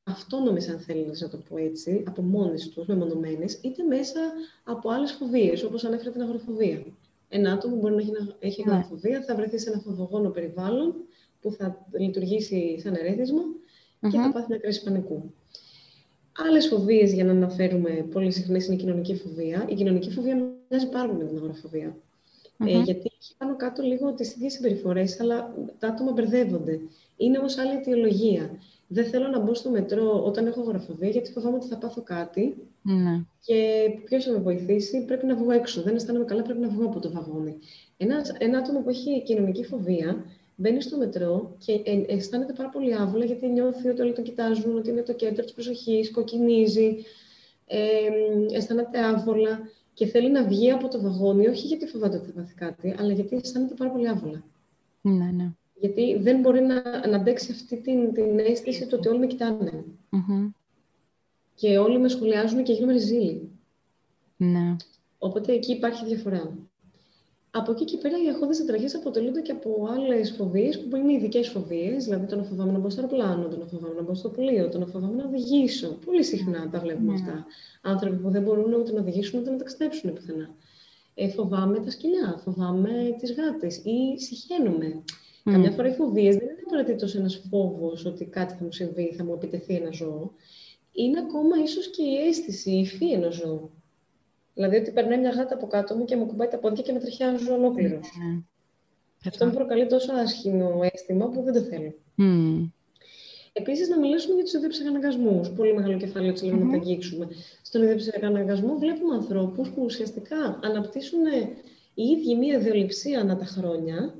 αυτόνομες, 0.04 0.68
αν 0.68 0.78
θέλει 0.78 1.06
να 1.20 1.28
το 1.28 1.36
πω 1.48 1.56
έτσι, 1.56 2.02
από 2.06 2.22
μόνες 2.22 2.68
τους, 2.68 2.86
μεμονωμένες, 2.86 3.58
είτε 3.62 3.82
μέσα 3.82 4.20
από 4.64 4.90
άλλες 4.90 5.12
φοβίες, 5.12 5.62
όπως 5.62 5.84
ανέφερε 5.84 6.10
την 6.10 6.22
αγοροφοβία. 6.22 6.82
Ένα 7.28 7.52
άτομο 7.52 7.76
μπορεί 7.76 7.94
να 7.94 8.00
έχει, 8.00 8.12
έχει 8.38 8.64
ναι. 8.64 8.72
αγοροφοβία, 8.72 9.22
θα 9.22 9.34
βρεθεί 9.34 9.58
σε 9.58 9.70
ένα 9.70 9.78
φοβογόνο 9.78 10.30
περιβάλλον 10.30 10.94
που 11.40 11.50
θα 11.50 11.86
λειτουργήσει 11.98 12.80
σαν 12.82 12.94
ερεθισμα 12.94 13.42
και 14.00 14.18
θα 14.18 14.32
πάθει 14.32 14.46
μια 14.48 14.58
κρίση 14.58 14.82
πανικού. 14.82 15.32
Άλλες 16.48 16.66
φοβίες, 16.66 17.12
για 17.12 17.24
να 17.24 17.30
αναφέρουμε 17.30 17.90
πολύ 18.12 18.30
συχνά, 18.30 18.64
είναι 18.64 18.74
η 18.74 18.78
κοινωνική 18.78 19.14
φοβία. 19.14 19.66
Η 19.68 19.74
κοινωνική 19.74 20.10
φοβία 20.10 20.34
μοιάζει 20.68 20.88
πάρα 20.88 21.06
πολύ 21.06 21.18
με 21.18 21.28
την 21.28 21.36
αγοροφοβία. 21.36 21.96
Ε, 22.66 22.78
γιατί 22.80 23.07
έχει 23.22 23.36
πάνω 23.38 23.56
κάτω 23.56 23.82
λίγο 23.82 24.14
τις 24.14 24.34
ίδιες 24.34 24.52
συμπεριφορές, 24.52 25.20
αλλά 25.20 25.54
τα 25.78 25.88
άτομα 25.88 26.12
μπερδεύονται. 26.12 26.80
Είναι 27.16 27.38
όμως 27.38 27.58
άλλη 27.58 27.72
αιτιολογία. 27.72 28.50
Δεν 28.86 29.04
θέλω 29.04 29.28
να 29.28 29.38
μπω 29.38 29.54
στο 29.54 29.70
μετρό 29.70 30.24
όταν 30.24 30.46
έχω 30.46 30.60
αγοραφοβία, 30.60 31.08
γιατί 31.08 31.32
φοβάμαι 31.32 31.56
ότι 31.56 31.66
θα 31.66 31.76
πάθω 31.76 32.02
κάτι. 32.02 32.56
Ναι. 32.82 33.24
Και 33.40 33.88
ποιος 34.04 34.24
θα 34.24 34.30
με 34.30 34.38
βοηθήσει, 34.38 35.04
πρέπει 35.04 35.26
να 35.26 35.34
βγω 35.34 35.50
έξω. 35.50 35.82
Δεν 35.82 35.94
αισθάνομαι 35.94 36.24
καλά, 36.24 36.42
πρέπει 36.42 36.60
να 36.60 36.68
βγω 36.68 36.84
από 36.84 37.00
το 37.00 37.10
βαγόνι. 37.10 37.58
Ένα, 37.96 38.36
ένα 38.38 38.58
άτομο 38.58 38.80
που 38.80 38.88
έχει 38.88 39.22
κοινωνική 39.22 39.64
φοβία 39.64 40.24
μπαίνει 40.56 40.82
στο 40.82 40.96
μετρό 40.96 41.56
και 41.58 41.82
αισθάνεται 42.06 42.52
πάρα 42.52 42.68
πολύ 42.68 42.94
άβολα, 42.94 43.24
γιατί 43.24 43.46
νιώθει 43.46 43.88
ότι 43.88 44.00
όλοι 44.00 44.12
το 44.12 44.22
κοιτάζουν, 44.22 44.76
ότι 44.76 44.90
είναι 44.90 45.02
το 45.02 45.12
κέντρο 45.12 45.44
της 45.44 45.52
προσοχής, 45.52 46.10
κοκκινίζει, 46.10 46.96
ε, 47.66 47.78
αισθάνεται 48.56 49.04
άβολα 49.04 49.60
και 49.98 50.06
θέλει 50.06 50.30
να 50.30 50.44
βγει 50.44 50.70
από 50.70 50.88
το 50.88 51.00
βαγόνι, 51.00 51.46
όχι 51.46 51.66
γιατί 51.66 51.86
φοβάται 51.86 52.16
ότι 52.16 52.26
θα 52.26 52.32
πάθει 52.32 52.54
κάτι, 52.54 52.94
αλλά 52.98 53.12
γιατί 53.12 53.36
αισθάνεται 53.36 53.74
πάρα 53.74 53.90
πολύ 53.90 54.08
άβολα. 54.08 54.44
Ναι, 55.00 55.24
ναι. 55.24 55.52
Γιατί 55.74 56.18
δεν 56.18 56.40
μπορεί 56.40 56.60
να, 56.60 57.08
να 57.08 57.16
αντέξει 57.16 57.52
αυτή 57.52 57.76
την, 57.76 58.12
την 58.12 58.38
αίσθηση 58.38 58.86
του 58.86 58.96
ότι 58.98 59.08
όλοι 59.08 59.18
με 59.18 59.26
κοιτάνε. 59.26 59.84
Mm-hmm. 60.10 60.50
Και 61.54 61.78
όλοι 61.78 61.98
με 61.98 62.08
σχολιάζουν 62.08 62.62
και 62.62 62.72
γίνομαι 62.72 62.92
ριζίλη. 62.92 63.50
Ναι. 64.36 64.76
Οπότε 65.18 65.52
εκεί 65.52 65.72
υπάρχει 65.72 66.04
διαφορά. 66.04 66.56
Από 67.50 67.72
εκεί 67.72 67.84
και 67.84 67.96
πέρα, 67.96 68.16
οι 68.24 68.28
αχώδει 68.28 68.62
ατραχέ 68.62 68.96
αποτελούνται 68.96 69.40
και 69.40 69.52
από 69.52 69.88
άλλες 69.90 70.30
φοβίες 70.30 70.80
που 70.80 70.96
είναι 70.96 71.12
ειδικές 71.12 71.48
φοβίες. 71.48 72.04
Δηλαδή, 72.04 72.26
το 72.26 72.36
να 72.36 72.42
φοβάμαι 72.42 72.72
να 72.72 72.78
μπω 72.78 72.90
στο 72.90 73.00
αεροπλάνο, 73.00 73.48
το 73.48 73.56
να 73.56 73.64
φοβάμαι 73.64 73.94
να 73.94 74.02
μπω 74.02 74.14
στο 74.14 74.28
πλοίο, 74.28 74.68
το 74.68 74.78
να 74.78 74.86
φοβάμαι 74.86 75.22
να 75.22 75.28
οδηγήσω. 75.28 75.98
Πολύ 76.04 76.24
συχνά 76.24 76.68
τα 76.70 76.78
βλέπουμε 76.78 77.12
ναι. 77.12 77.18
αυτά. 77.20 77.46
Άνθρωποι 77.82 78.16
που 78.16 78.30
δεν 78.30 78.42
μπορούν 78.42 78.72
ούτε 78.72 78.92
να 78.92 79.00
οδηγήσουν 79.00 79.40
ούτε 79.40 79.50
να 79.50 79.56
ταξιδέψουν 79.56 80.12
πουθενά. 80.12 80.54
Ε, 81.14 81.28
φοβάμαι 81.28 81.80
τα 81.80 81.90
σκυλιά, 81.90 82.40
φοβάμαι 82.44 83.16
τις 83.18 83.34
γάτες 83.34 83.76
ή 83.76 84.20
συχαίνομαι. 84.20 85.02
Mm. 85.04 85.50
Καμιά 85.52 85.70
φορά 85.70 85.88
οι 85.88 85.92
φοβίες 85.92 86.36
δεν 86.36 86.48
είναι 86.48 86.62
απαραίτητος 86.66 87.14
ένας 87.14 87.42
φόβος 87.50 88.04
ότι 88.04 88.24
κάτι 88.24 88.54
θα 88.54 88.64
μου 88.64 88.72
συμβεί, 88.72 89.14
θα 89.16 89.24
μου 89.24 89.32
επιτεθεί 89.32 89.74
ένα 89.74 89.90
ζώο. 89.90 90.32
Είναι 90.92 91.18
ακόμα 91.18 91.62
ίσως 91.62 91.90
και 91.90 92.02
η 92.02 92.16
αίσθηση, 92.16 92.70
η 92.70 92.78
υφή 92.78 93.12
ενός 93.12 93.34
ζώου. 93.34 93.70
Δηλαδή 94.58 94.76
ότι 94.76 94.90
περνάει 94.90 95.18
μια 95.18 95.30
γάτα 95.30 95.54
από 95.54 95.66
κάτω 95.66 95.94
μου 95.94 96.04
και 96.04 96.16
μου 96.16 96.26
κουμπάει 96.26 96.48
τα 96.48 96.58
πόδια 96.58 96.82
και 96.82 96.92
με 96.92 96.98
τριχιάζει 96.98 97.50
ολόκληρος. 97.50 98.06
Mm. 98.06 98.42
Αυτό 99.26 99.46
μου 99.46 99.52
προκαλεί 99.52 99.86
τόσο 99.86 100.12
άσχημο 100.12 100.80
αίσθημα 100.92 101.28
που 101.28 101.42
δεν 101.42 101.52
το 101.52 101.60
θέλω. 101.60 101.94
Mm. 102.18 102.70
Επίσης, 103.52 103.88
να 103.88 103.98
μιλήσουμε 103.98 104.34
για 104.34 104.44
τους 104.44 104.52
ιδιοψυχαναγκασμούς. 104.52 105.50
Πολύ 105.50 105.74
μεγάλο 105.74 105.96
κεφάλαιο, 105.96 106.30
έτσι 106.30 106.50
mm-hmm. 106.54 106.58
να 106.58 106.70
τα 106.70 106.74
αγγίξουμε. 106.74 107.28
Στον 107.62 107.82
ιδιοψυχαναγκασμό 107.82 108.78
βλέπουμε 108.78 109.14
ανθρώπους 109.14 109.68
που 109.70 109.82
ουσιαστικά 109.84 110.58
αναπτύσσουν 110.62 111.20
οι 111.94 112.02
ίδιοι 112.02 112.36
μία 112.36 112.58
ιδεολειψία 112.58 113.20
ανά 113.20 113.36
τα 113.36 113.44
χρόνια 113.44 114.14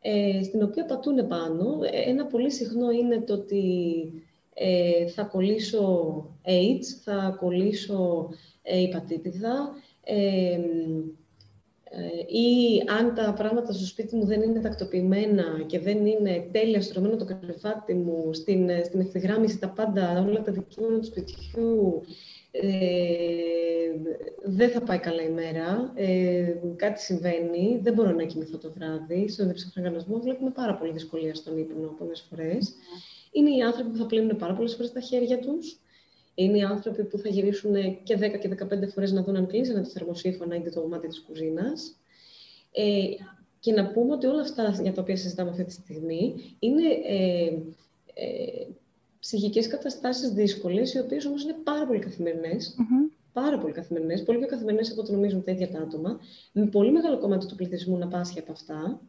ε, 0.00 0.42
στην 0.42 0.62
οποία 0.62 0.84
πατούν 0.84 1.28
πάνω. 1.28 1.78
Ένα 2.06 2.26
πολύ 2.26 2.50
συχνό 2.50 2.90
είναι 2.90 3.20
το 3.20 3.32
ότι 3.32 3.62
ε, 4.54 5.06
θα 5.08 5.22
κολλήσω 5.22 6.14
AIDS, 6.46 6.86
θα 7.04 7.36
κολλήσω 7.40 8.28
ε, 8.30 8.36
υπατήτηδα, 8.64 9.74
ε, 10.04 10.58
ή 12.38 12.82
αν 12.98 13.14
τα 13.14 13.32
πράγματα 13.32 13.72
στο 13.72 13.86
σπίτι 13.86 14.16
μου 14.16 14.24
δεν 14.24 14.42
είναι 14.42 14.60
τακτοποιημένα 14.60 15.62
και 15.66 15.78
δεν 15.78 16.06
είναι 16.06 16.48
τέλεια 16.52 16.82
στρωμένο 16.82 17.16
το 17.16 17.24
κρεβάτι 17.24 17.94
μου, 17.94 18.32
στην, 18.32 18.70
στην 18.84 19.00
ευθυγράμμιση 19.00 19.58
τα 19.58 19.68
πάντα, 19.68 20.24
όλα 20.28 20.42
τα 20.42 20.52
δικαιώματα 20.52 20.98
του 20.98 21.06
σπιτιού, 21.06 22.02
ε, 22.50 22.68
δεν 24.44 24.70
θα 24.70 24.80
πάει 24.80 24.98
καλά 24.98 25.22
η 25.22 25.30
μέρα, 25.30 25.92
ε, 25.94 26.54
κάτι 26.76 27.00
συμβαίνει, 27.00 27.78
δεν 27.82 27.92
μπορώ 27.94 28.10
να 28.10 28.24
κοιμηθώ 28.24 28.58
το 28.58 28.72
βράδυ. 28.72 29.28
Στον 29.28 29.46
διψυχρογανασμό 29.46 30.18
βλέπουμε 30.18 30.50
πάρα 30.50 30.74
πολύ 30.74 30.92
δυσκολία 30.92 31.34
στον 31.34 31.58
ύπνο 31.58 31.94
πολλέ 31.98 32.14
φορές. 32.28 32.74
Είναι 33.32 33.50
οι 33.50 33.62
άνθρωποι 33.62 33.90
που 33.90 33.96
θα 33.96 34.06
πλύνουν 34.06 34.36
πάρα 34.36 34.54
πολλές 34.54 34.74
φορές 34.74 34.92
τα 34.92 35.00
χέρια 35.00 35.38
τους. 35.38 35.78
Είναι 36.34 36.58
οι 36.58 36.62
άνθρωποι 36.62 37.04
που 37.04 37.18
θα 37.18 37.28
γυρίσουν 37.28 38.02
και 38.02 38.18
10 38.18 38.38
και 38.38 38.48
15 38.48 38.88
φορές 38.88 39.12
να 39.12 39.22
δουν 39.22 39.36
αν 39.36 39.46
κλείσει 39.46 39.72
το 39.72 39.84
θερμοσύφωνα 39.84 40.56
ή 40.56 40.60
το 40.60 40.80
κομμάτι 40.80 41.06
της 41.06 41.20
κουζίνας. 41.20 41.96
Ε, 42.72 43.04
και 43.60 43.72
να 43.72 43.86
πούμε 43.86 44.12
ότι 44.12 44.26
όλα 44.26 44.40
αυτά 44.40 44.78
για 44.82 44.92
τα 44.92 45.02
οποία 45.02 45.16
συζητάμε 45.16 45.50
αυτή 45.50 45.64
τη 45.64 45.72
στιγμή 45.72 46.34
είναι 46.58 46.82
ε, 47.06 47.44
ε, 48.14 48.66
ψυχικές 49.20 49.66
καταστάσεις 49.66 50.30
δύσκολες, 50.30 50.94
οι 50.94 50.98
οποίες 50.98 51.26
όμως 51.26 51.42
είναι 51.42 51.56
πάρα 51.64 51.86
πολύ 51.86 51.98
Πάρα 53.32 53.58
πολύ 53.58 53.72
καθημερινές, 53.72 54.22
πολύ 54.22 54.38
πιο 54.38 54.46
καθημερινές 54.46 54.90
από 54.90 55.00
ό,τι 55.00 55.12
νομίζουν 55.12 55.44
τα 55.44 55.52
ίδια 55.52 55.70
τα 55.70 55.78
άτομα. 55.78 56.20
Με 56.52 56.66
πολύ 56.66 56.92
μεγάλο 56.92 57.18
κομμάτι 57.18 57.46
του 57.46 57.54
πληθυσμού 57.54 57.98
να 57.98 58.08
πάσχει 58.08 58.38
από 58.38 58.52
αυτά. 58.52 59.00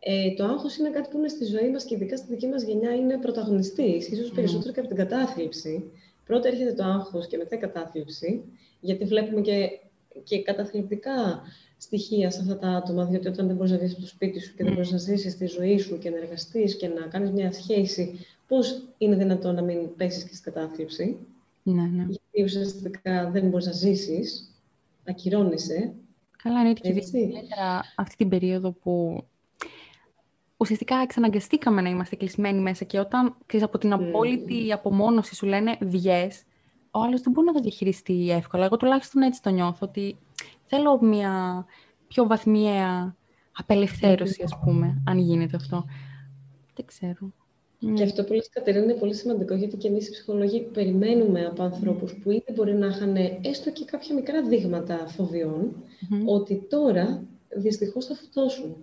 Ε, 0.00 0.34
το 0.34 0.44
άγχος 0.44 0.76
είναι 0.76 0.90
κάτι 0.90 1.08
που 1.10 1.18
είναι 1.18 1.28
στη 1.28 1.44
ζωή 1.44 1.70
μας 1.70 1.84
και 1.84 1.94
ειδικά 1.94 2.16
στη 2.16 2.26
δική 2.30 2.46
μας 2.46 2.62
γενιά 2.62 2.94
είναι 2.94 3.18
πρωταγωνιστής, 3.18 4.08
ίσως 4.08 4.30
περισσότερο 4.30 4.72
και 4.72 4.80
από 4.80 4.88
την 4.88 4.96
κατάθλιψη. 4.96 5.90
Πρώτα 6.26 6.48
έρχεται 6.48 6.72
το 6.72 6.84
άγχος 6.84 7.26
και 7.26 7.36
μετά 7.36 7.56
η 7.56 7.58
κατάθλιψη, 7.58 8.42
γιατί 8.80 9.04
βλέπουμε 9.04 9.40
και, 9.40 9.68
και 10.24 10.42
καταθλιπτικά 10.42 11.42
στοιχεία 11.78 12.30
σε 12.30 12.40
αυτά 12.40 12.58
τα 12.58 12.68
άτομα, 12.68 13.04
διότι 13.04 13.28
όταν 13.28 13.46
δεν 13.46 13.56
μπορείς 13.56 13.72
να 13.72 13.78
βγεις 13.78 13.92
από 13.92 14.00
το 14.00 14.06
σπίτι 14.06 14.40
σου 14.40 14.54
και 14.54 14.64
δεν 14.64 14.72
μπορείς 14.72 14.90
να 14.90 14.98
ζήσεις 14.98 15.36
τη 15.36 15.46
ζωή 15.46 15.78
σου 15.78 15.98
και 15.98 16.10
να 16.10 16.16
εργαστείς 16.16 16.76
και 16.76 16.88
να 16.88 17.06
κάνεις 17.06 17.30
μια 17.30 17.52
σχέση 17.52 18.26
πώς 18.48 18.82
είναι 18.98 19.16
δυνατόν 19.16 19.54
να 19.54 19.62
μην 19.62 19.96
πέσεις 19.96 20.22
και 20.22 20.34
στην 20.34 20.52
κατάθλιψη; 20.52 21.16
Ναι, 21.62 21.82
ναι. 21.82 22.06
Γιατί 22.08 22.42
ουσιαστικά 22.42 23.30
δεν 23.30 23.48
μπορείς 23.48 23.66
να 23.66 23.72
ζήσεις, 23.72 24.50
ακυρώνεσαι. 25.04 25.94
Καλά, 26.42 26.60
είναι 26.60 26.72
και 26.72 26.88
ιδιαίτερα 26.88 27.82
αυτή 27.96 28.16
την 28.16 28.28
περίοδο 28.28 28.70
που 28.72 29.24
ουσιαστικά 30.56 30.96
εξαναγκαστήκαμε 30.96 31.80
να 31.80 31.88
είμαστε 31.88 32.16
κλεισμένοι 32.16 32.60
μέσα 32.60 32.84
και 32.84 32.98
όταν 32.98 33.36
ξέρεις, 33.46 33.66
από 33.66 33.78
την 33.78 33.92
απόλυτη 33.92 34.72
απομόνωση 34.72 35.34
σου 35.34 35.46
λένε 35.46 35.76
βγες, 35.80 36.42
ο 36.90 37.00
άλλος 37.00 37.20
δεν 37.20 37.32
μπορεί 37.32 37.46
να 37.46 37.52
το 37.52 37.60
διαχειριστεί 37.60 38.30
εύκολα. 38.30 38.64
Εγώ 38.64 38.76
τουλάχιστον 38.76 39.22
έτσι 39.22 39.42
το 39.42 39.50
νιώθω, 39.50 39.86
ότι 39.86 40.16
θέλω 40.66 41.02
μια 41.02 41.64
πιο 42.06 42.26
βαθμιαία 42.26 43.16
απελευθέρωση, 43.52 44.42
ας 44.42 44.58
πούμε, 44.64 45.02
αν 45.06 45.18
γίνεται 45.18 45.56
αυτό. 45.56 45.84
Δεν 46.74 46.86
ξέρω. 46.86 47.32
Και 47.78 47.86
ναι. 47.86 48.02
αυτό 48.02 48.24
που 48.24 48.32
λες 48.32 48.48
Κατερίνα 48.48 48.84
είναι 48.84 48.94
πολύ 48.94 49.14
σημαντικό 49.14 49.54
γιατί 49.54 49.76
και 49.76 49.88
εμείς 49.88 50.08
οι 50.08 50.10
ψυχολόγοι 50.10 50.60
περιμένουμε 50.60 51.44
από 51.44 51.62
ανθρώπους 51.62 52.14
που 52.14 52.30
είτε 52.30 52.52
μπορεί 52.52 52.74
να 52.74 52.86
είχαν 52.86 53.16
έστω 53.42 53.70
και 53.70 53.84
κάποια 53.84 54.14
μικρά 54.14 54.42
δείγματα 54.42 55.06
ότι 56.26 56.66
τώρα 56.68 57.22
δυστυχώς 57.48 58.06
θα 58.06 58.14
φτώσουν. 58.14 58.76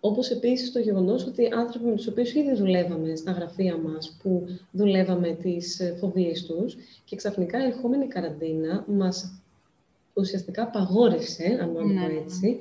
Όπως 0.00 0.30
επίσης 0.30 0.72
το 0.72 0.78
γεγονός 0.78 1.26
ότι 1.26 1.48
άνθρωποι 1.52 1.86
με 1.86 1.94
τους 1.94 2.06
οποίους 2.06 2.34
ήδη 2.34 2.54
δουλεύαμε 2.54 3.16
στα 3.16 3.30
γραφεία 3.32 3.76
μας, 3.76 4.16
που 4.22 4.46
δουλεύαμε 4.72 5.32
τις 5.42 5.80
φοβίες 6.00 6.44
τους 6.44 6.76
και 7.04 7.16
ξαφνικά 7.16 7.58
ερχόμενη 7.58 8.06
καραντίνα 8.06 8.84
μας 8.88 9.40
ουσιαστικά 10.14 10.62
απαγόρευσε, 10.62 11.58
αν 11.60 11.70
μπορώ 11.70 11.86
να 11.86 12.00
πω 12.00 12.12
ναι. 12.12 12.18
έτσι, 12.18 12.58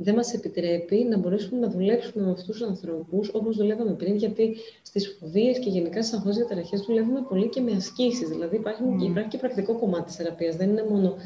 δεν 0.00 0.14
μας 0.14 0.34
επιτρέπει 0.34 0.96
να 0.96 1.18
μπορέσουμε 1.18 1.60
να 1.60 1.68
δουλέψουμε 1.68 2.24
με 2.24 2.30
αυτούς 2.30 2.46
τους 2.46 2.62
ανθρώπους 2.62 3.30
όπως 3.32 3.56
δουλεύαμε 3.56 3.92
πριν, 3.92 4.16
γιατί 4.16 4.56
στις 4.82 5.16
φοβίες 5.20 5.58
και 5.58 5.70
γενικά 5.70 6.02
στις 6.02 6.18
αγχώσεις 6.18 6.36
διαταραχές 6.36 6.80
δουλεύουμε 6.80 7.22
πολύ 7.28 7.48
και 7.48 7.60
με 7.60 7.72
ασκήσεις. 7.72 8.28
Δηλαδή 8.28 8.56
υπάρχει, 8.56 8.82
mm. 8.86 9.02
υπάρχει 9.02 9.28
και 9.28 9.38
πρακτικό 9.38 9.78
κομμάτι 9.78 10.04
της 10.04 10.16
θεραπείας. 10.16 10.56
Δεν 10.56 10.68
είναι 10.70 10.84
μόνο 10.90 11.16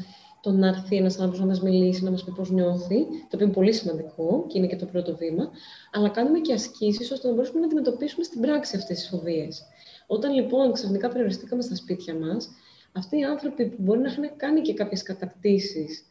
το 0.43 0.51
να 0.51 0.67
έρθει 0.67 0.95
ένας 0.95 1.13
άνθρωπος 1.13 1.39
να 1.39 1.45
μας 1.45 1.61
μιλήσει, 1.61 2.03
να 2.03 2.11
μας 2.11 2.23
πει 2.23 2.31
πώς 2.31 2.51
νιώθει, 2.51 3.05
το 3.05 3.33
οποίο 3.33 3.45
είναι 3.45 3.53
πολύ 3.53 3.73
σημαντικό 3.73 4.45
και 4.47 4.57
είναι 4.57 4.67
και 4.67 4.75
το 4.75 4.85
πρώτο 4.85 5.15
βήμα, 5.15 5.49
αλλά 5.91 6.09
κάνουμε 6.09 6.39
και 6.39 6.53
ασκήσεις 6.53 7.11
ώστε 7.11 7.27
να 7.27 7.33
μπορέσουμε 7.33 7.59
να 7.59 7.65
αντιμετωπίσουμε 7.65 8.23
στην 8.23 8.41
πράξη 8.41 8.77
αυτές 8.77 8.97
τις 8.97 9.09
φοβίες. 9.09 9.63
Όταν 10.07 10.33
λοιπόν 10.33 10.71
ξαφνικά 10.71 11.07
περιοριστήκαμε 11.09 11.61
στα 11.61 11.75
σπίτια 11.75 12.15
μας, 12.15 12.49
αυτοί 12.91 13.17
οι 13.19 13.23
άνθρωποι 13.23 13.65
που 13.65 13.75
μπορεί 13.77 13.99
να 13.99 14.11
έχουν 14.11 14.23
κάνει 14.37 14.61
και 14.61 14.73
κάποιες 14.73 15.03
κατακτήσεις 15.03 16.05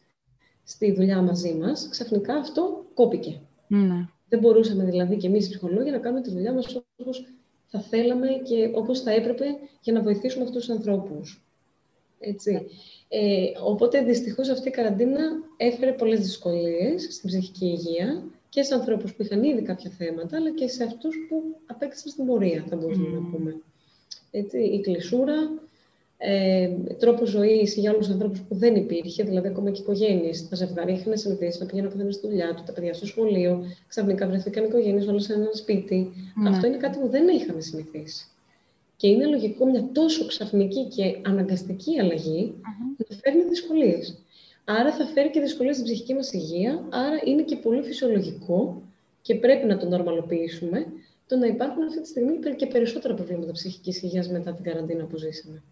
στη 0.65 0.93
δουλειά 0.93 1.23
μαζί 1.23 1.55
μας, 1.55 1.89
ξαφνικά 1.91 2.35
αυτό 2.35 2.85
κόπηκε. 2.95 3.41
Ναι. 3.67 4.09
Δεν 4.29 4.39
μπορούσαμε 4.41 4.85
δηλαδή 4.85 5.17
και 5.17 5.27
εμείς 5.27 5.47
οι 5.47 5.49
ψυχολόγοι 5.49 5.91
να 5.91 5.99
κάνουμε 5.99 6.23
τη 6.23 6.31
δουλειά 6.31 6.53
μας 6.53 6.83
όπως 6.97 7.25
θα 7.67 7.81
θέλαμε 7.81 8.29
και 8.29 8.71
όπως 8.75 9.01
θα 9.01 9.11
έπρεπε 9.11 9.45
για 9.81 9.93
να 9.93 10.03
βοηθήσουμε 10.03 10.45
αυτούς 10.45 10.67
τους 10.67 10.75
ανθρώπους. 10.75 11.43
Έτσι. 12.19 12.67
Ε, 13.15 13.53
οπότε 13.65 14.01
δυστυχώς 14.03 14.49
αυτή 14.49 14.69
η 14.69 14.71
καραντίνα 14.71 15.21
έφερε 15.57 15.93
πολλές 15.93 16.21
δυσκολίες 16.21 17.09
στην 17.11 17.29
ψυχική 17.29 17.67
υγεία 17.67 18.23
και 18.49 18.63
σε 18.63 18.75
ανθρώπους 18.75 19.15
που 19.15 19.23
είχαν 19.23 19.43
ήδη 19.43 19.63
κάποια 19.63 19.91
θέματα, 19.91 20.37
αλλά 20.37 20.51
και 20.51 20.69
σε 20.69 20.85
αυτούς 20.85 21.17
που 21.29 21.43
απέκτησαν 21.67 22.11
στην 22.11 22.27
πορεία, 22.27 22.65
θα 22.69 22.77
μπορούσαμε 22.77 23.09
να 23.09 23.31
πούμε. 23.31 23.57
Έτσι, 24.31 24.59
η 24.59 24.81
κλεισούρα, 24.81 25.35
ε, 26.17 26.69
τρόπος 26.99 27.29
ζωής 27.29 27.75
για 27.75 27.91
άλλου 27.91 28.13
ανθρώπους 28.13 28.41
που 28.41 28.55
δεν 28.55 28.75
υπήρχε, 28.75 29.23
δηλαδή 29.23 29.49
ακόμα 29.49 29.71
και 29.71 29.81
οικογένειες. 29.81 30.49
Τα 30.49 30.57
ζευγάρια 30.57 30.95
είχαν 30.95 31.19
συνηθίσει 31.19 31.59
να 31.61 31.67
πηγαίνουν 31.67 31.91
καθένας 31.91 32.15
στη 32.15 32.29
δουλειά 32.29 32.55
του, 32.55 32.63
τα 32.67 32.73
παιδιά 32.73 32.95
στο 32.95 33.07
σχολείο. 33.07 33.65
Ξαφνικά 33.89 34.27
βρεθήκαν 34.27 34.65
οικογένειες 34.65 35.07
όλα 35.07 35.21
σε 35.21 35.33
ένα 35.33 35.49
σπίτι. 35.53 36.13
Ναι. 36.43 36.49
Αυτό 36.49 36.67
είναι 36.67 36.77
κάτι 36.77 36.99
που 36.99 37.09
δεν 37.09 37.29
είχαμε 37.29 37.61
συνηθίσει. 37.61 38.27
Και 39.03 39.09
είναι 39.09 39.27
λογικό 39.27 39.67
μια 39.67 39.89
τόσο 39.93 40.27
ξαφνική 40.27 40.85
και 40.85 41.19
αναγκαστική 41.23 42.01
αλλαγή 42.01 42.55
mm-hmm. 42.57 43.05
να 43.09 43.17
φέρνει 43.17 43.43
δυσκολίες. 43.43 44.19
Άρα 44.65 44.93
θα 44.93 45.05
φέρει 45.05 45.31
και 45.31 45.41
δυσκολίες 45.41 45.75
στην 45.77 45.87
ψυχική 45.87 46.15
μας 46.15 46.33
υγεία, 46.33 46.85
άρα 46.91 47.21
είναι 47.25 47.43
και 47.43 47.57
πολύ 47.57 47.83
φυσιολογικό 47.83 48.83
και 49.23 49.35
πρέπει 49.35 49.67
να 49.67 49.77
το 49.77 49.89
νορμαλοποιήσουμε 49.89 50.87
το 51.27 51.37
να 51.37 51.47
υπάρχουν 51.47 51.83
αυτή 51.83 52.01
τη 52.01 52.09
στιγμή 52.09 52.39
και 52.57 52.67
περισσότερα 52.67 53.15
προβλήματα 53.15 53.53
ψυχικής 53.53 54.03
υγείας 54.03 54.29
μετά 54.29 54.53
την 54.55 54.65
καραντίνα 54.65 55.05
που 55.05 55.17
ζήσαμε. 55.17 55.63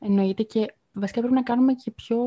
Εννοείται 0.00 0.42
και 0.42 0.74
βασικά 0.92 1.20
πρέπει 1.20 1.34
να 1.34 1.42
κάνουμε 1.42 1.72
και 1.72 1.90
πιο 1.90 2.18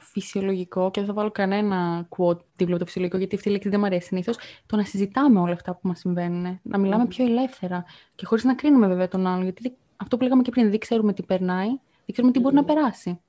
φυσιολογικό 0.00 0.90
και 0.90 1.00
δεν 1.00 1.08
θα 1.08 1.14
βάλω 1.14 1.30
κανένα 1.30 2.08
quote 2.16 2.38
δίπλα 2.56 2.74
από 2.74 2.78
το 2.78 2.84
φυσιολογικό 2.84 3.18
γιατί 3.18 3.34
αυτή 3.34 3.48
η 3.48 3.52
λέξη 3.52 3.68
δεν 3.68 3.80
μου 3.80 3.86
αρέσει 3.86 4.06
συνήθως. 4.06 4.38
Το 4.66 4.76
να 4.76 4.84
συζητάμε 4.84 5.40
όλα 5.40 5.52
αυτά 5.52 5.72
που 5.72 5.88
μας 5.88 5.98
συμβαίνουν. 5.98 6.60
Να 6.62 6.78
μιλάμε 6.78 7.06
πιο 7.06 7.24
ελεύθερα 7.24 7.84
και 8.14 8.26
χωρίς 8.26 8.44
να 8.44 8.54
κρίνουμε 8.54 8.86
βέβαια 8.86 9.08
τον 9.08 9.26
άλλον. 9.26 9.42
Γιατί 9.42 9.76
αυτό 9.96 10.16
που 10.16 10.22
λέγαμε 10.22 10.42
και 10.42 10.50
πριν, 10.50 10.70
δεν 10.70 10.78
ξέρουμε 10.78 11.12
τι 11.12 11.22
περνάει, 11.22 11.68
δεν 11.68 12.12
ξέρουμε 12.12 12.32
τι 12.32 12.40
μπορεί 12.40 12.54
να 12.54 12.64
περάσει. 12.64 13.20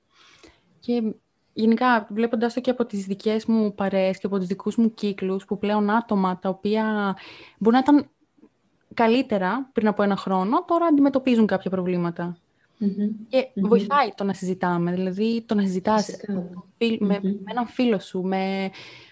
Και 0.80 1.13
γενικά, 1.53 2.08
βλέποντας 2.10 2.53
το 2.53 2.62
και 2.62 2.69
από 2.69 2.86
τις 2.86 3.06
δικές 3.06 3.45
μου 3.45 3.73
παρέες 3.75 4.19
και 4.19 4.25
από 4.25 4.38
τους 4.38 4.47
δικούς 4.47 4.75
μου 4.75 4.93
κύκλους, 4.93 5.45
που 5.45 5.58
πλέον 5.58 5.89
άτομα 5.89 6.39
τα 6.39 6.49
οποία 6.49 7.15
μπορεί 7.58 7.75
να 7.75 7.82
ήταν 7.82 8.10
καλύτερα 8.93 9.69
πριν 9.73 9.88
από 9.88 10.03
ένα 10.03 10.15
χρόνο, 10.15 10.65
τώρα 10.65 10.86
αντιμετωπίζουν 10.86 11.45
κάποια 11.45 11.69
προβλήματα. 11.69 12.38
Mm-hmm. 12.80 13.10
Και 13.27 13.47
mm-hmm. 13.47 13.67
βοηθάει 13.67 14.10
το 14.15 14.23
να 14.23 14.34
συζητάμε, 14.34 14.91
δηλαδή 14.91 15.43
το 15.45 15.56
να 15.56 15.62
συζητάς 15.62 16.10
με, 16.77 16.97
με 16.99 17.21
έναν 17.45 17.67
φίλο 17.67 17.99
σου, 17.99 18.21
με, 18.21 18.69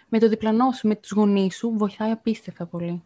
με 0.10 0.20
το 0.20 0.30
διπλανό 0.30 0.72
σου, 0.72 0.88
με 0.88 0.96
τους 0.96 1.12
γονείς 1.12 1.56
σου, 1.56 1.74
βοηθάει 1.78 2.12
απίστευτα 2.12 2.66
πολύ. 2.66 3.04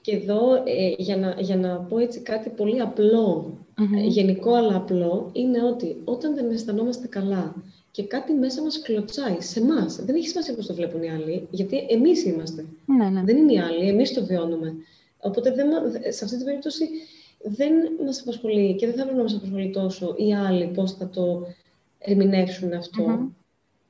Και 0.00 0.16
εδώ, 0.16 0.54
ε, 0.54 0.94
για, 0.98 1.16
να, 1.16 1.36
για 1.40 1.56
να 1.56 1.76
πω 1.76 1.98
έτσι 1.98 2.20
κάτι 2.20 2.50
πολύ 2.50 2.80
απλό, 2.80 3.58
ε, 3.96 4.06
γενικό 4.06 4.54
αλλά 4.54 4.76
απλό, 4.76 5.30
είναι 5.32 5.62
ότι 5.62 5.96
όταν 6.04 6.34
δεν 6.34 6.50
αισθανόμαστε 6.50 7.06
καλά 7.06 7.54
και 7.90 8.04
κάτι 8.04 8.32
μέσα 8.32 8.62
μας 8.62 8.82
κλωτσάει, 8.82 9.40
σε 9.40 9.60
εμάς, 9.60 9.96
δεν 10.04 10.14
έχει 10.14 10.28
σημασία 10.28 10.54
πώς 10.54 10.66
το 10.66 10.74
βλέπουν 10.74 11.02
οι 11.02 11.10
άλλοι, 11.10 11.46
γιατί 11.50 11.86
εμείς 11.88 12.24
είμαστε. 12.24 12.64
Ναι, 12.86 13.08
ναι. 13.08 13.22
Δεν 13.24 13.36
είναι 13.36 13.52
οι 13.52 13.58
άλλοι, 13.58 13.88
εμείς 13.88 14.12
το 14.12 14.24
βιώνουμε. 14.24 14.74
Οπότε 15.20 15.50
δεν, 15.52 15.68
σε 16.08 16.24
αυτή 16.24 16.36
την 16.36 16.44
περίπτωση 16.44 16.88
δεν 17.42 17.72
μας 18.04 18.20
απασχολεί 18.20 18.74
και 18.74 18.86
δεν 18.86 18.94
θα 18.94 19.00
έπρεπε 19.00 19.18
να 19.18 19.22
μας 19.22 19.34
απασχολεί 19.34 19.70
τόσο 19.70 20.14
οι 20.18 20.34
άλλοι 20.34 20.66
πώς 20.66 20.92
θα 20.92 21.08
το 21.08 21.46
ερμηνεύσουν 21.98 22.70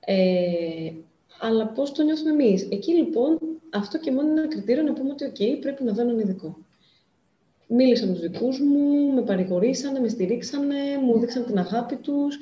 Ε, 0.01 0.93
αλλά 1.41 1.67
πώς 1.67 1.93
το 1.93 2.03
νιώθουμε 2.03 2.31
εμείς. 2.31 2.69
Εκεί 2.71 2.93
λοιπόν 2.93 3.39
αυτό 3.71 3.99
και 3.99 4.11
μόνο 4.13 4.31
είναι 4.31 4.41
ένα 4.41 4.49
κριτήριο 4.49 4.83
να 4.83 4.93
πούμε 4.93 5.11
ότι 5.11 5.33
OK, 5.33 5.61
πρέπει 5.61 5.85
να 5.85 5.93
δω 5.93 6.03
έναν 6.03 6.19
ειδικό. 6.19 6.59
Μίλησα 7.69 8.07
με 8.07 8.13
τους 8.13 8.21
δικούς 8.21 8.61
μου, 8.61 9.13
με 9.13 9.23
παρηγορήσανε, 9.23 10.01
με 10.01 10.09
στηρίξανε, 10.09 10.77
μου 11.05 11.19
δείξαν 11.19 11.45
την 11.45 11.59
αγάπη 11.59 11.97
τους. 11.97 12.39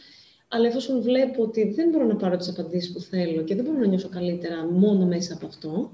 Αλλά 0.49 0.67
εφόσον 0.67 1.03
βλέπω 1.03 1.43
ότι 1.43 1.71
δεν 1.71 1.89
μπορώ 1.89 2.07
να 2.07 2.17
πάρω 2.17 2.37
τις 2.37 2.49
απαντήσεις 2.49 2.93
που 2.93 3.01
θέλω 3.01 3.43
και 3.43 3.55
δεν 3.55 3.65
μπορώ 3.65 3.79
να 3.79 3.87
νιώσω 3.87 4.09
καλύτερα 4.09 4.65
μόνο 4.65 5.07
μέσα 5.07 5.35
από 5.35 5.47
αυτό, 5.47 5.93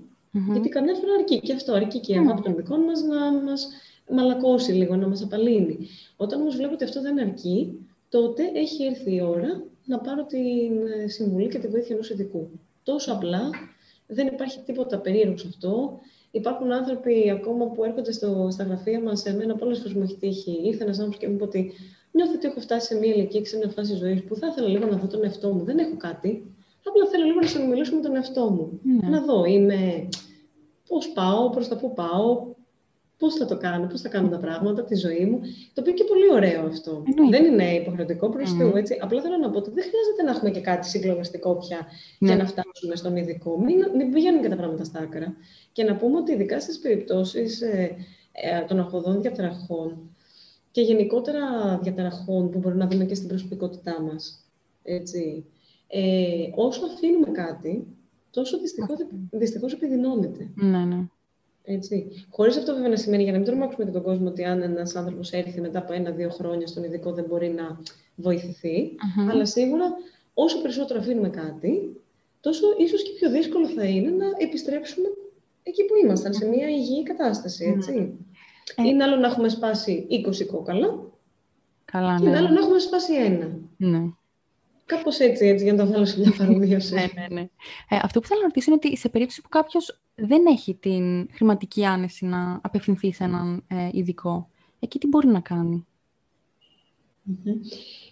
Γιατί 0.52 0.68
καμιά 0.68 0.94
φορά 0.94 1.12
αρκεί 1.18 1.40
και 1.40 1.52
αυτό, 1.52 1.72
αρκεί 1.72 1.98
και 2.00 2.12
η 2.12 2.16
αγάπη 2.16 2.42
των 2.42 2.56
δικών 2.56 2.80
μας 2.80 3.02
να 3.02 3.32
μας 3.32 3.68
μαλακώσει 4.10 4.72
λίγο, 4.72 4.96
να 4.96 5.08
μας 5.08 5.22
απαλύνει. 5.22 5.78
Όταν 6.16 6.40
όμως 6.40 6.56
βλέπω 6.56 6.74
ότι 6.74 6.84
αυτό 6.84 7.00
δεν 7.00 7.20
αρκεί, 7.20 7.86
τότε 8.08 8.42
έχει 8.54 8.84
έρθει 8.84 9.14
η 9.14 9.20
ώρα 9.20 9.62
να 9.84 9.98
πάρω 9.98 10.24
την 10.24 10.86
ε, 11.04 11.08
συμβουλή 11.08 11.48
και 11.48 11.58
τη 11.58 11.68
βοήθεια 11.68 11.94
ενός 11.94 12.10
ειδικού. 12.10 12.50
Τόσο 12.82 13.12
απλά, 13.12 13.50
δεν 14.06 14.26
υπάρχει 14.26 14.60
τίποτα 14.60 14.98
περίεργο 14.98 15.36
σε 15.36 15.46
αυτό. 15.48 16.00
Υπάρχουν 16.30 16.72
άνθρωποι 16.72 17.30
ακόμα 17.30 17.66
που 17.66 17.84
έρχονται 17.84 18.12
στο, 18.12 18.48
στα 18.50 18.64
γραφεία 18.64 19.00
μας. 19.00 19.26
Εμένα 19.26 19.56
πολλές 19.56 19.78
φορές 19.78 19.92
μου 19.92 20.02
έχει 20.02 20.16
τύχει. 20.16 20.60
Ήρθε 20.64 20.82
ένας 20.84 20.98
άνθρωπος 20.98 21.18
και 21.18 21.28
μου 21.28 21.34
είπε 21.34 21.44
ότι 21.44 21.72
νιώθω 22.12 22.32
ότι 22.34 22.46
έχω 22.46 22.60
φτάσει 22.60 22.86
σε 22.86 22.98
μια 22.98 23.14
ηλικία 23.14 23.40
και 23.40 23.46
σε 23.46 23.56
μια 23.56 23.68
φάση 23.68 23.94
ζωής 23.94 24.24
που 24.24 24.36
θα 24.36 24.46
ήθελα 24.46 24.68
λίγο 24.68 24.86
να 24.86 24.96
δω 24.96 25.06
τον 25.06 25.24
εαυτό 25.24 25.52
μου. 25.52 25.64
Δεν 25.64 25.78
έχω 25.78 25.96
κάτι. 25.96 26.54
Απλά 26.84 27.06
θέλω 27.06 27.24
λίγο 27.24 27.40
να 27.40 27.46
συνομιλήσω 27.46 27.94
με 27.94 28.02
τον 28.02 28.16
εαυτό 28.16 28.50
μου. 28.50 28.80
Ναι. 28.82 29.08
Να 29.08 29.20
δω, 29.24 29.44
είμαι. 29.44 30.08
Πώς 30.88 31.08
πάω, 31.08 31.50
προς 31.50 31.68
τα 31.68 31.76
πού 31.76 31.94
πάω, 31.94 32.49
πώς 33.20 33.34
θα 33.34 33.46
το 33.46 33.56
κάνω, 33.56 33.86
πώς 33.86 34.00
θα 34.00 34.08
κάνω 34.08 34.28
τα 34.28 34.38
πράγματα, 34.38 34.84
τη 34.84 34.94
ζωή 34.94 35.24
μου. 35.24 35.40
Το 35.74 35.80
οποίο 35.80 35.92
και 35.92 36.04
πολύ 36.04 36.28
ωραίο 36.32 36.66
αυτό. 36.66 37.02
Δεν 37.30 37.44
είναι 37.44 37.74
υποχρεωτικό 37.74 38.28
προς 38.28 38.52
mm. 38.52 38.56
Θεού, 38.58 38.76
έτσι. 38.76 38.98
Απλά 39.00 39.20
θέλω 39.20 39.36
να 39.36 39.50
πω 39.50 39.58
ότι 39.58 39.70
δεν 39.70 39.84
χρειάζεται 39.88 40.22
να 40.24 40.30
έχουμε 40.30 40.50
και 40.50 40.60
κάτι 40.60 40.86
συγκλονιστικό 40.88 41.56
πια 41.56 41.86
για 42.18 42.34
ναι. 42.34 42.42
να 42.42 42.48
φτάσουμε 42.48 42.96
στον 42.96 43.16
ειδικό. 43.16 43.60
Μην, 43.60 43.76
μην 43.96 44.12
πηγαίνουν 44.12 44.42
και 44.42 44.48
τα 44.48 44.56
πράγματα 44.56 44.84
στα 44.84 44.98
άκρα. 45.00 45.36
Και 45.72 45.84
να 45.84 45.96
πούμε 45.96 46.16
ότι 46.16 46.32
ειδικά 46.32 46.60
στις 46.60 46.78
περιπτώσεις 46.78 47.60
ε, 47.60 47.96
ε, 48.32 48.64
των 48.68 48.78
αχωδών 48.80 49.20
διαταραχών 49.20 50.10
και 50.70 50.80
γενικότερα 50.80 51.40
διαταραχών 51.82 52.50
που 52.50 52.58
μπορούμε 52.58 52.84
να 52.84 52.90
δούμε 52.90 53.04
και 53.04 53.14
στην 53.14 53.28
προσωπικότητά 53.28 54.00
μας. 54.00 54.44
Ε, 54.82 55.00
όσο 56.54 56.84
αφήνουμε 56.84 57.30
κάτι, 57.30 57.86
τόσο 58.30 58.58
δυστυχώς 59.30 59.72
επιδεινώνεται. 59.72 60.50
Ναι, 60.54 60.84
ναι. 60.84 61.06
Έτσι. 61.64 62.26
Χωρίς 62.30 62.56
αυτό 62.56 62.74
βέβαια 62.74 62.88
να 62.88 62.96
σημαίνει, 62.96 63.22
για 63.22 63.32
να 63.32 63.38
μην 63.38 63.46
τρομάξουμε 63.46 63.84
και 63.84 63.90
τον 63.90 64.02
κόσμο, 64.02 64.28
ότι 64.28 64.44
αν 64.44 64.62
ένας 64.62 64.96
άνθρωπος 64.96 65.32
έρθει 65.32 65.60
μετά 65.60 65.78
από 65.78 65.92
ένα-δύο 65.92 66.30
χρόνια 66.30 66.66
στον 66.66 66.84
ειδικό 66.84 67.12
δεν 67.12 67.24
μπορεί 67.24 67.48
να 67.48 67.80
βοηθηθει 68.14 68.94
Αλλά 69.30 69.44
σίγουρα 69.44 69.84
όσο 70.34 70.60
περισσότερο 70.62 71.00
αφήνουμε 71.00 71.28
κάτι, 71.28 72.00
τόσο 72.40 72.66
ίσως 72.78 73.02
και 73.02 73.10
πιο 73.18 73.30
δύσκολο 73.30 73.68
θα 73.68 73.84
είναι 73.84 74.10
να 74.10 74.26
επιστρέψουμε 74.38 75.08
εκεί 75.62 75.84
που 75.84 75.94
ήμασταν, 76.04 76.34
σε 76.34 76.46
μια 76.46 76.68
υγιή 76.68 77.02
κατάσταση, 77.02 77.74
έτσι. 77.76 78.18
Ε. 78.76 78.88
Είναι 78.88 79.04
άλλο 79.04 79.16
να 79.16 79.26
έχουμε 79.26 79.48
σπάσει 79.48 80.06
20 80.10 80.46
κόκαλα 80.46 81.08
Καλά, 81.84 82.16
και 82.18 82.26
είναι 82.26 82.36
άλλο 82.36 82.48
να 82.48 82.60
έχουμε 82.60 82.78
σπάσει 82.78 83.14
ένα. 83.14 83.58
Ναι. 83.76 84.02
Κάπως 84.90 85.18
έτσι, 85.18 85.46
έτσι, 85.46 85.64
για 85.64 85.72
να 85.72 85.84
το 85.84 85.92
βάλω 85.92 86.04
σε 86.04 86.20
μια 86.20 86.34
παρομοίωση. 86.38 86.94
ναι, 86.94 87.06
ναι, 87.14 87.26
ναι. 87.30 87.40
Ε, 87.88 87.98
αυτό 88.02 88.20
που 88.20 88.26
θέλω 88.26 88.40
να 88.40 88.46
ρωτήσω 88.46 88.70
είναι 88.70 88.80
ότι 88.84 88.96
σε 88.96 89.08
περίπτωση 89.08 89.40
που 89.42 89.48
κάποιος 89.48 90.00
δεν 90.14 90.46
έχει 90.46 90.74
την 90.74 91.28
χρηματική 91.32 91.84
άνεση 91.84 92.24
να 92.26 92.60
απευθυνθεί 92.62 93.12
σε 93.12 93.24
έναν 93.24 93.64
ε, 93.68 93.88
ειδικό, 93.92 94.48
εκεί 94.80 94.98
τι 94.98 95.06
μπορεί 95.06 95.26
να 95.26 95.40
κάνει; 95.40 95.86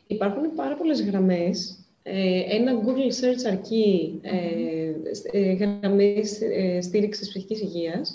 Υπάρχουν 0.06 0.54
πάρα 0.54 0.74
πολλές 0.74 1.02
γραμμές. 1.02 1.82
Ε, 2.02 2.40
ένα 2.48 2.72
Google 2.84 3.24
Search 3.24 3.50
αρκεί 3.50 4.18
ε, 4.22 4.92
ε, 5.32 5.52
γραμμές 5.52 6.40
ε, 6.40 6.80
στήριξης 6.80 7.28
ψυχικής 7.28 7.60
υγείας, 7.60 8.14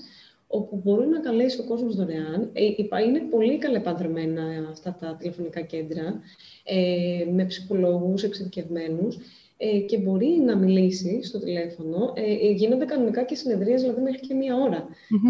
όπου 0.54 0.82
μπορεί 0.84 1.08
να 1.08 1.20
καλέσει 1.20 1.62
ο 1.62 1.64
κόσμος 1.64 1.96
δωρεάν. 1.96 2.50
Ε, 2.54 2.64
είναι 3.08 3.20
πολύ 3.20 3.58
καλά 3.58 3.78
επανδρομένα 3.78 4.68
αυτά 4.70 4.98
τα 5.00 5.16
τηλεφωνικά 5.20 5.62
κέντρα, 5.62 6.22
ε, 6.64 7.26
με 7.32 7.46
ψυχολόγους 7.46 8.24
εξειδικευμένους, 8.24 9.18
ε, 9.58 9.80
και 9.80 9.98
μπορεί 9.98 10.28
να 10.28 10.58
μιλήσει 10.58 11.24
στο 11.24 11.40
τηλέφωνο. 11.40 12.14
Ε, 12.16 12.52
γίνονται 12.52 12.86
κανονικά 12.86 13.24
και 13.24 13.36
συνεδρίες, 13.36 13.82
δηλαδή 13.82 14.02
μέχρι 14.02 14.20
και 14.20 14.34
μία 14.34 14.56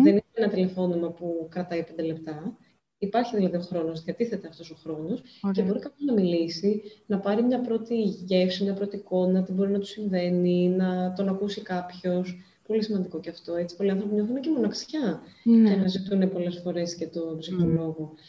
Δεν 0.03 0.11
είναι 0.11 0.23
ένα 0.33 0.47
τηλεφώνημα 0.47 1.11
που 1.11 1.47
κρατάει 1.49 1.83
πέντε 1.83 2.01
λεπτά. 2.01 2.57
Υπάρχει 2.97 3.35
δηλαδή 3.35 3.55
ο 3.55 3.59
χρόνος, 3.59 4.03
διατίθεται 4.03 4.47
αυτός 4.47 4.71
ο 4.71 4.75
χρόνος 4.75 5.21
και 5.51 5.61
μπορεί 5.61 5.79
κάποιος 5.79 6.05
να 6.05 6.13
μιλήσει, 6.13 6.81
να 7.05 7.19
πάρει 7.19 7.43
μια 7.43 7.61
πρώτη 7.61 7.95
γεύση, 8.03 8.63
μια 8.63 8.73
πρώτη 8.73 8.95
εικόνα, 8.95 9.43
τι 9.43 9.51
μπορεί 9.51 9.71
να 9.71 9.79
του 9.79 9.85
συμβαίνει, 9.85 10.67
να 10.67 11.13
τον 11.13 11.29
ακούσει 11.29 11.61
κάποιος. 11.61 12.37
Πολύ 12.67 12.83
σημαντικό 12.83 13.19
και 13.19 13.29
αυτό. 13.29 13.55
Έτσι, 13.55 13.75
πολλοί 13.75 13.91
άνθρωποι 13.91 14.13
νιώθουν 14.13 14.41
και 14.41 14.49
μοναξιά 14.49 15.21
ναι. 15.43 15.69
και 15.69 15.75
αναζητούν 15.75 16.31
πολλές 16.31 16.59
φορές 16.63 16.95
και 16.95 17.07
τον 17.07 17.37
ψυχολόγο. 17.37 18.13
Mm. 18.15 18.19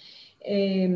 Ε, 0.46 0.88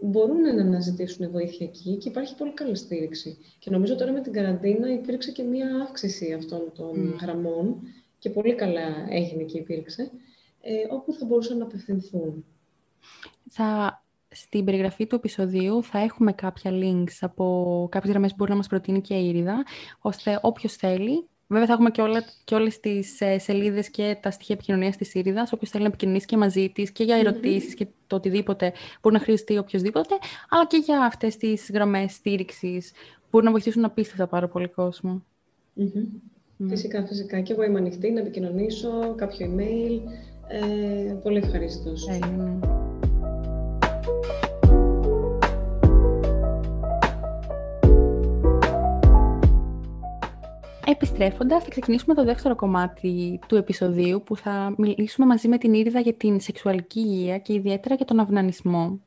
μπορούν 0.00 0.40
να 0.40 0.62
αναζητήσουν 0.62 1.30
βοήθεια 1.30 1.66
εκεί 1.66 1.96
και 1.96 2.08
υπάρχει 2.08 2.34
πολύ 2.36 2.52
καλή 2.52 2.76
στήριξη. 2.76 3.38
Και 3.58 3.70
νομίζω 3.70 3.96
τώρα 3.96 4.12
με 4.12 4.20
την 4.20 4.32
καραντίνα 4.32 4.92
υπήρξε 4.92 5.30
και 5.32 5.42
μία 5.42 5.66
αύξηση 5.82 6.32
αυτών 6.32 6.72
των 6.76 7.14
mm. 7.14 7.18
γραμμών 7.20 7.76
και 8.18 8.30
πολύ 8.30 8.54
καλά 8.54 9.06
έγινε 9.08 9.42
και 9.42 9.58
υπήρξε, 9.58 10.10
ε, 10.60 10.72
όπου 10.90 11.12
θα 11.12 11.24
μπορούσαν 11.24 11.58
να 11.58 11.64
απευθυνθούν. 11.64 12.44
Θα, 13.48 14.02
στην 14.28 14.64
περιγραφή 14.64 15.06
του 15.06 15.14
επεισοδίου 15.14 15.82
θα 15.82 15.98
έχουμε 15.98 16.32
κάποια 16.32 16.70
links 16.74 17.16
από 17.20 17.86
κάποιες 17.90 18.10
γραμμές 18.10 18.30
που 18.30 18.36
μπορεί 18.38 18.50
να 18.50 18.56
μας 18.56 18.66
προτείνει 18.66 19.00
και 19.00 19.14
η 19.14 19.28
Ήριδα, 19.28 19.64
ώστε 20.00 20.38
όποιος 20.42 20.74
θέλει 20.76 21.28
Βέβαια, 21.52 21.66
θα 21.66 21.72
έχουμε 21.72 21.90
και, 21.90 22.00
όλα, 22.00 22.24
και 22.44 22.54
όλες 22.54 22.80
τις 22.80 23.20
ε, 23.20 23.38
σελίδες 23.38 23.90
και 23.90 24.16
τα 24.22 24.30
στοιχεία 24.30 24.54
επικοινωνίας 24.54 24.96
της 24.96 25.14
Ήριδας, 25.14 25.52
όποιος 25.52 25.70
θέλει 25.70 25.82
να 25.82 25.88
επικοινωνήσει 25.88 26.26
και 26.26 26.36
μαζί 26.36 26.68
της 26.68 26.90
και 26.90 27.04
για 27.04 27.16
ερωτήσεις 27.16 27.74
και 27.74 27.86
το 28.06 28.16
οτιδήποτε 28.16 28.72
μπορεί 29.02 29.14
να 29.14 29.20
χρειαστεί 29.20 29.58
οποιοδήποτε, 29.58 30.14
αλλά 30.48 30.66
και 30.66 30.76
για 30.76 31.04
αυτές 31.04 31.36
τις 31.36 31.70
γραμμές 31.72 32.12
στήριξης 32.12 32.90
που 32.90 33.28
μπορούν 33.30 33.46
να 33.46 33.52
βοηθήσουν 33.52 33.84
απίστευτα 33.84 34.26
πάρα 34.26 34.48
πολύ 34.48 34.68
κόσμο. 34.68 35.22
Φυσικά, 36.68 37.06
φυσικά. 37.06 37.40
Και 37.40 37.52
εγώ 37.52 37.62
είμαι 37.62 37.78
ανοιχτή 37.78 38.10
να 38.10 38.20
επικοινωνήσω, 38.20 39.14
κάποιο 39.14 39.46
email. 39.46 40.00
Ε, 40.48 41.12
πολύ 41.22 41.38
ευχαριστώ. 41.38 41.92
Επιστρέφοντας, 50.90 51.62
θα 51.62 51.70
ξεκινήσουμε 51.70 52.14
το 52.14 52.24
δεύτερο 52.24 52.54
κομμάτι 52.54 53.38
του 53.46 53.56
επεισοδίου 53.56 54.22
που 54.22 54.36
θα 54.36 54.74
μιλήσουμε 54.76 55.26
μαζί 55.26 55.48
με 55.48 55.58
την 55.58 55.74
Ήριδα 55.74 56.00
για 56.00 56.14
την 56.14 56.40
σεξουαλική 56.40 57.00
υγεία 57.00 57.38
και 57.38 57.52
ιδιαίτερα 57.52 57.94
για 57.94 58.04
τον 58.04 58.20
αυνανισμό 58.20 59.00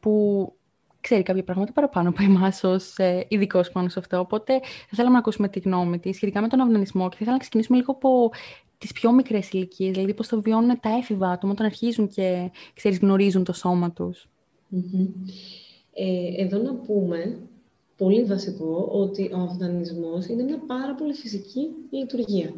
που 0.00 0.52
ξέρει 1.00 1.22
κάποια 1.22 1.44
πράγματα 1.44 1.72
παραπάνω 1.72 2.08
από 2.08 2.22
εμάς 2.22 2.64
ως 2.64 2.96
ε, 2.96 3.24
ειδικός 3.28 3.70
πάνω 3.70 3.88
σε 3.88 3.98
αυτό. 3.98 4.18
Οπότε 4.18 4.52
θα 4.62 4.96
θέλαμε 4.96 5.12
να 5.12 5.18
ακούσουμε 5.18 5.48
τη 5.48 5.58
γνώμη 5.58 5.98
της 5.98 6.16
σχετικά 6.16 6.40
με 6.40 6.48
τον 6.48 6.60
αυνανισμό 6.60 7.02
και 7.02 7.10
θα 7.10 7.18
ήθελα 7.20 7.32
να 7.32 7.38
ξεκινήσουμε 7.38 7.78
λίγο 7.78 7.92
από 7.92 8.30
τις 8.78 8.92
πιο 8.92 9.12
μικρές 9.12 9.50
ηλικίες, 9.50 9.90
δηλαδή 9.90 10.14
πώς 10.14 10.28
το 10.28 10.40
βιώνουν 10.40 10.80
τα 10.80 10.96
έφηβα 10.96 11.30
άτομα 11.30 11.52
όταν 11.52 11.66
αρχίζουν 11.66 12.08
και 12.08 12.50
ξέρεις, 12.74 12.98
γνωρίζουν 12.98 13.44
το 13.44 13.52
σώμα 13.52 13.92
τους. 13.92 14.28
Ε, 15.92 16.42
εδώ 16.42 16.58
να 16.58 16.74
πούμε 16.74 17.38
πολύ 18.00 18.24
βασικό 18.24 18.88
ότι 18.92 19.30
ο 19.34 19.38
αυνανισμός 19.38 20.26
είναι 20.26 20.42
μια 20.42 20.58
πάρα 20.66 20.94
πολύ 20.94 21.12
φυσική 21.12 21.68
λειτουργία. 21.90 22.52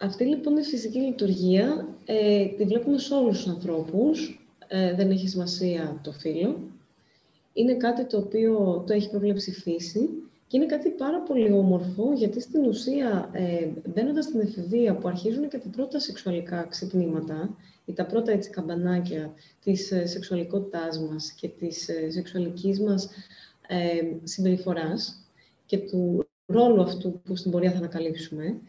Αυτή 0.00 0.24
λοιπόν 0.24 0.56
η 0.56 0.62
φυσική 0.62 0.98
λειτουργία 0.98 1.88
ε, 2.04 2.46
τη 2.46 2.64
βλέπουμε 2.64 2.98
σε 2.98 3.14
όλους 3.14 3.36
τους 3.36 3.52
ανθρώπους, 3.52 4.46
ε, 4.68 4.94
δεν 4.94 5.10
έχει 5.10 5.28
σημασία 5.28 6.00
το 6.02 6.12
φύλλο. 6.12 6.58
Είναι 7.52 7.74
κάτι 7.74 8.04
το 8.04 8.18
οποίο 8.18 8.84
το 8.86 8.92
έχει 8.92 9.10
προβλέψει 9.10 9.52
φύση 9.52 10.08
και 10.46 10.56
είναι 10.56 10.66
κάτι 10.66 10.90
πάρα 10.90 11.20
πολύ 11.20 11.52
όμορφο, 11.52 12.12
γιατί 12.12 12.40
στην 12.40 12.64
ουσία, 12.64 13.30
ε, 13.32 13.68
μπαίνοντας 13.94 14.24
στην 14.24 14.40
εφηβεία 14.40 14.94
που 14.94 15.08
αρχίζουν 15.08 15.48
και 15.48 15.58
τα 15.58 15.68
πρώτα 15.68 15.98
σεξουαλικά 15.98 16.66
ξυπνήματα 16.70 17.56
ή 17.84 17.92
τα 17.92 18.06
πρώτα 18.06 18.32
έτσι, 18.32 18.50
καμπανάκια 18.50 19.34
της 19.64 19.90
ε, 19.90 20.06
σεξουαλικότητάς 20.06 20.98
μας 20.98 21.32
και 21.32 21.48
της 21.48 21.88
ε, 21.88 22.10
σεξουαλικής 22.10 22.80
μας 22.80 23.08
ε, 23.68 24.00
συμπεριφοράς 24.22 25.26
και 25.66 25.78
του 25.78 26.28
ρόλου 26.46 26.82
αυτού 26.82 27.20
που 27.24 27.36
στην 27.36 27.50
πορεία 27.50 27.70
θα 27.70 27.78
ανακαλύψουμε, 27.78 28.60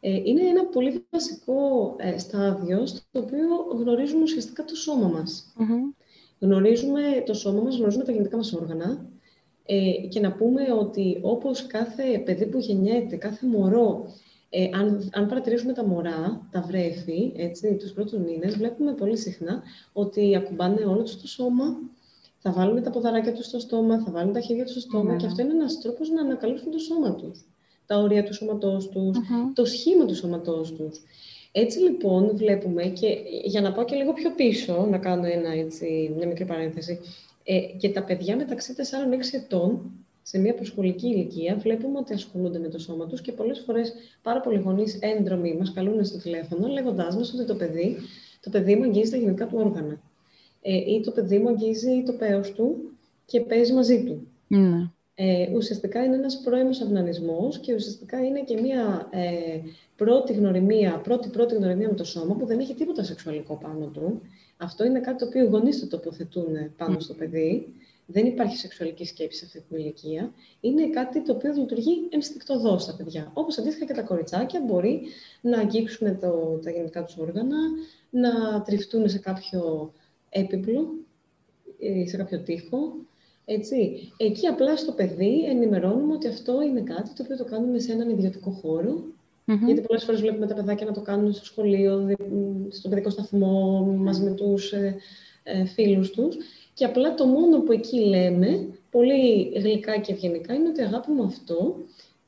ε, 0.00 0.14
είναι 0.24 0.42
ένα 0.42 0.66
πολύ 0.66 1.06
βασικό 1.10 1.94
ε, 1.98 2.18
στάδιο 2.18 2.86
στο 2.86 3.00
οποίο 3.12 3.46
γνωρίζουμε 3.78 4.22
ουσιαστικά 4.22 4.64
το 4.64 4.74
σώμα 4.74 5.08
μας. 5.08 5.54
Γνωρίζουμε 6.38 7.00
το 7.26 7.34
σώμα 7.34 7.62
μας, 7.62 7.76
γνωρίζουμε 7.76 8.04
τα 8.04 8.12
γενετικά 8.12 8.36
μας 8.36 8.52
όργανα 8.52 9.08
ε, 9.66 10.06
και 10.08 10.20
να 10.20 10.32
πούμε 10.32 10.72
ότι 10.78 11.18
όπως 11.22 11.66
κάθε 11.66 12.18
παιδί 12.24 12.46
που 12.46 12.58
γεννιέται, 12.58 13.16
κάθε 13.16 13.46
μωρό, 13.46 14.12
ε, 14.50 14.68
αν, 14.72 15.10
αν 15.12 15.26
παρατηρήσουμε 15.26 15.72
τα 15.72 15.84
μωρά, 15.84 16.48
τα 16.50 16.60
βρέφη, 16.60 17.32
έτσι, 17.36 17.76
τους 17.76 17.92
πρώτους 17.92 18.18
μήνες, 18.18 18.56
βλέπουμε 18.56 18.92
πολύ 18.92 19.16
συχνά 19.16 19.62
ότι 19.92 20.36
ακουμπάνε 20.36 20.84
όλο 20.84 21.02
τους 21.02 21.20
το 21.20 21.28
σώμα, 21.28 21.76
θα 22.38 22.52
βάλουν 22.52 22.82
τα 22.82 22.90
ποδαράκια 22.90 23.32
τους 23.32 23.46
στο 23.46 23.58
στόμα, 23.58 24.02
θα 24.04 24.10
βάλουν 24.10 24.32
τα 24.32 24.40
χέρια 24.40 24.64
τους 24.64 24.72
στο 24.72 24.80
στόμα 24.80 25.16
και 25.16 25.26
αυτό 25.26 25.42
είναι 25.42 25.52
ένας 25.52 25.80
τρόπος 25.80 26.10
να 26.10 26.20
ανακαλύψουν 26.20 26.70
το 26.70 26.78
σώμα 26.78 27.14
τους. 27.14 27.44
Τα 27.86 27.96
όρια 27.98 28.24
του 28.24 28.34
σώματός 28.34 28.88
τους, 28.88 29.18
το 29.54 29.64
σχήμα 29.64 30.04
του 30.04 30.14
σώματός 30.14 30.72
τους. 30.72 31.00
Έτσι 31.52 31.78
λοιπόν 31.78 32.36
βλέπουμε 32.36 32.82
και 32.82 33.16
για 33.44 33.60
να 33.60 33.72
πάω 33.72 33.84
και 33.84 33.96
λίγο 33.96 34.12
πιο 34.12 34.30
πίσω, 34.30 34.86
να 34.90 34.98
κάνω 34.98 35.26
ένα, 35.26 35.52
έτσι, 35.52 36.14
μια 36.16 36.26
μικρή 36.26 36.44
παρένθεση, 36.44 37.00
ε, 37.44 37.58
και 37.78 37.88
τα 37.90 38.02
παιδιά 38.02 38.36
μεταξύ 38.36 38.74
4-6 38.74 39.34
ετών 39.34 39.90
σε 40.22 40.38
μια 40.38 40.54
προσχολική 40.54 41.06
ηλικία, 41.06 41.56
βλέπουμε 41.56 41.98
ότι 41.98 42.12
ασχολούνται 42.12 42.58
με 42.58 42.68
το 42.68 42.78
σώμα 42.78 43.06
τους 43.06 43.20
και 43.20 43.32
πολλές 43.32 43.62
φορές 43.66 43.92
πάρα 44.22 44.40
πολλοί 44.40 44.58
γονείς 44.58 44.98
έντρομοι 45.00 45.54
μας 45.54 45.72
καλούν 45.72 46.04
στο 46.04 46.18
τηλέφωνο, 46.18 46.66
λέγοντάς 46.66 47.16
μας 47.16 47.32
ότι 47.32 47.44
το 47.44 47.54
παιδί, 47.54 47.96
το 48.40 48.50
παιδί 48.50 48.76
μου 48.76 48.84
αγγίζει 48.84 49.10
τα 49.10 49.16
γενικά 49.16 49.46
του 49.46 49.58
όργανα. 49.58 50.00
Ε, 50.62 50.76
ή 50.76 51.00
το 51.04 51.10
παιδί 51.10 51.38
μου 51.38 51.48
αγγίζει 51.48 52.02
το 52.06 52.12
πέος 52.12 52.52
του 52.52 52.76
και 53.24 53.40
παίζει 53.40 53.72
μαζί 53.72 54.04
του. 54.04 54.26
Ναι. 54.48 54.90
Ε, 55.14 55.50
ουσιαστικά 55.54 56.04
είναι 56.04 56.16
ένας 56.16 56.40
πρώιμος 56.40 56.80
αυνανισμός 56.80 57.58
και 57.58 57.74
ουσιαστικά 57.74 58.24
είναι 58.24 58.40
και 58.40 58.60
μια 58.60 59.08
ε, 59.10 59.60
πρώτη 59.96 60.32
γνωριμία, 60.32 61.00
πρώτη 61.02 61.28
πρώτη 61.28 61.54
γνωριμία 61.54 61.88
με 61.88 61.94
το 61.94 62.04
σώμα 62.04 62.34
που 62.34 62.46
δεν 62.46 62.58
έχει 62.58 62.74
τίποτα 62.74 63.02
σεξουαλικό 63.02 63.58
πάνω 63.62 63.86
του. 63.86 64.20
Αυτό 64.56 64.84
είναι 64.84 65.00
κάτι 65.00 65.18
το 65.18 65.24
οποίο 65.24 65.44
οι 65.44 65.48
γονείς 65.48 65.80
το 65.80 65.86
τοποθετούν 65.86 66.74
πάνω 66.76 67.00
στο 67.00 67.14
παιδί. 67.14 67.74
Δεν 68.06 68.26
υπάρχει 68.26 68.56
σεξουαλική 68.56 69.04
σκέψη 69.04 69.38
σε 69.38 69.44
αυτή 69.44 69.60
την 69.68 69.76
ηλικία. 69.76 70.32
Είναι 70.60 70.88
κάτι 70.88 71.22
το 71.22 71.32
οποίο 71.32 71.52
λειτουργεί 71.52 72.08
ενστικτοδός 72.08 72.82
στα 72.82 72.94
παιδιά. 72.96 73.30
Όπως 73.34 73.58
αντίστοιχα 73.58 73.84
και 73.84 73.92
τα 73.92 74.02
κοριτσάκια 74.02 74.60
μπορεί 74.66 75.02
να 75.40 75.58
αγγίξουν 75.58 76.18
το, 76.20 76.60
τα 76.62 76.70
γενικά 76.70 77.04
τους 77.04 77.16
όργανα, 77.16 77.56
να 78.10 78.62
τριφτούν 78.62 79.08
σε 79.08 79.18
κάποιο 79.18 79.92
έπιπλο, 80.30 80.94
ε, 81.78 82.06
σε 82.06 82.16
κάποιο 82.16 82.40
τοίχο. 82.40 82.92
Έτσι. 83.44 84.10
Εκεί 84.16 84.46
απλά 84.46 84.76
στο 84.76 84.92
παιδί 84.92 85.44
ενημερώνουμε 85.48 86.12
ότι 86.12 86.28
αυτό 86.28 86.62
είναι 86.62 86.80
κάτι 86.80 87.12
το 87.14 87.22
οποίο 87.22 87.36
το 87.36 87.44
κάνουμε 87.44 87.78
σε 87.78 87.92
έναν 87.92 88.10
ιδιωτικό 88.10 88.50
χώρο. 88.50 89.02
Mm-hmm. 89.46 89.66
Γιατί 89.66 89.80
πολλές 89.80 90.04
φορές 90.04 90.20
βλέπουμε 90.20 90.46
τα 90.46 90.54
παιδάκια 90.54 90.86
να 90.86 90.92
το 90.92 91.00
κάνουν 91.00 91.32
στο 91.32 91.44
σχολείο, 91.44 92.16
στον 92.68 92.90
παιδικό 92.90 93.10
σταθμό, 93.10 93.80
μαζί 93.98 94.22
με 94.22 94.30
τους 94.30 94.72
ε, 94.72 94.96
ε, 95.42 95.64
φίλους 95.64 96.10
τους. 96.10 96.36
Και 96.74 96.84
απλά 96.84 97.14
το 97.14 97.26
μόνο 97.26 97.60
που 97.60 97.72
εκεί 97.72 98.00
λέμε, 98.00 98.68
πολύ 98.90 99.52
γλυκά 99.58 99.98
και 99.98 100.12
ευγενικά, 100.12 100.54
είναι 100.54 100.68
ότι 100.68 100.82
αγάπη 100.82 101.10
μου 101.10 101.24
αυτό 101.24 101.76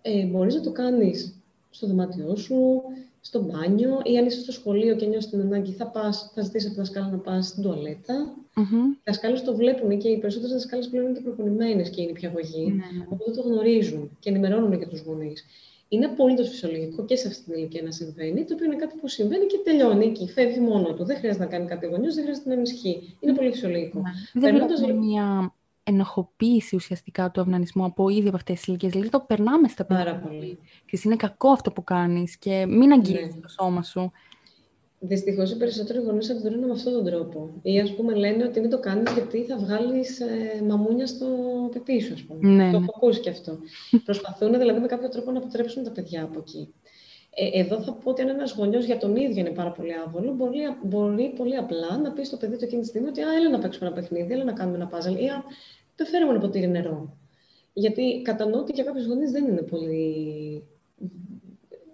ε, 0.02 0.24
μπορείς 0.24 0.54
να 0.54 0.60
το 0.60 0.72
κάνεις 0.72 1.34
στο 1.70 1.86
δωμάτιό 1.86 2.36
σου, 2.36 2.82
στο 3.20 3.42
μπάνιο 3.42 4.00
ή 4.04 4.18
αν 4.18 4.26
είσαι 4.26 4.40
στο 4.40 4.52
σχολείο 4.52 4.96
και 4.96 5.06
νιώσει 5.06 5.28
την 5.28 5.40
ανάγκη, 5.40 5.72
θα, 5.72 5.86
πας, 5.86 6.32
θα 6.34 6.42
ζητήσεις 6.42 6.66
από 6.66 6.74
τη 6.74 6.80
δασκάλα 6.80 7.08
να 7.08 7.16
πας 7.16 7.46
στην 7.46 7.62
τουαλέτα. 7.62 8.34
Mm-hmm. 8.56 8.96
Οι 8.96 9.00
δασκάλες 9.04 9.42
το 9.42 9.54
βλέπουν 9.54 9.98
και 9.98 10.08
οι 10.08 10.18
περισσότερες 10.18 10.52
δασκάλες 10.52 10.88
πλέον 10.88 11.06
είναι 11.06 11.14
και 11.14 11.22
προπονημένες 11.22 11.90
και 11.90 12.02
είναι 12.02 12.12
πια 12.12 12.28
αγωγή, 12.28 12.74
mm-hmm. 12.76 13.06
οπότε 13.12 13.30
το 13.30 13.42
γνωρίζουν 13.42 14.16
και 14.20 14.30
ενημερώνουν 14.30 14.72
για 14.72 14.88
τους 14.88 15.00
γονείς. 15.00 15.44
Είναι 15.88 16.04
απολύτω 16.04 16.44
φυσιολογικό 16.44 17.04
και 17.04 17.16
σε 17.16 17.28
αυτή 17.28 17.44
την 17.44 17.54
ηλικία 17.54 17.82
να 17.82 17.90
συμβαίνει, 17.90 18.44
το 18.44 18.54
οποίο 18.54 18.66
είναι 18.66 18.76
κάτι 18.76 18.94
που 19.00 19.08
συμβαίνει 19.08 19.46
και 19.46 19.60
τελειώνει 19.64 20.06
εκεί. 20.06 20.28
Φεύγει 20.28 20.60
μόνο 20.60 20.94
του. 20.94 21.04
Δεν 21.04 21.16
χρειάζεται 21.16 21.44
να 21.44 21.50
κάνει 21.50 21.66
κάτι 21.66 21.86
γονιός, 21.86 22.14
δεν 22.14 22.22
χρειάζεται 22.22 22.48
να 22.48 22.54
ενισχύει. 22.54 23.16
Είναι 23.20 23.34
πολύ 23.34 23.50
φυσιολογικό. 23.50 24.00
Ναι. 24.00 24.40
Δεν 24.40 24.54
βλέπουμε 24.54 24.92
μια 24.92 25.54
ενοχοποίηση 25.82 26.76
ουσιαστικά 26.76 27.30
του 27.30 27.40
αυνανισμού 27.40 27.84
από 27.84 28.08
ήδη 28.08 28.26
από 28.26 28.36
αυτές 28.36 28.56
τις 28.56 28.66
ηλικίες. 28.66 28.92
Δηλαδή 28.92 29.10
το 29.10 29.20
περνάμε 29.20 29.68
στα 29.68 29.84
παιδιά. 29.84 30.04
Πάρα 30.04 30.18
πολύ. 30.18 30.58
Και 30.86 31.00
είναι 31.04 31.16
κακό 31.16 31.48
αυτό 31.48 31.72
που 31.72 31.84
κάνεις 31.84 32.36
και 32.36 32.66
μην 32.68 32.92
αγγίζεις 32.92 33.34
ναι. 33.34 33.40
το 33.40 33.48
σώμα 33.48 33.82
σου. 33.82 34.12
Δυστυχώς 35.02 35.50
οι 35.50 35.56
περισσότεροι 35.56 35.98
γονείς 35.98 36.30
αντιδρούν 36.30 36.64
με 36.64 36.72
αυτόν 36.72 36.92
τον 36.92 37.04
τρόπο. 37.04 37.50
Ή 37.62 37.80
ας 37.80 37.94
πούμε 37.94 38.14
λένε 38.14 38.44
ότι 38.44 38.60
μην 38.60 38.70
το 38.70 38.80
κάνεις 38.80 39.12
γιατί 39.12 39.44
θα 39.44 39.56
βγάλεις 39.56 40.20
ε, 40.20 40.62
μαμούνια 40.68 41.06
στο 41.06 41.26
πιπί 41.72 42.00
σου, 42.00 42.12
ας 42.12 42.22
πούμε. 42.22 42.48
Ναι, 42.48 42.70
το 42.70 42.78
ναι. 42.78 42.84
έχω 42.84 42.92
ακούσει 42.96 43.20
και 43.20 43.30
αυτό. 43.30 43.58
Προσπαθούν 44.04 44.58
δηλαδή 44.58 44.80
με 44.80 44.86
κάποιο 44.86 45.08
τρόπο 45.08 45.30
να 45.30 45.38
αποτρέψουν 45.38 45.84
τα 45.84 45.90
παιδιά 45.90 46.22
από 46.22 46.38
εκεί. 46.38 46.74
Ε, 47.34 47.60
εδώ 47.60 47.80
θα 47.80 47.92
πω 47.92 48.10
ότι 48.10 48.22
αν 48.22 48.28
ένας 48.28 48.52
γονιός 48.52 48.84
για 48.84 48.96
τον 48.96 49.16
ίδιο 49.16 49.40
είναι 49.40 49.50
πάρα 49.50 49.70
πολύ 49.70 49.92
άβολο, 50.06 50.32
μπορεί, 50.32 50.58
μπορεί 50.82 51.32
πολύ 51.36 51.56
απλά 51.56 51.98
να 51.98 52.12
πει 52.12 52.24
στο 52.24 52.36
παιδί 52.36 52.56
του 52.56 52.64
εκείνη 52.64 52.82
τη 52.82 52.88
στιγμή 52.88 53.08
ότι 53.08 53.20
έλα 53.20 53.50
να 53.50 53.58
παίξουμε 53.58 53.86
ένα 53.86 53.94
παιχνίδι, 53.94 54.32
έλα 54.32 54.44
να 54.44 54.52
κάνουμε 54.52 54.76
ένα 54.76 54.90
puzzle, 54.92 55.16
ή 55.20 55.26
δεν 55.96 56.06
φέρουμε 56.06 56.30
ένα 56.30 56.40
ποτήρι 56.40 56.68
νερό. 56.68 57.16
Γιατί 57.72 58.22
κατανοώ 58.24 58.60
ότι 58.60 58.72
για 58.72 58.84
κάποιους 58.84 59.06
γονείς 59.06 59.30
δεν 59.30 59.46
είναι 59.46 59.62
πολύ 59.62 60.64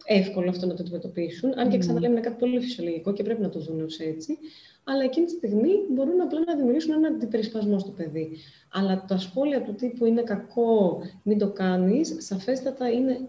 εύκολο 0.05 0.51
αυτό 0.51 0.67
να 0.67 0.75
το 0.75 0.83
αντιμετωπίσουν. 0.83 1.59
Αν 1.59 1.69
και 1.69 1.79
ξαναλέμε 1.79 2.13
είναι 2.13 2.21
κάτι 2.21 2.37
πολύ 2.39 2.61
φυσιολογικό 2.61 3.13
και 3.13 3.23
πρέπει 3.23 3.43
να 3.43 3.49
το 3.49 3.59
δουν 3.59 3.81
ως 3.81 3.99
έτσι. 3.99 4.39
Αλλά 4.85 5.03
εκείνη 5.03 5.27
τη 5.27 5.33
στιγμή 5.33 5.73
μπορούν 5.91 6.21
απλά 6.21 6.41
να 6.47 6.57
δημιουργήσουν 6.57 6.95
ένα 6.95 7.09
αντιπερισπασμό 7.09 7.79
στο 7.79 7.91
παιδί. 7.91 8.37
Αλλά 8.73 9.05
τα 9.09 9.19
σχόλια 9.19 9.63
του 9.63 9.75
τύπου 9.75 10.05
είναι 10.07 10.23
κακό, 10.23 11.01
μην 11.23 11.39
το 11.39 11.51
κάνεις, 11.51 12.17
σαφέστατα 12.19 12.91
είναι 12.91 13.29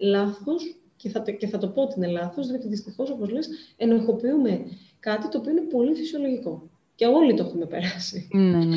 λάθος 0.00 0.76
και 1.04 1.10
θα, 1.10 1.20
και 1.20 1.46
θα 1.46 1.58
το 1.58 1.68
πω 1.68 1.82
ότι 1.82 1.94
είναι 1.96 2.06
λάθος, 2.06 2.46
διότι 2.46 2.68
δυστυχώς, 2.68 3.10
όπως 3.10 3.30
λες, 3.30 3.48
ενοχοποιούμε 3.76 4.64
κάτι 5.00 5.28
το 5.28 5.38
οποίο 5.38 5.50
είναι 5.50 5.60
πολύ 5.60 5.94
φυσιολογικό. 5.94 6.70
Και 6.94 7.06
όλοι 7.06 7.34
το 7.34 7.44
έχουμε 7.44 7.66
περάσει. 7.66 8.28
Ναι, 8.32 8.64
ναι. 8.64 8.76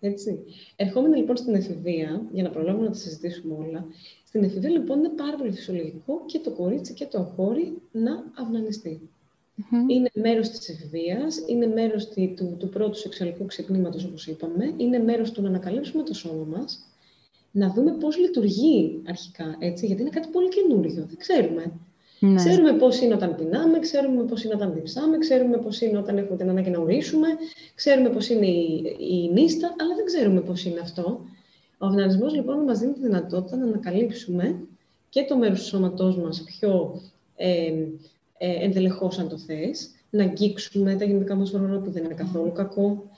Έτσι. 0.00 0.44
Ερχόμενοι 0.76 1.16
λοιπόν 1.16 1.36
στην 1.36 1.54
εφηβεία, 1.54 2.22
για 2.32 2.42
να 2.42 2.50
προλάβουμε 2.50 2.84
να 2.84 2.90
τα 2.90 2.98
συζητήσουμε 2.98 3.54
όλα, 3.54 3.86
στην 4.24 4.44
εφηβεία 4.44 4.70
λοιπόν 4.70 4.98
είναι 4.98 5.08
πάρα 5.08 5.36
πολύ 5.36 5.52
φυσιολογικό 5.52 6.22
και 6.26 6.38
το 6.38 6.50
κορίτσι 6.50 6.94
και 6.94 7.06
το 7.06 7.18
αγόρι 7.18 7.78
να 7.92 8.24
αυνανιστεί. 8.34 9.00
Mm-hmm. 9.58 9.90
Είναι 9.90 10.10
μέρος 10.14 10.48
της 10.48 10.68
εφηβείας, 10.68 11.42
είναι 11.46 11.66
μέρος 11.66 12.08
του, 12.08 12.56
του 12.58 12.68
πρώτου 12.68 12.98
σεξουαλικού 12.98 13.46
ξυπνήματος 13.46 14.04
όπως 14.04 14.26
είπαμε, 14.26 14.74
είναι 14.76 14.98
μέρος 14.98 15.32
του 15.32 15.42
να 15.42 15.48
ανακαλύψουμε 15.48 16.02
το 16.02 16.14
σώμα 16.14 16.44
μας, 16.44 16.87
να 17.50 17.72
δούμε 17.72 17.90
πώς 17.92 18.18
λειτουργεί 18.18 19.02
αρχικά, 19.08 19.56
έτσι, 19.58 19.86
γιατί 19.86 20.00
είναι 20.00 20.10
κάτι 20.10 20.28
πολύ 20.28 20.48
καινούριο, 20.48 21.04
δεν 21.08 21.16
ξέρουμε. 21.16 21.72
Ναι. 22.20 22.34
Ξέρουμε 22.34 22.72
πώς 22.72 23.00
είναι 23.00 23.14
όταν 23.14 23.34
πεινάμε, 23.36 23.78
ξέρουμε 23.78 24.22
πώς 24.22 24.44
είναι 24.44 24.54
όταν 24.54 24.74
διψάμε, 24.74 25.18
ξέρουμε 25.18 25.56
πώς 25.56 25.80
είναι 25.80 25.98
όταν 25.98 26.18
έχουμε 26.18 26.36
την 26.36 26.48
ανάγκη 26.48 26.70
να 26.70 26.78
ορίσουμε, 26.78 27.28
ξέρουμε 27.74 28.08
πώς 28.08 28.28
είναι 28.28 28.46
η, 28.46 28.96
η 28.98 29.30
νύστα, 29.32 29.74
αλλά 29.80 29.94
δεν 29.94 30.04
ξέρουμε 30.04 30.40
πώς 30.40 30.64
είναι 30.64 30.80
αυτό. 30.80 31.20
Ο 31.78 31.86
αυνανισμό 31.86 32.26
λοιπόν 32.26 32.58
μας 32.64 32.78
δίνει 32.78 32.92
τη 32.92 33.00
δυνατότητα 33.00 33.56
να 33.56 33.64
ανακαλύψουμε 33.64 34.60
και 35.08 35.24
το 35.24 35.36
μέρος 35.36 35.60
του 35.60 35.66
σώματός 35.66 36.16
μας 36.16 36.42
πιο 36.42 37.00
ε, 37.36 37.72
ε, 38.38 38.64
ενδελεχώς, 38.64 39.18
αν 39.18 39.28
το 39.28 39.38
θες, 39.38 39.90
να 40.10 40.22
αγγίξουμε 40.22 40.94
τα 40.96 41.04
γενικά 41.04 41.34
μας 41.34 41.52
όργανα 41.52 41.78
που 41.78 41.90
δεν 41.90 42.04
είναι 42.04 42.14
καθόλου 42.14 42.52
κακό. 42.52 43.10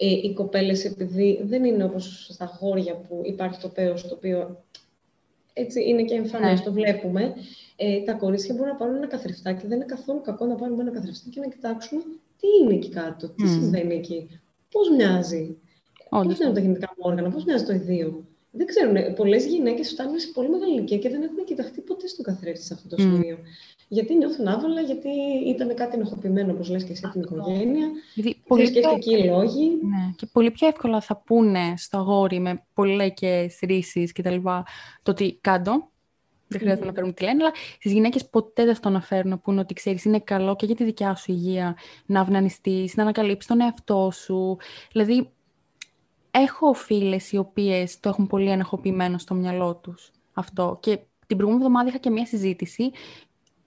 Ε, 0.00 0.06
οι 0.06 0.32
κοπέλες, 0.32 0.84
επειδή 0.84 1.40
δεν 1.42 1.64
είναι 1.64 1.84
όπως 1.84 2.28
στα 2.32 2.46
χώρια 2.46 2.94
που 2.94 3.22
υπάρχει 3.24 3.60
το 3.60 3.68
πέος, 3.68 4.08
το 4.08 4.14
οποίο 4.14 4.62
έτσι 5.52 5.88
είναι 5.88 6.02
και 6.02 6.14
εμφανές, 6.14 6.58
ναι. 6.58 6.64
το 6.64 6.72
βλέπουμε. 6.72 7.34
Ε, 7.76 8.00
τα 8.00 8.12
κορίτσια 8.12 8.54
μπορούν 8.54 8.68
να 8.68 8.76
πάρουν 8.76 8.96
ένα 8.96 9.06
καθρεφτάκι. 9.06 9.66
Δεν 9.66 9.76
είναι 9.76 9.86
καθόλου 9.86 10.20
κακό 10.20 10.46
να 10.46 10.54
πάρουμε 10.54 10.82
ένα 10.82 10.90
καθρεφτάκι 10.90 11.30
και 11.30 11.40
να 11.40 11.48
κοιτάξουμε 11.48 12.02
τι 12.40 12.46
είναι 12.62 12.74
εκεί 12.74 12.88
κάτω, 12.88 13.28
τι 13.28 13.44
mm. 13.44 13.48
συμβαίνει 13.48 13.94
εκεί, 13.94 14.40
πώς 14.70 14.90
μοιάζει. 14.90 15.56
Πώς 16.08 16.26
μοιάζουν 16.26 16.54
τα 16.54 16.60
γεννητικά 16.60 16.94
μου 16.96 17.02
όργανα, 17.06 17.30
πώς 17.30 17.44
μοιάζει 17.44 17.64
το 17.64 17.72
ιδίο. 17.72 18.24
Δεν 18.50 18.66
ξέρουν. 18.66 19.14
Πολλές 19.14 19.46
γυναίκες 19.46 19.90
φτάνουν 19.90 20.18
σε 20.18 20.28
πολύ 20.34 20.48
μεγάλη 20.48 20.72
ηλικία 20.72 20.98
και 20.98 21.08
δεν 21.08 21.22
έχουν 21.22 21.44
κοιταχτεί 21.44 21.80
ποτέ 21.80 22.06
στον 22.06 22.24
καθρέφτη 22.24 22.64
σε 22.64 22.74
αυτό 22.74 22.88
το 22.88 23.02
σημείο. 23.02 23.36
Mm. 23.40 23.46
Γιατί 23.88 24.16
νιώθουν 24.16 24.48
άβολα, 24.48 24.80
γιατί 24.80 25.08
ήταν 25.46 25.74
κάτι 25.74 25.96
ενοχοποιημένο, 25.96 26.52
όπως 26.52 26.68
λες 26.68 26.84
και 26.84 26.92
εσύ, 26.92 27.08
την 27.12 27.20
οικογένεια. 27.20 27.90
Γιατί 28.14 28.42
πολύ 28.46 28.70
πιο... 28.70 29.24
λόγοι. 29.24 29.78
Ναι, 29.82 30.12
και 30.16 30.26
πολύ 30.32 30.50
πιο 30.50 30.68
εύκολα 30.68 31.00
θα 31.00 31.16
πούνε 31.16 31.74
στο 31.76 31.98
αγόρι 31.98 32.40
με 32.40 32.64
πολλές 32.74 33.58
ρίσεις 33.62 34.12
κτλ. 34.12 34.36
το 35.02 35.10
ότι 35.10 35.38
κάτω, 35.40 35.90
δεν 36.48 36.60
χρειάζεται 36.60 36.86
να 36.86 36.92
φέρουμε 36.92 37.12
τι 37.12 37.24
λένε, 37.24 37.42
αλλά 37.42 37.52
στις 37.78 37.92
γυναίκες 37.92 38.28
ποτέ 38.28 38.64
δεν 38.64 38.74
το 38.74 38.88
αναφέρουν 38.88 39.30
να 39.30 39.38
πούνε 39.38 39.60
ότι 39.60 39.74
ξέρεις, 39.74 40.04
είναι 40.04 40.20
καλό 40.20 40.56
και 40.56 40.66
για 40.66 40.74
τη 40.74 40.84
δικιά 40.84 41.14
σου 41.14 41.32
υγεία 41.32 41.76
να 42.06 42.20
αυνανιστείς, 42.20 42.96
να 42.96 43.02
ανακαλύψεις 43.02 43.46
τον 43.46 43.60
εαυτό 43.60 44.10
σου. 44.12 44.56
Δηλαδή, 44.92 45.30
έχω 46.40 46.72
φίλες 46.72 47.32
οι 47.32 47.36
οποίες 47.36 48.00
το 48.00 48.08
έχουν 48.08 48.26
πολύ 48.26 48.50
ενεχοποιημένο 48.50 49.18
στο 49.18 49.34
μυαλό 49.34 49.74
τους 49.74 50.10
αυτό. 50.32 50.78
Και 50.80 50.98
την 51.26 51.36
προηγούμενη 51.36 51.64
εβδομάδα 51.64 51.88
είχα 51.88 51.98
και 51.98 52.10
μία 52.10 52.26
συζήτηση 52.26 52.90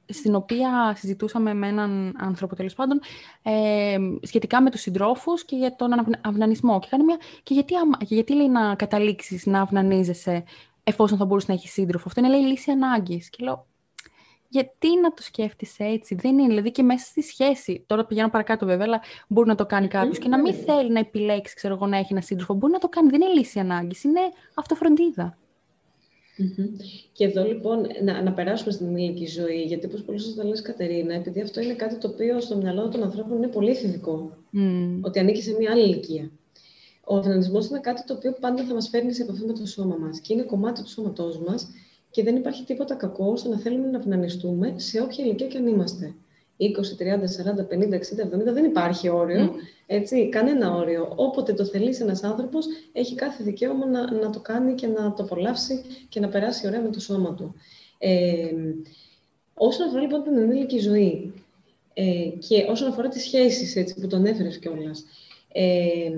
στην 0.05 0.35
οποία 0.35 0.95
συζητούσαμε 0.97 1.53
με 1.53 1.67
έναν 1.67 2.15
άνθρωπο 2.19 2.55
τέλος 2.55 2.73
πάντων 2.73 2.99
ε, 3.41 3.97
σχετικά 4.21 4.61
με 4.61 4.71
τους 4.71 4.81
συντρόφους 4.81 5.45
και 5.45 5.55
για 5.55 5.75
τον 5.75 5.91
αυνανισμό. 6.21 6.79
Και, 6.79 6.87
μια, 7.05 7.17
και, 7.43 7.53
γιατί, 7.53 7.73
και 7.97 8.15
γιατί 8.15 8.35
λέει 8.35 8.49
να 8.49 8.75
καταλήξεις 8.75 9.45
να 9.45 9.61
αυνανίζεσαι 9.61 10.43
εφόσον 10.83 11.17
θα 11.17 11.25
μπορούσε 11.25 11.45
να 11.49 11.53
έχεις 11.53 11.71
σύντροφο. 11.71 12.03
Αυτό 12.07 12.19
είναι 12.19 12.29
λέει 12.29 12.41
λύση 12.41 12.71
ανάγκης. 12.71 13.29
Και 13.29 13.43
λέω, 13.43 13.65
γιατί 14.51 14.99
να 15.01 15.13
το 15.13 15.21
σκέφτεσαι 15.21 15.83
έτσι, 15.83 16.15
δεν 16.15 16.37
είναι. 16.37 16.47
Δηλαδή 16.47 16.71
και 16.71 16.83
μέσα 16.83 17.05
στη 17.05 17.21
σχέση. 17.21 17.83
Τώρα 17.87 18.05
πηγαίνω 18.05 18.29
παρακάτω 18.29 18.65
βέβαια, 18.65 18.85
αλλά 18.85 19.01
μπορεί 19.27 19.47
να 19.47 19.55
το 19.55 19.65
κάνει 19.65 19.87
κάποιος 19.87 20.17
και 20.17 20.27
να 20.27 20.39
μην 20.39 20.53
θέλει 20.53 20.91
να 20.91 20.99
επιλέξει, 20.99 21.55
ξέρω 21.55 21.73
εγώ, 21.73 21.87
να 21.87 21.97
έχει 21.97 22.07
ένα 22.11 22.21
σύντροφο. 22.21 22.53
Μπορεί 22.53 22.73
να 22.73 22.79
το 22.79 22.89
κάνει. 22.89 23.09
Δεν 23.09 23.21
είναι 23.21 23.33
λύση 23.33 23.59
ανάγκης, 23.59 24.03
είναι 24.03 24.19
αυτοφροντίδα. 24.53 25.37
Και 27.11 27.25
εδώ 27.25 27.43
λοιπόν 27.43 27.87
να, 28.03 28.21
να 28.21 28.33
περάσουμε 28.33 28.71
στην 28.71 28.95
ηλική 28.97 29.27
ζωή, 29.27 29.61
γιατί 29.61 29.85
όπως 29.85 30.03
πολύ 30.03 30.19
σωστά 30.19 30.43
λες 30.43 30.61
Κατερίνα, 30.61 31.13
επειδή 31.13 31.41
αυτό 31.41 31.61
είναι 31.61 31.73
κάτι 31.73 31.97
το 31.97 32.07
οποίο 32.07 32.41
στο 32.41 32.55
μυαλό 32.57 32.89
των 32.89 33.03
ανθρώπων 33.03 33.37
είναι 33.37 33.47
πολύ 33.47 33.75
φυσικό, 33.75 34.37
ότι 35.01 35.19
ανήκει 35.19 35.41
σε 35.41 35.55
μια 35.59 35.71
άλλη 35.71 35.83
ηλικία. 35.83 36.31
Ο 37.03 37.17
αυνανισμό 37.17 37.59
είναι 37.69 37.79
κάτι 37.79 38.03
το 38.05 38.13
οποίο 38.13 38.33
πάντα 38.39 38.63
θα 38.63 38.73
μας 38.73 38.89
φέρνει 38.89 39.13
σε 39.13 39.21
επαφή 39.21 39.45
με 39.45 39.53
το 39.53 39.65
σώμα 39.65 39.95
μας 39.95 40.19
και 40.19 40.33
είναι 40.33 40.43
κομμάτι 40.43 40.83
του 40.83 40.89
σώματός 40.89 41.39
μας 41.39 41.69
και 42.11 42.23
δεν 42.23 42.35
υπάρχει 42.35 42.63
τίποτα 42.63 42.95
κακό 42.95 43.35
στο 43.35 43.49
να 43.49 43.57
θέλουμε 43.57 43.87
να 43.87 43.97
αυνανιστούμε 43.97 44.73
σε 44.77 45.01
όποια 45.01 45.25
ηλικία 45.25 45.47
και 45.47 45.57
αν 45.57 45.67
είμαστε. 45.67 46.13
20, 46.57 46.63
30, 46.63 46.65
40, 46.65 47.65
50, 47.67 47.93
60, 47.93 48.49
70, 48.49 48.53
δεν 48.53 48.65
υπάρχει 48.65 49.09
όριο. 49.09 49.51
Έτσι, 49.85 50.29
κανένα 50.29 50.75
όριο. 50.75 51.13
Όποτε 51.15 51.53
το 51.53 51.65
θελήσει 51.65 52.03
ένας 52.03 52.23
άνθρωπος, 52.23 52.65
έχει 52.91 53.15
κάθε 53.15 53.43
δικαίωμα 53.43 53.85
να, 53.85 54.13
να 54.13 54.29
το 54.29 54.39
κάνει 54.39 54.73
και 54.73 54.87
να 54.87 55.13
το 55.13 55.23
απολαύσει 55.23 55.83
και 56.09 56.19
να 56.19 56.27
περάσει 56.27 56.67
ωραία 56.67 56.81
με 56.81 56.89
το 56.89 56.99
σώμα 56.99 57.33
του. 57.33 57.55
Ε, 57.97 58.45
όσον 59.53 59.87
αφορά 59.87 60.01
λοιπόν 60.01 60.23
την 60.23 60.37
ενήλικη 60.37 60.79
ζωή 60.79 61.33
ε, 61.93 62.03
και 62.47 62.65
όσον 62.69 62.87
αφορά 62.87 63.07
τις 63.07 63.21
σχέσεις, 63.21 63.75
έτσι, 63.75 64.01
που 64.01 64.07
τον 64.07 64.25
έφερες 64.25 64.59
κιόλας. 64.59 65.05
Ε, 65.51 66.11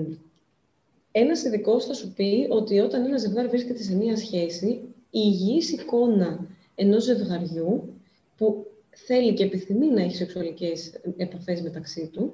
ένας 1.12 1.44
ειδικός 1.44 1.84
θα 1.84 1.94
σου 1.94 2.12
πει 2.12 2.46
ότι 2.50 2.80
όταν 2.80 3.04
ένα 3.04 3.18
ζευγάρι 3.18 3.48
βρίσκεται 3.48 3.82
σε 3.82 3.94
μία 3.94 4.16
σχέση, 4.16 4.93
η 5.16 5.20
υγιής 5.24 5.72
εικόνα 5.72 6.46
ενός 6.74 7.04
ζευγαριού 7.04 7.94
που 8.36 8.66
θέλει 8.90 9.34
και 9.34 9.44
επιθυμεί 9.44 9.86
να 9.86 10.02
έχει 10.02 10.16
σεξουαλικές 10.16 10.92
επαφές 11.16 11.60
μεταξύ 11.62 12.10
του, 12.12 12.32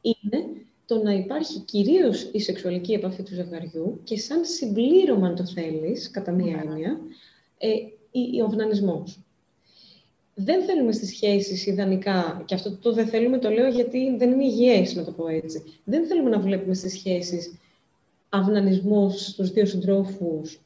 είναι 0.00 0.44
το 0.86 1.02
να 1.02 1.12
υπάρχει 1.12 1.58
κυρίως 1.58 2.30
η 2.32 2.40
σεξουαλική 2.40 2.92
επαφή 2.92 3.22
του 3.22 3.34
ζευγαριού 3.34 4.00
και 4.04 4.18
σαν 4.18 4.44
συμπλήρωμα, 4.44 5.26
αν 5.26 5.36
το 5.36 5.46
θέλεις, 5.46 6.10
κατά 6.10 6.32
μία 6.32 6.64
έννοια, 6.64 6.98
ε, 7.58 7.68
ο 8.42 8.44
αυνανισμός. 8.44 9.20
Δεν 10.34 10.64
θέλουμε 10.64 10.92
στις 10.92 11.08
σχέσεις 11.08 11.66
ιδανικά, 11.66 12.42
και 12.44 12.54
αυτό 12.54 12.76
το 12.76 12.92
δεν 12.92 13.06
θέλουμε 13.06 13.38
το 13.38 13.50
λέω 13.50 13.68
γιατί 13.68 14.16
δεν 14.16 14.32
είναι 14.32 14.44
υγιές 14.44 14.94
να 14.94 15.04
το 15.04 15.12
πω 15.12 15.28
έτσι, 15.28 15.62
δεν 15.84 16.06
θέλουμε 16.06 16.30
να 16.30 16.40
βλέπουμε 16.40 16.74
στις 16.74 16.92
σχέσεις 16.92 17.52
αυνανισμούς 18.28 19.26
στους 19.26 19.50
δύο 19.50 19.66
συντρόφους, 19.66 20.60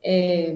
ε, 0.00 0.52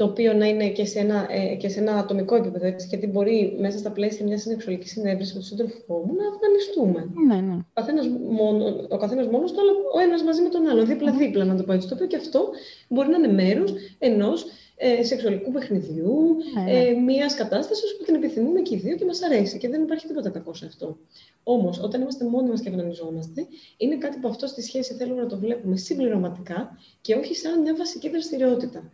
το 0.00 0.06
οποίο 0.06 0.32
να 0.32 0.46
είναι 0.46 0.68
και 0.68 0.84
σε 0.84 0.98
ένα, 0.98 1.26
ε, 1.30 1.54
και 1.54 1.68
σε 1.68 1.80
ένα 1.80 1.92
ατομικό 1.94 2.34
επίπεδο, 2.34 2.66
έτσι, 2.66 2.86
γιατί 2.86 3.06
μπορεί 3.06 3.56
μέσα 3.60 3.78
στα 3.78 3.90
πλαίσια 3.90 4.26
μιας 4.26 4.40
συνεξουαλικής 4.40 4.90
συνέβρεση 4.90 5.32
με 5.32 5.38
τον 5.38 5.48
σύντροφό 5.48 5.94
μου 6.06 6.14
να 6.14 6.24
αυνανιστούμε. 6.28 7.10
Ναι, 7.26 7.40
ναι. 7.40 7.54
Ο 7.54 7.72
καθένας 7.74 8.06
μόνο, 8.30 8.86
ο 8.88 8.96
καθένας 8.96 9.26
μόνος 9.26 9.52
του, 9.52 9.60
αλλά 9.60 9.70
ο 9.94 9.98
ένας 9.98 10.22
μαζί 10.22 10.42
με 10.42 10.48
τον 10.48 10.68
άλλο, 10.68 10.84
δίπλα-δίπλα, 10.84 11.44
να 11.44 11.56
το 11.56 11.62
πω 11.62 11.72
έτσι. 11.72 11.88
Το 11.88 11.94
οποίο 11.94 12.06
και 12.06 12.16
αυτό 12.16 12.48
μπορεί 12.88 13.08
να 13.08 13.16
είναι 13.16 13.42
μέρος 13.42 13.74
ενός 13.98 14.46
ε, 14.82 15.02
σεξουαλικού 15.02 15.50
παιχνιδιού, 15.50 16.36
ναι, 16.54 16.62
ναι. 16.62 16.78
ε, 16.78 16.92
μιας 16.92 17.34
κατάστασης 17.34 17.96
που 17.96 18.04
την 18.04 18.14
επιθυμούμε 18.14 18.60
και 18.60 18.74
οι 18.74 18.78
δύο 18.78 18.96
και 18.96 19.04
μας 19.04 19.22
αρέσει. 19.22 19.58
Και 19.58 19.68
δεν 19.68 19.82
υπάρχει 19.82 20.06
τίποτα 20.06 20.30
κακό 20.30 20.54
σε 20.54 20.66
αυτό. 20.66 20.98
Όμως, 21.42 21.80
όταν 21.82 22.00
είμαστε 22.00 22.24
μόνοι 22.24 22.48
μας 22.48 22.60
και 22.60 22.68
ευνανιζόμαστε, 22.68 23.46
είναι 23.76 23.96
κάτι 23.96 24.18
που 24.18 24.28
αυτό 24.28 24.46
στη 24.46 24.62
σχέση 24.62 24.94
θέλουμε 24.94 25.22
να 25.22 25.28
το 25.28 25.38
βλέπουμε 25.38 25.76
συμπληρωματικά 25.76 26.78
και 27.00 27.14
όχι 27.14 27.34
σαν 27.34 27.60
μια 27.60 27.74
βασική 27.76 28.08
δραστηριότητα. 28.08 28.90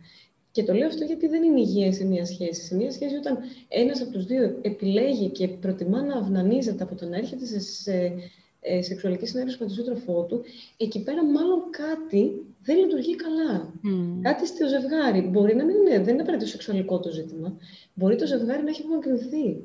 Και 0.51 0.63
το 0.63 0.73
λέω 0.73 0.87
αυτό 0.87 1.03
γιατί 1.03 1.27
δεν 1.27 1.43
είναι 1.43 1.59
υγιές 1.59 1.95
σε 1.95 2.05
μια 2.05 2.25
σχέση. 2.25 2.65
Σε 2.65 2.75
μια 2.75 2.91
σχέση, 2.91 3.15
όταν 3.15 3.37
ένας 3.67 4.01
από 4.01 4.11
τους 4.11 4.25
δύο 4.25 4.59
επιλέγει 4.61 5.29
και 5.29 5.47
προτιμά 5.47 6.01
να 6.01 6.17
αυνανίζεται 6.17 6.83
από 6.83 6.95
το 6.95 7.05
να 7.05 7.17
έρχεται 7.17 7.45
σε, 7.45 7.59
σε 7.59 8.13
ε, 8.61 8.81
σεξουαλική 8.81 9.25
συνέβρεση 9.25 9.57
με 9.59 9.65
τον 9.65 9.75
σύντροφό 9.75 10.23
του, 10.23 10.43
εκεί 10.77 11.03
πέρα 11.03 11.25
μάλλον 11.25 11.59
κάτι 11.69 12.45
δεν 12.67 12.77
λειτουργεί 12.77 13.15
καλά. 13.15 13.73
Mm. 13.83 14.19
Κάτι 14.21 14.47
στο 14.47 14.67
ζευγάρι. 14.67 15.21
Μπορεί 15.21 15.55
να 15.55 15.65
μην 15.65 15.75
είναι, 15.75 15.99
δεν 15.99 16.13
είναι 16.13 16.21
απαραίτητο 16.21 16.49
σεξουαλικό 16.49 16.99
το 16.99 17.11
ζήτημα. 17.11 17.57
Μπορεί 17.93 18.15
το 18.15 18.25
ζευγάρι 18.27 18.63
να 18.63 18.69
έχει 18.69 18.81
απομακρυνθεί. 18.81 19.63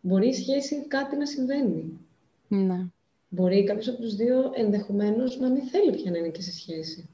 Μπορεί 0.00 0.28
η 0.28 0.32
σχέση 0.32 0.86
κάτι 0.86 1.16
να 1.16 1.26
συμβαίνει. 1.26 1.98
Ναι. 2.48 2.86
Μπορεί 3.28 3.64
κάποιος 3.64 3.88
από 3.88 4.00
τους 4.00 4.14
δύο 4.14 4.50
ενδεχομένως 4.54 5.38
να 5.38 5.48
μην 5.50 5.62
θέλει 5.62 5.92
πια 5.92 6.10
να 6.10 6.18
είναι 6.18 6.28
και 6.28 6.42
σε 6.42 6.52
σχέση 6.52 7.08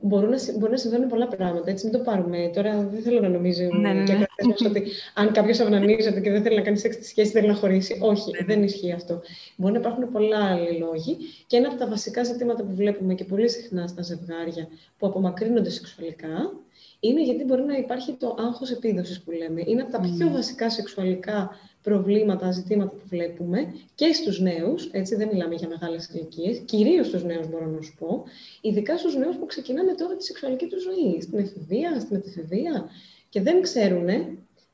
μπορούν 0.00 0.30
να, 0.30 0.38
μπορεί 0.58 0.70
να 0.70 0.76
συμβαίνουν 0.76 1.08
πολλά 1.08 1.26
πράγματα. 1.28 1.70
Έτσι, 1.70 1.86
μην 1.86 1.96
το 1.96 2.02
πάρουμε. 2.02 2.50
Τώρα 2.54 2.88
δεν 2.92 3.02
θέλω 3.02 3.20
να 3.20 3.28
νομίζω 3.28 3.62
ναι, 3.62 3.92
ναι, 3.92 4.02
ναι. 4.02 4.24
ότι 4.66 4.84
αν 5.14 5.32
κάποιος 5.32 5.60
αυνανίζεται 5.60 6.20
και 6.20 6.30
δεν 6.30 6.42
θέλει 6.42 6.56
να 6.56 6.62
κάνει 6.62 6.78
σεξ 6.78 6.94
στη 6.94 7.04
σχέση, 7.04 7.30
θέλει 7.30 7.46
να 7.46 7.54
χωρίσει. 7.54 7.98
Όχι, 8.00 8.30
ναι, 8.30 8.44
δεν 8.44 8.62
ισχύει 8.62 8.92
αυτό. 8.92 9.20
Μπορεί 9.56 9.72
να 9.72 9.78
υπάρχουν 9.78 10.10
πολλά 10.12 10.44
άλλοι 10.44 10.78
λόγοι. 10.78 11.16
Και 11.46 11.56
ένα 11.56 11.68
από 11.68 11.78
τα 11.78 11.86
βασικά 11.86 12.24
ζητήματα 12.24 12.62
που 12.62 12.74
βλέπουμε 12.74 13.14
και 13.14 13.24
πολύ 13.24 13.48
συχνά 13.50 13.86
στα 13.86 14.02
ζευγάρια 14.02 14.68
που 14.98 15.06
απομακρύνονται 15.06 15.70
σεξουαλικά 15.70 16.52
είναι 17.00 17.22
γιατί 17.22 17.44
μπορεί 17.44 17.62
να 17.62 17.76
υπάρχει 17.76 18.12
το 18.12 18.36
άγχος 18.38 18.70
επίδοσης 18.70 19.20
που 19.20 19.30
λέμε. 19.30 19.62
Είναι 19.66 19.82
από 19.82 19.92
τα 19.92 20.00
πιο 20.00 20.30
βασικά 20.30 20.70
σεξουαλικά 20.70 21.50
προβλήματα, 21.82 22.50
ζητήματα 22.50 22.90
που 22.90 23.06
βλέπουμε 23.08 23.74
και 23.94 24.12
στους 24.12 24.40
νέους, 24.40 24.88
έτσι 24.92 25.14
δεν 25.14 25.28
μιλάμε 25.28 25.54
για 25.54 25.68
μεγάλες 25.68 26.08
ηλικίες, 26.08 26.58
κυρίως 26.58 27.06
στους 27.06 27.24
νέους 27.24 27.48
μπορώ 27.48 27.66
να 27.66 27.80
σου 27.80 27.94
πω, 27.98 28.24
ειδικά 28.60 28.98
στους 28.98 29.16
νέους 29.16 29.36
που 29.36 29.46
ξεκινάνε 29.46 29.94
τώρα 29.94 30.16
τη 30.16 30.24
σεξουαλική 30.24 30.66
τους 30.66 30.82
ζωή, 30.82 31.20
στην 31.20 31.38
εφηβεία, 31.38 32.00
στην 32.00 32.16
μετεφηβεία 32.16 32.88
και 33.28 33.40
δεν 33.42 33.62
ξέρουν, 33.62 34.06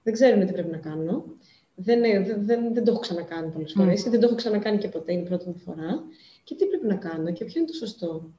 δεν 0.02 0.12
ξέρουν 0.12 0.46
τι 0.46 0.52
πρέπει 0.52 0.70
να 0.70 0.78
κάνουν. 0.78 1.38
Δεν, 1.74 2.00
δεν, 2.00 2.44
δεν, 2.44 2.74
δεν 2.74 2.84
το 2.84 2.90
έχω 2.90 3.00
ξανακάνει 3.00 3.50
πολλές 3.50 3.72
φορές, 3.72 4.06
mm. 4.06 4.10
δεν 4.10 4.20
το 4.20 4.26
έχω 4.26 4.34
ξανακάνει 4.34 4.78
και 4.78 4.88
ποτέ, 4.88 5.12
είναι 5.12 5.22
η 5.22 5.24
πρώτη 5.24 5.48
μου 5.48 5.58
φορά. 5.64 6.04
Και 6.44 6.54
τι 6.54 6.66
πρέπει 6.66 6.86
να 6.86 6.94
κάνω 6.94 7.32
και 7.32 7.44
ποιο 7.44 7.60
είναι 7.60 7.66
το 7.66 7.74
σωστό. 7.74 8.30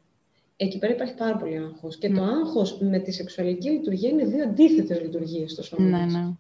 Εκεί 0.56 0.78
πέρα 0.78 0.94
υπάρχει 0.94 1.14
πάρα 1.14 1.38
πολύ 1.38 1.58
άγχος. 1.58 1.98
Και 1.98 2.10
το 2.10 2.24
άγχος 2.24 2.80
με 2.80 3.00
τη 3.00 3.12
σεξουαλική 3.12 3.70
λειτουργία 3.70 4.10
είναι 4.10 4.26
δύο 4.26 4.44
αντίθετες 4.44 5.02
λειτουργίες 5.02 5.52
στο 5.52 5.64
σώμα 5.64 5.88
ναι, 5.88 6.06
ναι. 6.06 6.34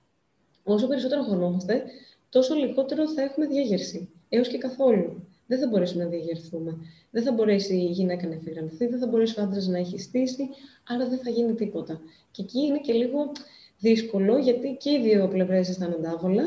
Όσο 0.64 0.88
περισσότερο 0.88 1.24
χωνόμαστε, 1.24 1.84
τόσο 2.30 2.56
λιγότερο 2.56 3.10
θα 3.10 3.22
έχουμε 3.22 3.46
διέγερση. 3.46 4.10
Έως 4.30 4.48
και 4.48 4.58
καθόλου. 4.58 5.28
Δεν 5.48 5.60
θα 5.60 5.68
μπορέσουμε 5.68 6.04
να 6.04 6.10
διαγερθούμε. 6.10 6.78
Δεν 7.12 7.24
θα 7.24 7.32
μπορέσει 7.32 7.76
η 7.76 7.90
γυναίκα 7.92 8.28
να 8.28 8.34
εφηγανθεί, 8.34 8.88
δεν 8.88 9.00
θα 9.00 9.08
μπορέσει 9.08 9.40
ο 9.40 9.44
άντρας 9.44 9.68
να 9.68 9.78
έχει 9.78 10.00
στήσει, 10.00 10.50
άρα 10.88 11.08
δεν 11.10 11.20
θα 11.20 11.30
γίνει 11.30 11.54
τίποτα. 11.54 12.02
Και 12.32 12.42
εκεί 12.42 12.60
είναι 12.60 12.80
και 12.80 12.94
λίγο 12.94 13.32
δύσκολο, 13.80 14.38
γιατί 14.38 14.78
και 14.80 14.92
οι 14.92 15.02
δύο 15.02 15.28
πλευρές 15.28 15.70
αισθάνονται 15.70 16.08
άβολα, 16.08 16.44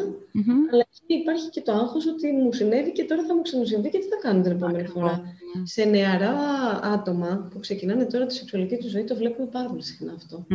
αλλά 0.72 0.87
και 1.07 1.14
υπάρχει 1.14 1.49
και 1.51 1.61
το 1.61 1.72
άγχος 1.72 2.07
ότι 2.07 2.33
μου 2.33 2.53
συνέβη 2.53 2.93
και 2.93 3.05
τώρα 3.05 3.24
θα 3.24 3.35
μου 3.35 3.43
ξανασυμβεί 3.43 3.91
και 3.91 3.99
τι 3.99 4.07
θα 4.07 4.16
κάνω 4.20 4.43
την 4.43 4.53
επόμενη 4.53 4.87
φορά. 4.87 5.22
Ναι. 5.57 5.66
Σε 5.66 5.85
νεαρά 5.85 6.35
άτομα 6.83 7.49
που 7.51 7.59
ξεκινάνε 7.59 8.05
τώρα 8.05 8.26
τη 8.26 8.35
σεξουαλική 8.35 8.76
τους 8.76 8.91
ζωή, 8.91 9.05
το 9.05 9.14
βλέπουμε 9.14 9.49
πάρα 9.49 9.68
πολύ 9.68 9.83
συχνά 9.83 10.12
αυτό. 10.12 10.47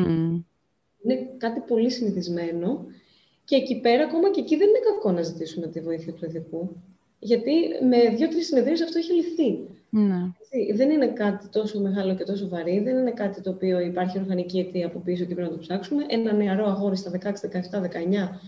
Είναι 1.04 1.30
κάτι 1.38 1.60
πολύ 1.68 1.92
συνηθισμένο 1.92 2.86
και 3.46 3.56
εκεί 3.56 3.80
πέρα, 3.80 4.04
ακόμα 4.04 4.32
και 4.32 4.40
εκεί 4.40 4.56
δεν 4.56 4.68
είναι 4.68 4.80
κακό 4.94 5.12
να 5.12 5.22
ζητήσουμε 5.22 5.68
τη 5.68 5.80
βοήθεια 5.80 6.14
του 6.14 6.26
ειδικού. 6.26 6.76
Γιατί 7.20 7.52
με 7.90 8.16
δύο-τρεις 8.16 8.46
συνεδρίες 8.46 8.82
αυτό 8.82 8.98
έχει 8.98 9.14
λυθεί. 9.14 9.60
Ναι. 9.90 10.32
Δεν 10.74 10.90
είναι 10.90 11.08
κάτι 11.08 11.48
τόσο 11.48 11.80
μεγάλο 11.80 12.16
και 12.16 12.24
τόσο 12.24 12.48
βαρύ, 12.48 12.80
δεν 12.80 12.98
είναι 12.98 13.12
κάτι 13.12 13.42
το 13.42 13.50
οποίο 13.50 13.80
υπάρχει 13.80 14.20
οργανική 14.20 14.60
αιτία 14.60 14.86
από 14.86 15.00
πίσω 15.00 15.26
και 15.26 15.34
πρέπει 15.34 15.50
να 15.50 15.56
το 15.56 15.62
ψάξουμε. 15.62 16.06
Ένα 16.08 16.34
νεαρό 16.34 16.66
αγόρι 16.66 16.96
στα 16.96 17.12
16, 17.12 17.28
17, 17.28 17.82
19 17.82 18.40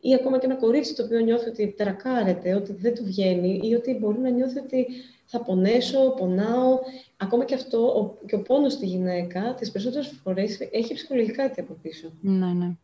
ή 0.00 0.14
ακόμα 0.14 0.38
και 0.38 0.46
ένα 0.46 0.54
κορίτσι 0.54 0.94
το 0.94 1.04
οποίο 1.04 1.20
νιώθει 1.20 1.48
ότι 1.48 1.74
τερακάρεται, 1.76 2.54
ότι 2.54 2.72
δεν 2.72 2.94
του 2.94 3.04
βγαίνει 3.04 3.60
ή 3.62 3.74
ότι 3.74 3.98
μπορεί 4.00 4.18
να 4.18 4.30
νιώθει 4.30 4.58
ότι 4.58 4.86
θα 5.26 5.40
πονέσω, 5.40 6.14
πονάω. 6.16 6.78
Ακόμα 7.16 7.44
και 7.44 7.54
αυτό, 7.54 7.78
ο, 7.78 8.26
και 8.26 8.34
ο 8.34 8.42
πόνος 8.42 8.72
στη 8.72 8.86
γυναίκα, 8.86 9.54
τις 9.54 9.70
περισσότερες 9.70 10.20
φορές 10.22 10.58
έχει 10.70 10.94
ψυχολογικά 10.94 11.42
αιτία 11.42 11.62
από 11.62 11.76
πίσω. 11.82 12.12
Ναι, 12.20 12.46
ναι. 12.46 12.76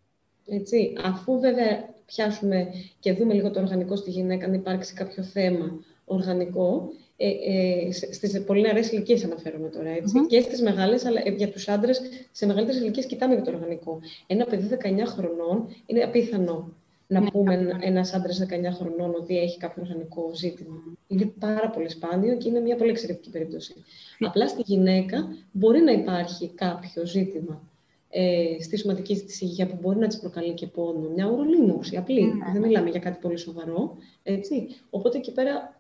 Έτσι, 0.50 0.92
αφού 1.04 1.40
βέβαια 1.40 1.94
πιάσουμε 2.06 2.66
και 3.00 3.12
δούμε 3.12 3.34
λίγο 3.34 3.50
το 3.50 3.60
οργανικό 3.60 3.96
στη 3.96 4.10
γυναίκα, 4.10 4.46
αν 4.46 4.54
υπάρξει 4.54 4.94
κάποιο 4.94 5.22
θέμα 5.22 5.84
οργανικό, 6.04 6.92
ε, 7.16 7.28
ε, 7.28 7.92
στις 7.92 8.44
πολύ 8.44 8.60
νεαρές 8.60 8.90
ηλικίες 8.90 9.24
αναφέρομαι 9.24 9.68
τώρα, 9.68 9.88
έτσι, 9.88 10.14
mm-hmm. 10.16 10.26
και 10.28 10.40
στις 10.40 10.62
μεγάλες, 10.62 11.04
αλλά 11.04 11.20
ε, 11.24 11.30
για 11.30 11.48
τους 11.48 11.68
άντρες, 11.68 12.00
σε 12.32 12.46
μεγαλύτερες 12.46 12.80
ηλικίες 12.80 13.06
κοιτάμε 13.06 13.34
για 13.34 13.42
το 13.42 13.50
οργανικό. 13.50 14.00
Ένα 14.26 14.44
παιδί 14.44 14.78
19 14.82 15.02
χρονών 15.06 15.68
είναι 15.86 16.02
απίθανο 16.02 16.72
να 17.06 17.20
ναι. 17.20 17.30
πούμε 17.30 17.78
ένα 17.80 18.06
άντρας 18.14 18.46
19 18.48 18.52
χρονών 18.78 19.14
ότι 19.14 19.38
έχει 19.38 19.58
κάποιο 19.58 19.82
οργανικό 19.82 20.30
ζήτημα. 20.34 20.82
Είναι 21.06 21.32
πάρα 21.38 21.70
πολύ 21.70 21.88
σπάνιο 21.88 22.36
και 22.36 22.48
είναι 22.48 22.60
μια 22.60 22.76
πολύ 22.76 22.90
εξαιρετική 22.90 23.30
περίπτωση. 23.30 23.74
Ναι. 24.18 24.26
Απλά 24.26 24.48
στη 24.48 24.62
γυναίκα 24.64 25.36
μπορεί 25.52 25.80
να 25.80 25.92
υπάρχει 25.92 26.48
κάποιο 26.48 27.06
ζήτημα 27.06 27.69
ε, 28.10 28.62
στη 28.62 28.76
σωματική 28.78 29.14
της 29.14 29.40
υγεία 29.40 29.66
που 29.66 29.78
μπορεί 29.80 29.98
να 29.98 30.06
της 30.06 30.18
προκαλεί 30.18 30.52
και 30.52 30.66
πόνο. 30.66 31.08
Μια 31.14 31.26
ουρολίμωξη, 31.26 31.96
απλή. 31.96 32.24
Ναι. 32.24 32.52
Δεν 32.52 32.62
μιλάμε 32.62 32.90
για 32.90 33.00
κάτι 33.00 33.18
πολύ 33.20 33.36
σοβαρό. 33.36 33.96
Έτσι. 34.22 34.66
Οπότε 34.90 35.18
εκεί 35.18 35.32
πέρα 35.32 35.78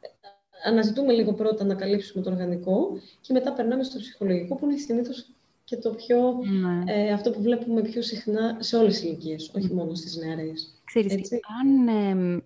αναζητούμε 0.64 1.12
λίγο 1.12 1.32
πρώτα 1.32 1.64
να 1.64 1.74
καλύψουμε 1.74 2.22
το 2.24 2.30
οργανικό 2.30 2.98
και 3.20 3.32
μετά 3.32 3.52
περνάμε 3.52 3.82
στο 3.82 3.98
ψυχολογικό 3.98 4.54
που 4.54 4.64
είναι 4.66 4.76
συνήθως 4.76 5.26
και 5.64 5.76
το 5.76 5.90
πιο, 5.90 6.18
ναι. 6.42 6.92
ε, 6.92 7.12
αυτό 7.12 7.30
που 7.30 7.42
βλέπουμε 7.42 7.82
πιο 7.82 8.02
συχνά 8.02 8.56
σε 8.58 8.76
όλες 8.76 8.92
τις 8.92 9.02
ηλικίες, 9.02 9.50
όχι 9.56 9.74
μόνο 9.74 9.94
στις 9.94 10.16
νεαρές. 10.16 10.82
Ξέρεις, 10.84 11.30
αν, 11.60 11.88
ε, 11.88 12.42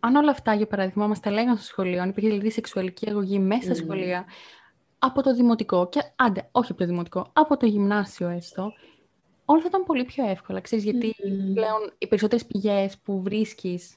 αν 0.00 0.16
όλα 0.16 0.30
αυτά, 0.30 0.54
για 0.54 0.66
παράδειγμα, 0.66 1.06
μας 1.06 1.20
τα 1.20 1.30
λέγανε 1.30 1.56
στο 1.56 1.64
σχολείο, 1.64 2.02
αν 2.02 2.08
υπήρχε 2.08 2.28
δηλαδή 2.28 2.50
σεξουαλική 2.50 3.10
αγωγή 3.10 3.38
μέσα 3.38 3.62
στα 3.62 3.74
σχολεία, 3.74 4.24
από 5.04 5.22
το 5.22 5.34
δημοτικό 5.34 5.88
και 5.88 6.00
άντε, 6.16 6.48
όχι 6.52 6.70
από 6.70 6.80
το 6.80 6.86
δημοτικό, 6.86 7.30
από 7.32 7.56
το 7.56 7.66
γυμνάσιο 7.66 8.28
έστω, 8.28 8.72
όλα 9.44 9.60
θα 9.60 9.66
ήταν 9.68 9.84
πολύ 9.84 10.04
πιο 10.04 10.28
εύκολα. 10.28 10.60
Ξέρεις, 10.60 10.84
γιατί 10.84 11.14
πλέον 11.54 11.92
οι 11.98 12.06
περισσότερες 12.06 12.46
πηγές 12.46 12.98
που 12.98 13.22
βρίσκεις, 13.22 13.96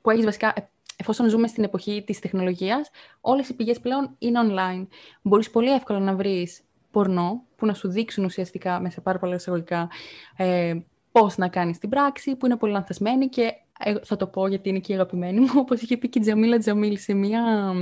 που 0.00 0.10
έχεις 0.10 0.24
βασικά, 0.24 0.52
ε, 0.56 0.68
εφόσον 0.96 1.28
ζούμε 1.28 1.46
στην 1.46 1.64
εποχή 1.64 2.02
της 2.06 2.18
τεχνολογίας, 2.18 2.90
όλες 3.20 3.48
οι 3.48 3.54
πηγές 3.54 3.80
πλέον 3.80 4.14
είναι 4.18 4.40
online. 4.42 4.86
Μπορείς 5.22 5.50
πολύ 5.50 5.72
εύκολα 5.72 5.98
να 5.98 6.14
βρεις 6.14 6.62
πορνό, 6.90 7.42
που 7.56 7.66
να 7.66 7.74
σου 7.74 7.88
δείξουν 7.88 8.24
ουσιαστικά, 8.24 8.80
μέσα 8.80 9.00
πάρα 9.00 9.18
πολλά 9.18 9.34
εισαγωγικά, 9.34 9.88
ε, 10.36 10.74
πώς 11.12 11.36
να 11.36 11.48
κάνεις 11.48 11.78
την 11.78 11.88
πράξη, 11.88 12.36
που 12.36 12.46
είναι 12.46 12.56
πολύ 12.56 12.72
λανθασμένη 12.72 13.28
και 13.28 13.54
θα 14.02 14.16
το 14.16 14.26
πω 14.26 14.48
γιατί 14.48 14.68
είναι 14.68 14.78
και 14.78 14.92
η 14.92 14.94
αγαπημένη 14.94 15.40
μου, 15.40 15.48
όπως 15.64 15.80
είχε 15.80 15.96
πει 15.96 16.08
και 16.08 16.18
η 16.18 16.22
Τζαμίλα 16.22 16.58
Τζαμίλ 16.58 16.98
σε 16.98 17.14
μια 17.14 17.72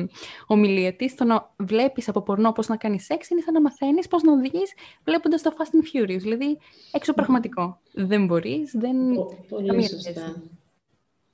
ομιλία 0.47 0.93
της, 0.93 1.15
το 1.15 1.25
να 1.25 1.55
βλέπεις 1.57 2.09
από 2.09 2.23
πορνό 2.23 2.53
πώς 2.53 2.69
να 2.69 2.77
κάνεις 2.77 3.05
σεξ 3.05 3.31
είναι 3.31 3.41
σαν 3.41 3.53
να 3.53 3.61
μαθαίνεις 3.61 4.09
πώς 4.09 4.23
να 4.23 4.33
οδηγείς 4.33 4.73
βλέποντας 5.05 5.43
το 5.43 5.53
Fast 5.59 5.77
and 5.77 6.01
Furious, 6.01 6.21
δηλαδή 6.21 6.59
έξω 6.93 7.13
πραγματικό. 7.13 7.79
Δεν 7.93 8.27
μπορείς, 8.27 8.73
δεν... 8.75 8.97
Πολύ 9.49 9.89
σωστά. 9.89 10.43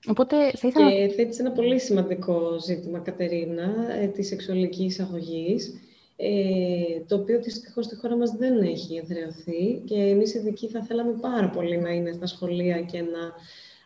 Οπότε 0.06 0.36
θα 0.56 0.68
ήθελα... 0.68 0.90
Και 0.90 1.08
θέτεις 1.08 1.38
ένα 1.38 1.50
πολύ 1.50 1.80
σημαντικό 1.80 2.60
ζήτημα, 2.60 2.98
Κατερίνα, 2.98 3.94
ε, 4.00 4.06
της 4.06 4.26
σεξουαλικής 4.26 5.00
αγωγής, 5.00 5.74
ε, 6.16 7.00
το 7.06 7.16
οποίο 7.16 7.40
δυστυχώς 7.40 7.84
στη 7.84 7.96
χώρα 7.96 8.16
μας 8.16 8.30
δεν 8.30 8.62
έχει 8.62 8.96
εδραιωθεί 8.96 9.82
και 9.84 9.94
εμείς 9.94 10.34
ειδικοί 10.34 10.68
θα 10.68 10.82
θέλαμε 10.82 11.12
πάρα 11.20 11.50
πολύ 11.50 11.78
να 11.78 11.90
είναι 11.90 12.12
στα 12.12 12.26
σχολεία 12.26 12.80
και 12.80 13.00
να 13.00 13.32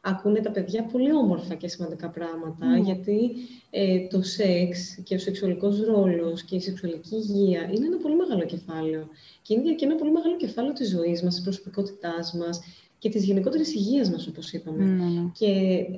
ακούνε 0.04 0.40
τα 0.40 0.50
παιδιά 0.50 0.82
πολύ 0.84 1.12
όμορφα 1.12 1.54
και 1.54 1.68
σημαντικά 1.68 2.08
πράγματα, 2.08 2.76
γιατί 2.84 3.30
ε, 3.70 4.06
το 4.06 4.22
σεξ 4.22 4.98
και 5.02 5.14
ο 5.14 5.18
σεξουαλικός 5.18 5.84
ρόλος 5.84 6.42
και 6.42 6.56
η 6.56 6.60
σεξουαλική 6.60 7.14
υγεία 7.14 7.70
είναι 7.74 7.86
ένα 7.86 7.96
πολύ 7.96 8.16
μεγάλο 8.16 8.44
κεφάλαιο. 8.44 9.08
Και 9.42 9.54
είναι 9.54 9.74
και 9.74 9.84
ένα 9.84 9.94
πολύ 9.94 10.10
μεγάλο 10.12 10.36
κεφάλαιο 10.36 10.72
της 10.72 10.90
ζωής 10.90 11.22
μας, 11.22 11.34
της 11.34 11.42
προσωπικότητάς 11.42 12.32
μας 12.32 12.60
και 12.98 13.08
της 13.08 13.24
γενικότερης 13.24 13.74
υγείας 13.74 14.10
μας, 14.10 14.26
όπως 14.26 14.52
είπαμε. 14.52 14.84
Ναι, 14.84 15.04
ναι. 15.04 15.30
Και 15.38 15.46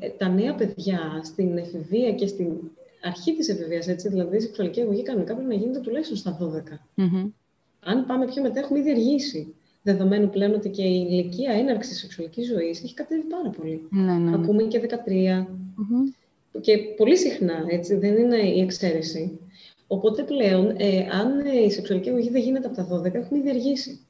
ε, 0.01 0.09
τα 0.09 0.29
νέα 0.29 0.55
παιδιά 0.55 1.21
στην 1.25 1.59
εφηβεία 1.59 2.13
και 2.13 2.27
στην 2.27 2.53
αρχή 3.03 3.35
της 3.35 3.49
εφηβείας, 3.49 3.89
έτσι, 3.89 4.09
δηλαδή 4.09 4.37
η 4.37 4.41
σεξουαλική 4.41 4.81
αγωγή 4.81 5.03
κανονικά 5.03 5.35
πρέπει 5.35 5.49
να 5.49 5.55
γίνεται 5.55 5.81
τουλάχιστον 5.81 6.17
στα 6.17 6.39
12. 6.41 7.05
Αν 7.81 8.07
πάμε 8.07 8.27
πιο 8.27 8.43
μετά, 8.43 8.59
έχουμε 8.61 8.79
ήδη 8.79 8.91
αργήσει. 8.91 9.55
Δεδομένου 9.87 10.31
πλέον 10.31 10.55
ότι 10.55 10.69
και 10.69 10.83
η 10.83 11.07
ηλικία 11.11 11.53
έναρξη 11.53 11.95
σεξουαλική 11.95 12.43
ζωή 12.43 12.69
έχει 12.69 12.95
κατέβει 12.95 13.23
πάρα 13.23 13.51
πολύ. 13.51 13.87
Ναι, 13.91 14.03
ναι, 14.03 14.31
ναι. 14.31 14.35
Ακούμε 14.35 14.63
και 14.63 14.81
13. 15.07 15.47
Και 16.61 16.79
πολύ 16.79 17.17
συχνά, 17.17 17.65
έτσι, 17.69 17.95
δεν 17.95 18.17
είναι 18.17 18.37
η 18.37 18.61
εξαίρεση. 18.61 19.39
Οπότε 19.87 20.23
πλέον, 20.23 20.75
ε, 20.77 21.07
αν 21.13 21.47
η 21.65 21.71
σεξουαλική 21.71 22.09
αγωγή 22.09 22.31
δεν 22.31 22.43
γίνεται 22.43 22.67
από 22.67 22.77
τα 22.77 22.89
12, 22.89 23.15
έχουμε 23.15 23.39
ήδη 23.39 23.51
αργήσει 23.51 24.01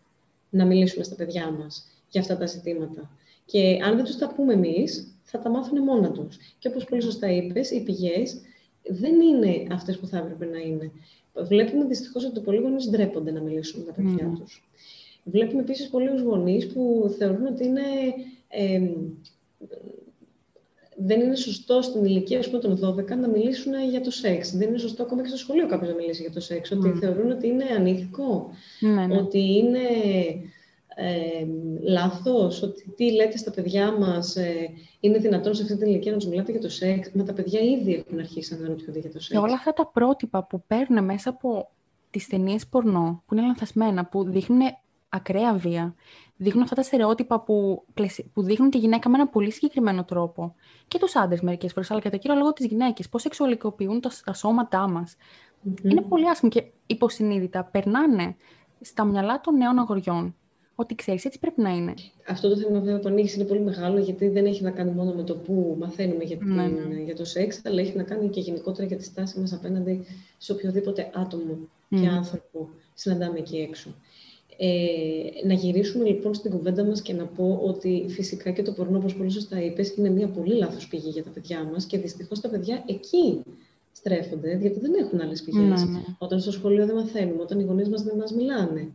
να 0.50 0.64
μιλήσουμε 0.64 1.04
στα 1.04 1.14
παιδιά 1.14 1.50
μας 1.50 1.86
για 2.10 2.20
αυτά 2.20 2.36
τα 2.36 2.46
ζητήματα. 2.46 3.10
Και 3.44 3.78
αν 3.84 3.96
δεν 3.96 4.04
τους 4.04 4.16
τα 4.16 4.32
πούμε 4.34 4.52
εμείς, 4.52 5.16
θα 5.22 5.38
τα 5.38 5.50
μάθουν 5.50 5.82
μόνα 5.82 6.10
τους. 6.10 6.36
Και 6.58 6.68
όπως 6.68 6.84
πολύ 6.84 7.02
σωστά 7.02 7.30
είπες, 7.30 7.70
οι 7.70 7.82
πηγές 7.82 8.40
δεν 8.88 9.20
είναι 9.20 9.66
αυτές 9.70 9.98
που 9.98 10.06
θα 10.06 10.18
έπρεπε 10.18 10.44
να 10.44 10.58
είναι. 10.58 10.90
Βλέπουμε 11.34 11.84
δυστυχώς 11.84 12.24
ότι 12.24 12.40
πολλοί 12.40 12.60
γονείς 12.60 12.90
ντρέπονται 12.90 13.30
να 13.30 13.40
μιλήσουν 13.40 13.80
με 13.80 13.86
τα 13.86 13.92
παιδιά 13.92 14.32
mm. 14.32 14.38
τους. 14.38 14.68
Βλέπουμε 15.24 15.60
επίσης 15.60 15.88
πολλούς 15.88 16.20
γονείς 16.20 16.66
που 16.66 17.14
θεωρούν 17.18 17.46
ότι 17.46 17.64
είναι. 17.64 17.80
Ε, 18.48 18.80
δεν 20.96 21.20
είναι 21.20 21.36
σωστό 21.36 21.82
στην 21.82 22.04
ηλικία 22.04 22.40
πούμε, 22.40 22.58
των 22.58 22.96
12 22.98 23.08
να 23.08 23.28
μιλήσουν 23.28 23.72
για 23.90 24.00
το 24.00 24.10
σεξ. 24.10 24.56
Δεν 24.56 24.68
είναι 24.68 24.78
σωστό 24.78 25.02
ακόμα 25.02 25.22
και 25.22 25.28
στο 25.28 25.36
σχολείο 25.36 25.66
κάποιος 25.66 25.90
να 25.90 25.96
μιλήσει 25.96 26.22
για 26.22 26.30
το 26.30 26.40
σεξ. 26.40 26.70
Ότι 26.70 26.92
θεωρούν 27.00 27.30
ότι 27.30 27.46
είναι 27.46 27.64
ανήθικο, 27.76 28.50
ναι, 28.80 29.06
ναι. 29.06 29.16
ότι 29.16 29.38
είναι 29.38 29.78
ε, 30.96 31.46
λάθος, 31.80 32.62
ότι 32.62 32.90
τι 32.96 33.12
λέτε 33.12 33.36
στα 33.36 33.50
παιδιά 33.50 33.92
μας, 33.92 34.36
ε, 34.36 34.70
είναι 35.00 35.18
δυνατόν 35.18 35.54
σε 35.54 35.62
αυτή 35.62 35.76
την 35.76 35.86
ηλικία 35.86 36.12
να 36.12 36.18
τους 36.18 36.26
μιλάτε 36.26 36.50
για 36.50 36.60
το 36.60 36.68
σεξ, 36.68 37.10
μα 37.12 37.24
τα 37.24 37.32
παιδιά 37.32 37.60
ήδη 37.60 37.94
έχουν 37.94 38.18
αρχίσει 38.18 38.58
να 38.60 38.68
ρωτιούνται 38.68 38.98
για 38.98 39.10
το 39.10 39.20
σεξ. 39.20 39.28
Και 39.28 39.38
όλα 39.46 39.54
αυτά 39.54 39.72
τα 39.72 39.86
πρότυπα 39.86 40.44
που 40.44 40.62
παίρνουν 40.66 41.04
μέσα 41.04 41.30
από 41.30 41.70
τις 42.10 42.26
ταινίες 42.26 42.66
πορνό, 42.66 43.22
που 43.26 43.34
είναι 43.34 43.42
λανθασμένα, 43.42 44.06
που 44.06 44.24
δείχνουν 44.24 44.60
ακραία 45.14 45.54
βία, 45.54 45.94
δείχνουν 46.36 46.62
αυτά 46.62 46.74
τα 46.74 46.82
στερεότυπα 46.82 47.40
που, 47.40 47.84
που 48.32 48.42
δείχνουν 48.42 48.70
τη 48.70 48.78
γυναίκα 48.78 49.08
με 49.08 49.16
ένα 49.16 49.28
πολύ 49.28 49.50
συγκεκριμένο 49.50 50.04
τρόπο. 50.04 50.54
Και 50.88 50.98
τους 50.98 51.16
άντρες 51.16 51.40
μερικές 51.40 51.72
φορές, 51.72 51.90
αλλά 51.90 52.00
κατά 52.00 52.16
κύριο 52.16 52.36
λόγο 52.36 52.52
τι 52.52 52.66
γυναίκε. 52.66 53.02
Πώς 53.10 53.22
σεξουαλικοποιούν 53.22 54.00
τα, 54.00 54.10
τα 54.24 54.32
σώματά 54.32 54.88
μας. 54.88 55.16
Είναι 55.82 56.02
πολύ 56.02 56.28
άσχημο 56.28 56.50
και 56.50 56.64
υποσυνείδητα 56.86 57.64
περνάνε 57.64 58.36
στα 58.80 59.04
μυαλά 59.04 59.40
των 59.40 59.56
νέων 59.56 59.78
αγοριών 59.78 60.34
ότι 60.74 60.94
ξέρεις, 60.94 61.24
έτσι 61.24 61.38
πρέπει 61.38 61.60
να 61.60 61.70
είναι. 61.70 61.94
Αυτό 62.28 62.48
το 62.48 62.56
θέμα 62.56 62.78
βέβαια 62.78 62.98
που 62.98 63.08
ανοίγεις 63.08 63.34
είναι 63.34 63.44
πολύ 63.44 63.60
μεγάλο, 63.60 63.98
γιατί 63.98 64.28
δεν 64.28 64.46
έχει 64.46 64.62
να 64.62 64.70
κάνει 64.70 64.90
μόνο 64.90 65.12
με 65.12 65.22
το 65.22 65.36
που 65.36 65.76
μαθαίνουμε 65.80 66.24
για, 66.24 66.36
την, 66.36 66.54
ναι, 66.54 66.66
ναι. 66.66 67.00
για 67.00 67.16
το 67.16 67.24
σεξ, 67.24 67.60
αλλά 67.64 67.80
έχει 67.80 67.96
να 67.96 68.02
κάνει 68.02 68.28
και 68.28 68.40
γενικότερα 68.40 68.86
για 68.86 68.96
τη 68.96 69.04
στάση 69.04 69.40
μας 69.40 69.52
απέναντι 69.52 70.04
σε 70.38 70.52
οποιοδήποτε 70.52 71.10
άτομο 71.14 71.58
και 71.88 72.08
άνθρωπο 72.08 72.68
συναντάμε 72.94 73.38
εκεί 73.38 73.56
έξω. 73.56 73.94
Ε, 74.56 75.46
να 75.46 75.54
γυρίσουμε 75.54 76.04
λοιπόν 76.04 76.34
στην 76.34 76.50
κουβέντα 76.50 76.84
μας 76.84 77.02
και 77.02 77.12
να 77.12 77.24
πω 77.24 77.60
ότι 77.64 78.04
φυσικά 78.08 78.50
και 78.50 78.62
το 78.62 78.72
πορνό, 78.72 78.98
όπως 78.98 79.14
πολύ 79.14 79.30
σωστά 79.30 79.62
είπες, 79.62 79.94
είναι 79.96 80.08
μια 80.08 80.28
πολύ 80.28 80.54
λάθος 80.54 80.88
πηγή 80.88 81.08
για 81.08 81.22
τα 81.22 81.30
παιδιά 81.30 81.68
μας 81.72 81.84
και 81.84 81.98
δυστυχώς 81.98 82.40
τα 82.40 82.48
παιδιά 82.48 82.84
εκεί 82.86 83.42
στρέφονται, 83.92 84.58
γιατί 84.60 84.80
δεν 84.80 84.94
έχουν 84.94 85.20
άλλες 85.20 85.42
πηγές. 85.42 85.84
Ναι, 85.84 86.00
όταν 86.18 86.40
στο 86.40 86.50
σχολείο 86.50 86.86
δεν 86.86 86.94
μαθαίνουμε, 86.94 87.42
όταν 87.42 87.60
οι 87.60 87.62
γονείς 87.62 87.88
μας 87.88 88.02
δεν 88.02 88.16
μας 88.16 88.32
μιλάνε. 88.32 88.88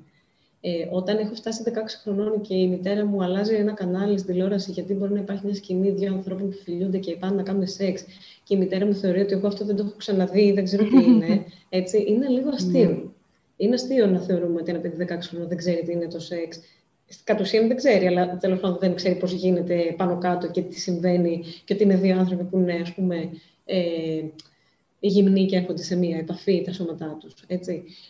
Ε, 0.62 0.88
όταν 0.92 1.18
έχω 1.18 1.36
φτάσει 1.36 1.64
16 1.66 1.70
χρονών 2.04 2.42
και 2.42 2.56
η 2.56 2.68
μητέρα 2.68 3.06
μου 3.06 3.24
αλλάζει 3.24 3.54
ένα 3.54 3.72
κανάλι 3.72 4.18
στην 4.18 4.32
τηλεόραση, 4.32 4.72
γιατί 4.72 4.94
μπορεί 4.94 5.14
να 5.14 5.20
υπάρχει 5.20 5.46
μια 5.46 5.56
σκηνή 5.56 5.90
δύο 5.90 6.14
ανθρώπων 6.14 6.50
που 6.50 6.56
φιλιούνται 6.64 6.98
και 6.98 7.16
πάνε 7.16 7.36
να 7.36 7.44
κάνουν 7.44 7.68
σεξ, 7.68 8.06
και 8.44 8.56
η 8.56 8.58
μητέρα 8.58 8.86
μου 8.86 8.96
θεωρεί 8.96 9.20
ότι 9.20 9.34
εγώ 9.34 9.48
αυτό 9.48 9.66
δεν 9.66 9.76
το 9.76 9.84
έχω 9.86 9.94
ξαναδεί, 9.98 10.52
δεν 10.52 10.64
ξέρω 10.64 10.84
τι 10.84 11.04
είναι. 11.10 11.46
Έτσι, 11.70 12.06
είναι 12.08 12.28
λίγο 12.28 12.50
αστείο. 12.50 12.90
Ναι. 12.90 13.02
Είναι 13.60 13.74
αστείο 13.74 14.08
να 14.08 14.20
θεωρούμε 14.20 14.62
ότι 14.62 14.70
ένα 14.70 14.80
παιδί 14.80 15.06
16 15.10 15.18
χρονών 15.22 15.48
δεν 15.48 15.58
ξέρει 15.58 15.84
τι 15.84 15.92
είναι 15.92 16.08
το 16.08 16.20
σεξ. 16.20 16.60
Κατ' 17.24 17.40
ουσίαν 17.40 17.68
δεν 17.68 17.78
ξέρει, 17.78 18.08
αλλά 18.08 18.38
τέλος 18.38 18.60
πάντων 18.60 18.78
δεν 18.80 18.96
ξέρει 18.96 19.16
πώς 19.16 19.32
γίνεται 19.32 19.94
πάνω 19.98 20.18
κάτω 20.18 20.48
και 20.52 20.62
τι 20.62 20.80
συμβαίνει 20.80 21.44
και 21.66 21.74
ότι 21.74 21.84
είναι 21.84 21.96
δύο 21.96 22.20
άνθρωποι 22.20 22.44
που 22.44 22.58
είναι, 22.58 22.74
ας 22.74 22.94
πούμε, 22.94 23.30
ε, 23.66 24.22
γυμνοί 25.00 25.46
και 25.46 25.56
έρχονται 25.56 25.84
σε 25.84 25.96
μία 25.96 26.18
επαφή 26.18 26.62
τα 26.62 26.74
σώματά 26.74 27.18
τους. 27.20 27.34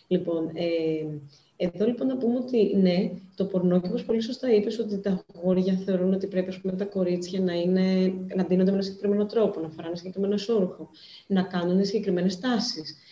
Λοιπόν, 0.07 0.51
ε, 0.53 1.05
εδώ 1.61 1.85
λοιπόν 1.85 2.07
να 2.07 2.17
πούμε 2.17 2.35
ότι 2.35 2.75
ναι, 2.75 3.11
το 3.35 3.45
πορνό 3.45 3.81
και 3.81 3.87
όπως 3.87 4.03
πολύ 4.03 4.21
σωστά 4.21 4.53
είπες 4.53 4.79
ότι 4.79 4.99
τα 4.99 5.25
αγόρια 5.35 5.81
θεωρούν 5.85 6.13
ότι 6.13 6.27
πρέπει 6.27 6.59
πούμε, 6.61 6.73
τα 6.73 6.85
κορίτσια 6.85 7.39
να, 7.39 7.53
είναι, 7.53 8.13
να 8.35 8.43
δίνονται 8.43 8.69
με 8.69 8.75
ένα 8.75 8.81
συγκεκριμένο 8.81 9.25
τρόπο, 9.25 9.59
να 9.59 9.69
φοράνε 9.69 9.95
συγκεκριμένο 9.95 10.37
σόρχο, 10.37 10.89
να 11.27 11.41
κάνουν 11.41 11.85
συγκεκριμένες 11.85 12.39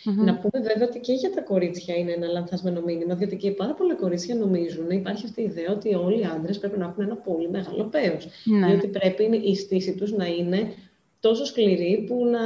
Να 0.04 0.38
πούμε 0.38 0.62
βέβαια 0.62 0.88
ότι 0.88 0.98
και 0.98 1.12
για 1.12 1.30
τα 1.30 1.40
κορίτσια 1.40 1.94
είναι 1.94 2.12
ένα 2.12 2.26
λανθασμένο 2.26 2.80
μήνυμα, 2.80 3.14
διότι 3.14 3.36
και 3.36 3.50
πάρα 3.50 3.74
πολλά 3.74 3.94
κορίτσια 3.94 4.34
νομίζουν, 4.34 4.90
υπάρχει 4.90 5.24
αυτή 5.24 5.40
η 5.40 5.44
ιδέα 5.44 5.70
ότι 5.70 5.94
όλοι 5.94 6.20
οι 6.20 6.24
άντρες 6.24 6.58
πρέπει 6.58 6.78
να 6.78 6.84
έχουν 6.84 7.04
ένα 7.04 7.16
πολύ 7.16 7.50
μεγάλο 7.50 7.84
πέος. 7.84 8.28
Ναι. 8.44 8.66
Διότι 8.66 8.86
πρέπει 8.88 9.40
η 9.44 9.54
στήση 9.54 9.94
τους 9.94 10.12
να 10.12 10.26
είναι 10.26 10.72
τόσο 11.20 11.44
σκληρή 11.44 12.04
που 12.08 12.24
να 12.24 12.40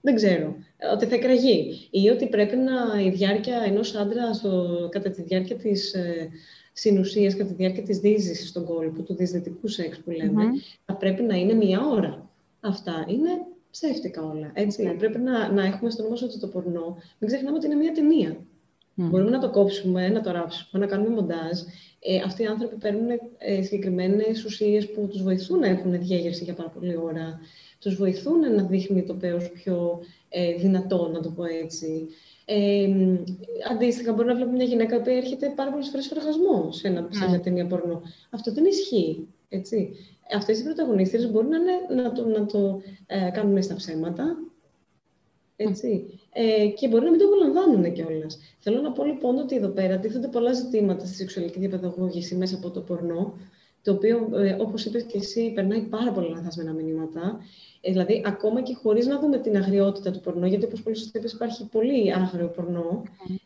δεν 0.00 0.14
ξέρω, 0.14 0.56
ότι 0.92 1.06
θα 1.06 1.14
εκραγεί. 1.14 1.88
Ή 1.90 2.08
ότι 2.08 2.26
πρέπει 2.26 2.56
να 2.56 3.00
η 3.00 3.10
διάρκεια 3.10 3.62
ενός 3.66 3.94
άντρα 3.94 4.32
στο, 4.32 4.88
κατά 4.90 5.10
τη 5.10 5.22
διάρκεια 5.22 5.56
της 5.56 5.94
ε, 5.94 6.28
συνουσίας, 6.72 7.34
κατά 7.36 7.48
τη 7.48 7.54
διάρκεια 7.54 7.82
της 7.82 7.98
δίζηση 7.98 8.46
στον 8.46 8.64
κόλπο, 8.64 9.02
του 9.02 9.14
δυσδυτικού 9.14 9.68
σεξ 9.68 9.98
που 9.98 10.10
λέμε, 10.10 10.42
θα 10.84 10.94
πρέπει 10.94 11.22
να 11.22 11.36
είναι 11.36 11.54
μία 11.54 11.80
ώρα. 11.86 12.30
Αυτά 12.60 13.04
είναι 13.08 13.30
ψεύτικα 13.70 14.22
όλα. 14.22 14.50
Έτσι. 14.54 14.82
Ναι. 14.82 14.92
Πρέπει 14.92 15.18
να, 15.18 15.52
να 15.52 15.64
έχουμε 15.64 15.90
στο 15.90 16.02
νόμο 16.02 16.14
ότι 16.22 16.38
το 16.38 16.46
πορνό, 16.46 16.96
μην 17.18 17.30
ξεχνάμε 17.30 17.56
ότι 17.56 17.66
είναι 17.66 17.74
μία 17.74 17.92
ταινία. 17.92 18.36
Μπορούμε 18.94 19.30
να 19.30 19.38
το 19.38 19.50
κόψουμε, 19.50 20.08
να 20.08 20.20
το 20.20 20.30
ράψουμε, 20.30 20.84
να 20.84 20.90
κάνουμε 20.90 21.10
μοντάζ. 21.10 21.58
Ε, 22.00 22.16
αυτοί 22.24 22.42
οι 22.42 22.46
άνθρωποι 22.46 22.76
παίρνουν 22.76 23.08
ε, 23.38 23.62
συγκεκριμένες 23.62 24.44
ουσίες 24.44 24.90
που 24.90 25.06
τους 25.08 25.22
βοηθούν 25.22 25.58
να 25.58 25.66
έχουν 25.66 25.98
διέγερση 25.98 26.44
για 26.44 26.54
πάρα 26.54 26.68
πολλή 26.68 26.96
ώρα 26.96 27.40
τους 27.78 27.94
βοηθούν 27.94 28.54
να 28.54 28.62
δείχνει 28.62 29.02
το 29.02 29.14
πέος 29.14 29.50
πιο 29.50 30.00
ε, 30.28 30.54
δυνατό, 30.54 31.10
να 31.12 31.20
το 31.20 31.30
πω 31.30 31.44
έτσι. 31.44 32.08
Ε, 32.44 32.88
αντίστοιχα, 33.70 34.12
μπορεί 34.12 34.28
να 34.28 34.34
βλέπουμε 34.34 34.56
μια 34.56 34.66
γυναίκα 34.66 35.00
που 35.00 35.10
έρχεται 35.10 35.52
πάρα 35.56 35.70
πολλές 35.70 35.88
φορές 35.88 36.10
οργασμό 36.10 36.72
σε, 36.72 36.88
ένα, 36.88 37.08
σε 37.10 37.18
μια 37.18 37.28
ναι. 37.28 37.38
ταινία 37.38 37.66
πορνό. 37.66 38.02
Αυτό 38.30 38.52
δεν 38.52 38.64
ισχύει. 38.64 39.28
Έτσι. 39.48 39.90
Αυτές 40.36 40.60
οι 40.60 40.64
πρωταγωνίστρες 40.64 41.30
μπορεί 41.30 41.46
να, 41.46 41.56
είναι, 41.56 42.02
να 42.02 42.12
το, 42.12 42.26
να 42.26 42.46
το 42.46 42.80
ε, 43.06 43.30
κάνουν 43.30 43.62
στα 43.62 43.74
ψέματα. 43.74 44.36
Έτσι. 45.60 46.20
Ε, 46.32 46.66
και 46.66 46.88
μπορεί 46.88 47.04
να 47.04 47.10
μην 47.10 47.18
το 47.18 47.26
απολαμβάνουν 47.26 47.92
κιόλας. 47.92 48.38
Θέλω 48.58 48.80
να 48.80 48.92
πω 48.92 49.04
λοιπόν 49.04 49.38
ότι 49.38 49.56
εδώ 49.56 49.68
πέρα 49.68 49.98
τίθενται 49.98 50.28
πολλά 50.28 50.52
ζητήματα 50.52 51.06
στη 51.06 51.14
σεξουαλική 51.14 51.58
διαπαιδαγώγηση 51.58 52.34
μέσα 52.34 52.56
από 52.56 52.70
το 52.70 52.80
πορνό, 52.80 53.34
το 53.82 53.92
οποίο, 53.92 54.30
ε, 54.34 54.56
όπως 54.60 54.84
είπες 54.84 55.02
και 55.02 55.18
εσύ, 55.18 55.52
περνάει 55.54 55.80
πάρα 55.80 56.12
πολλά 56.12 56.28
λαθασμένα 56.28 56.72
μηνύματα 56.72 57.40
ε, 57.80 57.90
δηλαδή, 57.90 58.22
ακόμα 58.26 58.62
και 58.62 58.74
χωρίς 58.74 59.06
να 59.06 59.18
δούμε 59.18 59.38
την 59.38 59.56
αγριότητα 59.56 60.10
του 60.10 60.20
πορνό, 60.20 60.46
γιατί 60.46 60.64
όπως 60.64 60.82
πολύ 60.82 60.96
σωστά 60.96 61.18
είπες, 61.18 61.32
υπάρχει 61.32 61.64
πολύ 61.64 62.14
άγριο 62.14 62.48
πορνό 62.48 63.02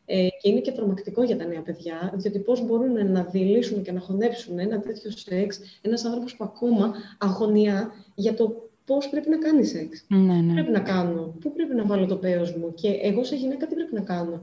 ε, 0.07 0.29
και 0.41 0.49
είναι 0.49 0.61
και 0.61 0.73
τρομακτικό 0.73 1.23
για 1.23 1.37
τα 1.37 1.45
νέα 1.45 1.61
παιδιά, 1.61 2.13
διότι 2.17 2.39
πώς 2.39 2.67
μπορούν 2.67 3.11
να 3.13 3.23
δηλήσουν 3.23 3.83
και 3.83 3.93
να 3.93 4.01
χωνέψουν 4.01 4.59
ένα 4.59 4.81
τέτοιο 4.81 5.11
σεξ 5.11 5.61
ένας 5.81 6.05
άνθρωπος 6.05 6.37
που 6.37 6.45
ακόμα 6.45 6.95
αγωνιά 7.19 7.93
για 8.15 8.35
το 8.35 8.71
πώς 8.85 9.09
πρέπει 9.09 9.29
να 9.29 9.37
κάνεις 9.37 9.69
σεξ. 9.69 10.05
Ναι, 10.09 10.35
ναι. 10.35 10.53
πρέπει 10.53 10.71
να 10.71 10.81
κάνω, 10.81 11.35
πού 11.41 11.53
πρέπει 11.53 11.75
να 11.75 11.85
βάλω 11.85 12.07
το 12.07 12.17
πέος 12.17 12.57
μου 12.57 12.75
και 12.75 12.89
εγώ 12.89 13.25
σε 13.25 13.37
γυναίκα 13.37 13.67
τι 13.67 13.75
πρέπει 13.75 13.95
να 13.95 14.01
κάνω. 14.01 14.43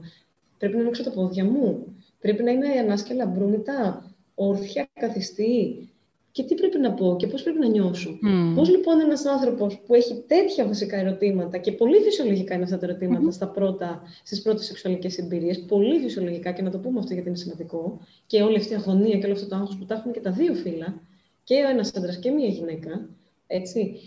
Πρέπει 0.58 0.76
να 0.76 0.80
ανοίξω 0.80 1.02
τα 1.02 1.10
πόδια 1.10 1.44
μου, 1.44 1.96
πρέπει 2.20 2.42
να 2.42 2.50
είμαι 2.50 2.66
ανάσκελα 2.68 3.26
μπρούμητα, 3.26 4.10
όρθια, 4.34 4.88
καθιστή, 4.92 5.88
και 6.32 6.42
τι 6.42 6.54
πρέπει 6.54 6.78
να 6.78 6.92
πω 6.92 7.16
και 7.18 7.26
πώς 7.26 7.42
πρέπει 7.42 7.58
να 7.58 7.68
νιώσω. 7.68 8.10
Mm. 8.10 8.54
Πώς 8.54 8.68
λοιπόν 8.70 9.00
ένας 9.00 9.24
άνθρωπος 9.24 9.80
που 9.86 9.94
έχει 9.94 10.24
τέτοια 10.26 10.66
βασικά 10.66 10.96
ερωτήματα 10.96 11.58
και 11.58 11.72
πολύ 11.72 11.98
φυσιολογικά 11.98 12.54
είναι 12.54 12.64
αυτά 12.64 12.78
τα 12.78 12.86
ερωτηματα 12.86 13.30
στα 13.30 13.48
πρώτα, 13.48 14.02
στις 14.22 14.42
πρώτες 14.42 14.66
σεξουαλικές 14.66 15.18
εμπειρίες, 15.18 15.64
πολύ 15.64 15.98
φυσιολογικά 15.98 16.52
και 16.52 16.62
να 16.62 16.70
το 16.70 16.78
πούμε 16.78 16.98
αυτό 16.98 17.12
γιατί 17.12 17.28
είναι 17.28 17.38
σημαντικό 17.38 18.00
και 18.26 18.42
όλη 18.42 18.56
αυτή 18.56 18.72
η 18.72 18.76
αγωνία 18.76 19.18
και 19.18 19.24
όλο 19.24 19.34
αυτό 19.34 19.46
το 19.46 19.54
άγχος 19.54 19.76
που 19.76 19.84
τα 19.84 19.94
έχουν 19.94 20.12
και 20.12 20.20
τα 20.20 20.30
δύο 20.30 20.54
φύλλα, 20.54 21.02
και 21.44 21.54
ο 21.54 21.68
ένας 21.68 21.94
άντρας 21.94 22.18
και 22.18 22.30
μία 22.30 22.48
γυναίκα, 22.48 23.08
έτσι. 23.46 24.00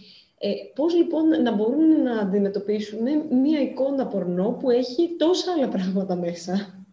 Ε, 0.45 0.53
πώς 0.75 0.95
λοιπόν 0.95 1.27
να 1.27 1.55
μπορούν 1.55 2.01
να 2.01 2.19
αντιμετωπίσουν 2.19 2.99
μία 3.41 3.61
εικόνα 3.61 4.07
πορνό 4.07 4.57
που 4.59 4.69
έχει 4.69 5.15
τόσα 5.17 5.51
άλλα 5.51 5.69
πράγματα 5.69 6.15
μέσα, 6.15 6.85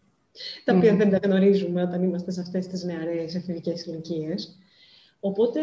τα 0.65 0.77
οποία 0.77 0.97
δεν 0.97 1.11
τα 1.11 1.19
γνωρίζουμε 1.23 1.83
όταν 1.83 2.03
είμαστε 2.03 2.31
σε 2.31 2.41
αυτές 2.41 2.67
τις 2.67 2.85
νεαρές 2.85 3.35
εφηβικές 3.35 3.85
ηλικίες. 3.85 4.59
Οπότε 5.21 5.61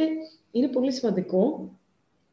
είναι 0.51 0.67
πολύ 0.67 0.91
σημαντικό 0.91 1.71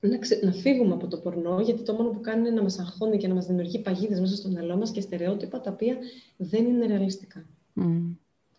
να, 0.01 0.19
να 0.43 0.53
φύγουμε 0.53 0.95
από 0.95 1.07
το 1.07 1.17
πορνό, 1.17 1.61
γιατί 1.61 1.83
το 1.83 1.93
μόνο 1.93 2.11
που 2.11 2.21
κάνει 2.21 2.41
είναι 2.41 2.57
να 2.57 2.63
μας 2.63 2.79
αγχώνει 2.79 3.17
και 3.17 3.29
να 3.29 3.35
μας 3.35 3.47
δημιουργεί 3.47 3.79
παγίδες 3.79 4.21
μέσα 4.21 4.37
στο 4.37 4.49
μυαλό 4.49 4.77
μας 4.77 4.91
και 4.91 5.01
στερεότυπα 5.01 5.61
τα 5.61 5.71
οποία 5.71 5.99
δεν 6.37 6.65
είναι 6.65 6.87
ρεαλιστικά. 6.87 7.47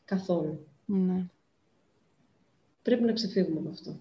Καθόλου. 0.06 0.68
Ναι. 0.86 1.26
Πρέπει 2.82 3.04
να 3.04 3.12
ξεφύγουμε 3.12 3.60
από 3.60 3.70
αυτό. 3.70 4.00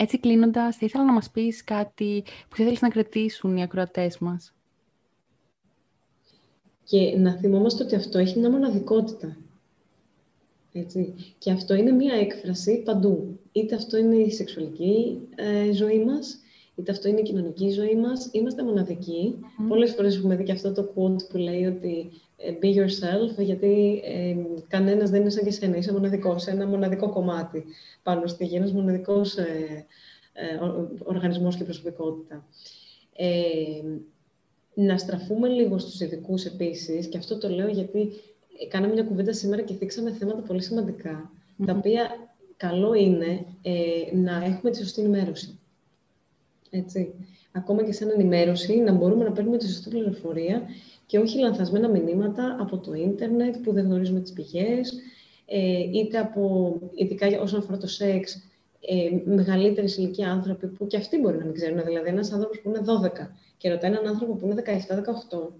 Έτσι 0.00 0.18
κλείνοντας, 0.18 0.76
θα 0.76 0.86
ήθελα 0.86 1.04
να 1.04 1.12
μας 1.12 1.30
πεις 1.30 1.64
κάτι 1.64 2.22
που 2.48 2.56
θα 2.56 2.62
ήθελες 2.62 2.80
να 2.80 2.88
κρατήσουν 2.88 3.56
οι 3.56 3.62
ακροατές 3.62 4.18
μας. 4.18 4.54
Και 6.84 7.16
να 7.16 7.32
θυμόμαστε 7.32 7.84
ότι 7.84 7.94
αυτό 7.94 8.18
έχει 8.18 8.38
μια 8.38 8.50
μοναδικότητα. 8.50 9.36
Έτσι. 10.72 11.14
Και 11.38 11.50
αυτό 11.50 11.74
είναι 11.74 11.90
μία 11.90 12.14
έκφραση 12.14 12.82
παντού. 12.82 13.38
Είτε 13.52 13.74
αυτό 13.74 13.96
είναι 13.96 14.16
η 14.16 14.30
σεξουαλική 14.30 15.20
ε, 15.34 15.72
ζωή 15.72 16.04
μας, 16.04 16.38
είτε 16.74 16.92
αυτό 16.92 17.08
είναι 17.08 17.20
η 17.20 17.22
κοινωνική 17.22 17.70
ζωή 17.70 17.96
μας. 17.96 18.28
Είμαστε 18.32 18.62
μοναδικοί. 18.62 19.34
Mm. 19.40 19.68
Πολλές 19.68 19.94
φορές 19.94 20.16
έχουμε 20.16 20.36
δει 20.36 20.44
και 20.44 20.52
αυτό 20.52 20.72
το 20.72 20.92
quote 20.94 21.28
που 21.28 21.36
λέει 21.36 21.64
ότι 21.64 22.10
ε, 22.10 22.27
be 22.60 22.74
yourself, 22.74 23.38
γιατί 23.38 24.02
ε, 24.04 24.36
κανένας 24.68 25.10
δεν 25.10 25.20
είναι 25.20 25.30
σαν 25.30 25.44
και 25.44 25.50
σένα. 25.50 25.76
Είσαι 25.76 25.92
μοναδικός, 25.92 26.46
ένα 26.46 26.66
μοναδικό 26.66 27.10
κομμάτι 27.10 27.64
πάνω 28.02 28.26
στη 28.26 28.44
γη, 28.44 28.56
ένας 28.56 28.72
μοναδικός 28.72 29.36
ε, 29.36 29.86
ε, 30.32 30.58
οργανισμός 31.04 31.56
και 31.56 31.64
προσωπικότητα. 31.64 32.46
Ε, 33.16 33.82
να 34.74 34.98
στραφούμε 34.98 35.48
λίγο 35.48 35.78
στους 35.78 36.00
ειδικούς 36.00 36.44
επίσης, 36.44 37.06
και 37.06 37.18
αυτό 37.18 37.38
το 37.38 37.48
λέω 37.48 37.68
γιατί 37.68 38.12
κάναμε 38.68 38.92
μια 38.92 39.02
κουβέντα 39.02 39.32
σήμερα 39.32 39.62
και 39.62 39.74
θίξαμε 39.74 40.12
θέματα 40.12 40.40
πολύ 40.40 40.62
τα 41.66 41.72
οποία 41.72 42.10
καλό 42.56 42.94
είναι 42.94 43.46
ε, 43.62 44.16
να 44.16 44.44
έχουμε 44.44 44.70
τη 44.70 44.76
σωστή 44.76 45.00
ενημέρωση. 45.00 45.58
Έτσι. 46.70 47.14
Ακόμα 47.52 47.84
και 47.84 47.92
σαν 47.92 48.10
ενημέρωση, 48.10 48.76
να 48.76 48.92
μπορούμε 48.92 49.24
να 49.24 49.32
παίρνουμε 49.32 49.56
τη 49.56 49.68
σωστή 49.68 49.90
πληροφορία 49.90 50.62
και 51.08 51.18
όχι 51.18 51.38
λανθασμένα 51.38 51.88
μηνύματα 51.88 52.56
από 52.60 52.78
το 52.78 52.92
ίντερνετ 52.92 53.56
που 53.56 53.72
δεν 53.72 53.84
γνωρίζουμε 53.84 54.20
τις 54.20 54.32
πηγές, 54.32 54.92
ε, 55.46 55.78
είτε 55.78 56.18
από, 56.18 56.74
ειδικά 56.94 57.40
όσον 57.40 57.58
αφορά 57.58 57.78
το 57.78 57.86
σεξ, 57.86 58.42
ε, 58.80 59.10
μεγαλύτερη 59.24 59.92
ηλικία 59.96 60.30
άνθρωποι 60.30 60.66
που 60.66 60.86
και 60.86 60.96
αυτοί 60.96 61.18
μπορεί 61.18 61.38
να 61.38 61.44
μην 61.44 61.54
ξέρουν. 61.54 61.84
Δηλαδή, 61.84 62.08
ένας 62.08 62.32
άνθρωπος 62.32 62.60
που 62.60 62.68
είναι 62.68 62.80
12 62.84 63.30
και 63.56 63.70
ρωτάει 63.70 63.90
έναν 63.90 64.06
άνθρωπο 64.06 64.34
που 64.34 64.46
είναι 64.46 64.54
17-18, 64.54 65.52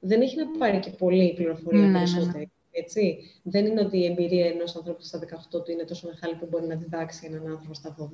δεν 0.00 0.20
έχει 0.20 0.36
να 0.36 0.46
πάρει 0.58 0.80
και 0.80 0.90
πολύ 0.90 1.32
πληροφορία 1.36 1.86
ναι, 1.86 1.98
περισσότερη. 1.98 2.32
Ναι, 2.32 2.38
ναι. 2.38 2.44
Έτσι. 2.70 3.18
Δεν 3.42 3.66
είναι 3.66 3.80
ότι 3.80 3.98
η 3.98 4.04
εμπειρία 4.04 4.46
ενός 4.46 4.76
ανθρώπου 4.76 5.02
στα 5.02 5.18
18 5.18 5.62
του 5.64 5.70
είναι 5.70 5.84
τόσο 5.84 6.08
μεγάλη 6.12 6.34
που 6.34 6.46
μπορεί 6.50 6.66
να 6.66 6.76
διδάξει 6.76 7.26
έναν 7.30 7.50
άνθρωπο 7.50 7.74
στα 7.74 7.96
12. 7.98 8.06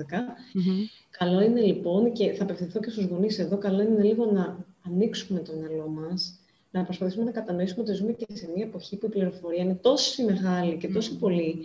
Καλό 1.19 1.41
είναι 1.41 1.61
λοιπόν, 1.61 2.13
και 2.13 2.33
θα 2.33 2.43
απευθυνθώ 2.43 2.81
και 2.81 2.91
στους 2.91 3.05
γονείς 3.05 3.39
εδώ, 3.39 3.59
καλό 3.59 3.83
είναι 3.83 4.03
λίγο 4.03 4.25
να 4.25 4.65
ανοίξουμε 4.87 5.41
το 5.41 5.53
μυαλό 5.53 5.89
μας, 5.89 6.41
να 6.79 6.85
προσπαθήσουμε 6.85 7.25
να 7.25 7.31
κατανοήσουμε 7.31 7.83
ότι 7.83 7.93
ζούμε 7.93 8.13
και 8.13 8.27
σε 8.33 8.51
μια 8.55 8.65
εποχή 8.65 8.97
που 8.97 9.07
η 9.07 9.09
πληροφορία 9.09 9.63
είναι 9.63 9.75
τόσο 9.75 10.25
μεγάλη 10.25 10.77
και 10.77 10.89
τόσο 10.89 11.15
πολύ, 11.19 11.65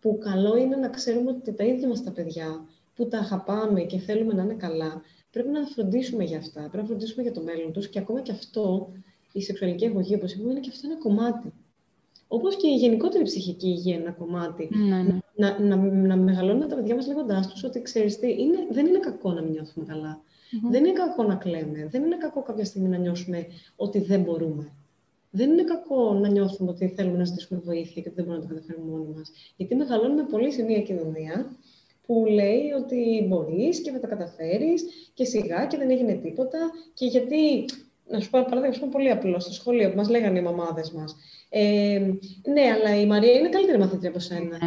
που 0.00 0.18
καλό 0.18 0.56
είναι 0.56 0.76
να 0.76 0.88
ξέρουμε 0.88 1.30
ότι 1.30 1.52
τα 1.52 1.64
ίδια 1.64 1.88
μας 1.88 2.02
τα 2.02 2.10
παιδιά, 2.10 2.66
που 2.94 3.08
τα 3.08 3.18
αγαπάμε 3.18 3.80
και 3.80 3.98
θέλουμε 3.98 4.34
να 4.34 4.42
είναι 4.42 4.54
καλά, 4.54 5.02
πρέπει 5.30 5.48
να 5.48 5.66
φροντίσουμε 5.66 6.24
για 6.24 6.38
αυτά, 6.38 6.60
πρέπει 6.60 6.76
να 6.76 6.84
φροντίσουμε 6.84 7.22
για 7.22 7.32
το 7.32 7.40
μέλλον 7.40 7.72
τους 7.72 7.88
και 7.88 7.98
ακόμα 7.98 8.20
και 8.20 8.32
αυτό 8.32 8.92
η 9.32 9.42
σεξουαλική 9.42 9.86
αγωγή, 9.86 10.14
όπως 10.14 10.32
είπαμε, 10.32 10.50
είναι 10.50 10.60
και 10.60 10.70
αυτό 10.72 10.88
ένα 10.90 10.98
κομμάτι. 10.98 11.52
Όπως 12.28 12.56
και 12.56 12.68
η 12.68 12.74
γενικότερη 12.74 13.24
ψυχική 13.24 13.68
υγεία 13.68 13.94
είναι 13.94 14.02
ένα 14.02 14.12
κομμάτι. 14.12 14.68
Ναι, 14.72 15.02
ναι. 15.02 15.18
Να, 15.36 15.60
να, 15.60 15.76
να 15.76 16.16
μεγαλώνουμε 16.16 16.66
τα 16.66 16.74
παιδιά 16.74 16.94
μας 16.94 17.06
λέγοντάς 17.06 17.48
τους 17.48 17.64
ότι 17.64 17.82
ξέρεις 17.82 18.18
τι, 18.18 18.30
είναι, 18.30 18.66
δεν 18.70 18.86
είναι 18.86 18.98
κακό 18.98 19.32
να 19.32 19.42
μην 19.42 19.52
νιώθουμε 19.52 19.86
καλά. 19.86 20.22
Mm-hmm. 20.52 20.70
Δεν 20.70 20.84
είναι 20.84 20.92
κακό 20.92 21.22
να 21.22 21.34
κλαίμε. 21.34 21.88
Δεν 21.90 22.02
είναι 22.02 22.16
κακό 22.16 22.42
κάποια 22.42 22.64
στιγμή 22.64 22.88
να 22.88 22.96
νιώσουμε 22.96 23.46
ότι 23.76 23.98
δεν 23.98 24.20
μπορούμε. 24.20 24.72
Δεν 25.30 25.50
είναι 25.50 25.64
κακό 25.64 26.12
να 26.12 26.28
νιώθουμε 26.28 26.70
ότι 26.70 26.92
θέλουμε 26.96 27.18
να 27.18 27.24
ζητήσουμε 27.24 27.60
βοήθεια 27.64 28.02
και 28.02 28.08
ότι 28.08 28.16
δεν 28.16 28.24
μπορούμε 28.24 28.44
να 28.44 28.48
το 28.48 28.54
καταφέρουμε 28.54 28.90
μόνοι 28.90 29.14
μας. 29.16 29.32
Γιατί 29.56 29.74
μεγαλώνουμε 29.74 30.24
πολύ 30.30 30.52
σε 30.52 30.62
μια 30.62 30.82
κοινωνία 30.82 31.56
που 32.06 32.24
λέει 32.26 32.70
ότι 32.82 33.26
μπορείς 33.28 33.80
και 33.80 33.90
θα 33.90 34.00
τα 34.00 34.06
καταφέρεις 34.06 34.84
και 35.14 35.24
σιγά 35.24 35.66
και 35.66 35.76
δεν 35.76 35.90
έγινε 35.90 36.14
τίποτα 36.14 36.58
και 36.94 37.06
γιατί 37.06 37.64
να 38.06 38.20
σου 38.20 38.30
πω 38.30 38.38
ένα 38.38 38.46
παράδειγμα 38.46 38.88
πολύ 38.88 39.10
απλό 39.10 39.40
στο 39.40 39.52
σχολείο 39.52 39.90
που 39.90 39.96
μας 39.96 40.08
λέγανε 40.08 40.38
οι 40.38 40.42
μαμάδες 40.42 40.90
μας. 40.92 41.16
Ε, 41.48 41.98
ναι, 42.52 42.62
αλλά 42.74 43.00
η 43.00 43.06
Μαρία 43.06 43.32
είναι 43.32 43.48
καλύτερη 43.48 43.78
μαθήτρια 43.78 44.08
από 44.08 44.18
σένα. 44.18 44.58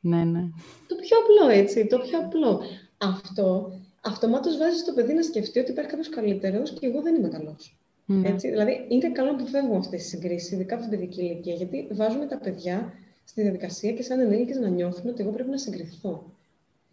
Ναι, 0.00 0.16
ναι, 0.16 0.24
ναι. 0.24 0.40
Το 0.86 0.94
πιο 1.00 1.16
απλό, 1.18 1.58
έτσι, 1.58 1.86
το 1.86 1.98
πιο 1.98 2.18
απλό. 2.18 2.60
Αυτό 2.98 3.72
αυτομάτως 4.00 4.56
βάζεις 4.56 4.84
το 4.84 4.92
παιδί 4.92 5.12
να 5.12 5.22
σκεφτεί 5.22 5.58
ότι 5.58 5.70
υπάρχει 5.70 5.90
κάποιος 5.90 6.08
καλύτερος 6.08 6.72
και 6.72 6.86
εγώ 6.86 7.02
δεν 7.02 7.14
είμαι 7.14 7.28
καλός. 7.28 7.78
Ναι. 8.06 8.28
Έτσι, 8.28 8.48
δηλαδή, 8.48 8.86
είναι 8.88 9.10
καλό 9.10 9.36
που 9.36 9.46
φεύγουμε 9.46 9.76
αυτές 9.76 10.02
τι 10.02 10.08
συγκρίσεις, 10.08 10.50
ειδικά 10.52 10.74
από 10.74 10.88
την 10.88 10.98
παιδική 10.98 11.22
ηλικία, 11.22 11.54
γιατί 11.54 11.88
βάζουμε 11.92 12.26
τα 12.26 12.38
παιδιά 12.38 12.92
στη 13.24 13.42
διαδικασία 13.42 13.92
και 13.92 14.02
σαν 14.02 14.20
ενήλικες 14.20 14.56
να 14.56 14.68
νιώθουν 14.68 15.10
ότι 15.10 15.22
εγώ 15.22 15.30
πρέπει 15.30 15.50
να 15.50 15.58
συγκριθώ. 15.58 16.32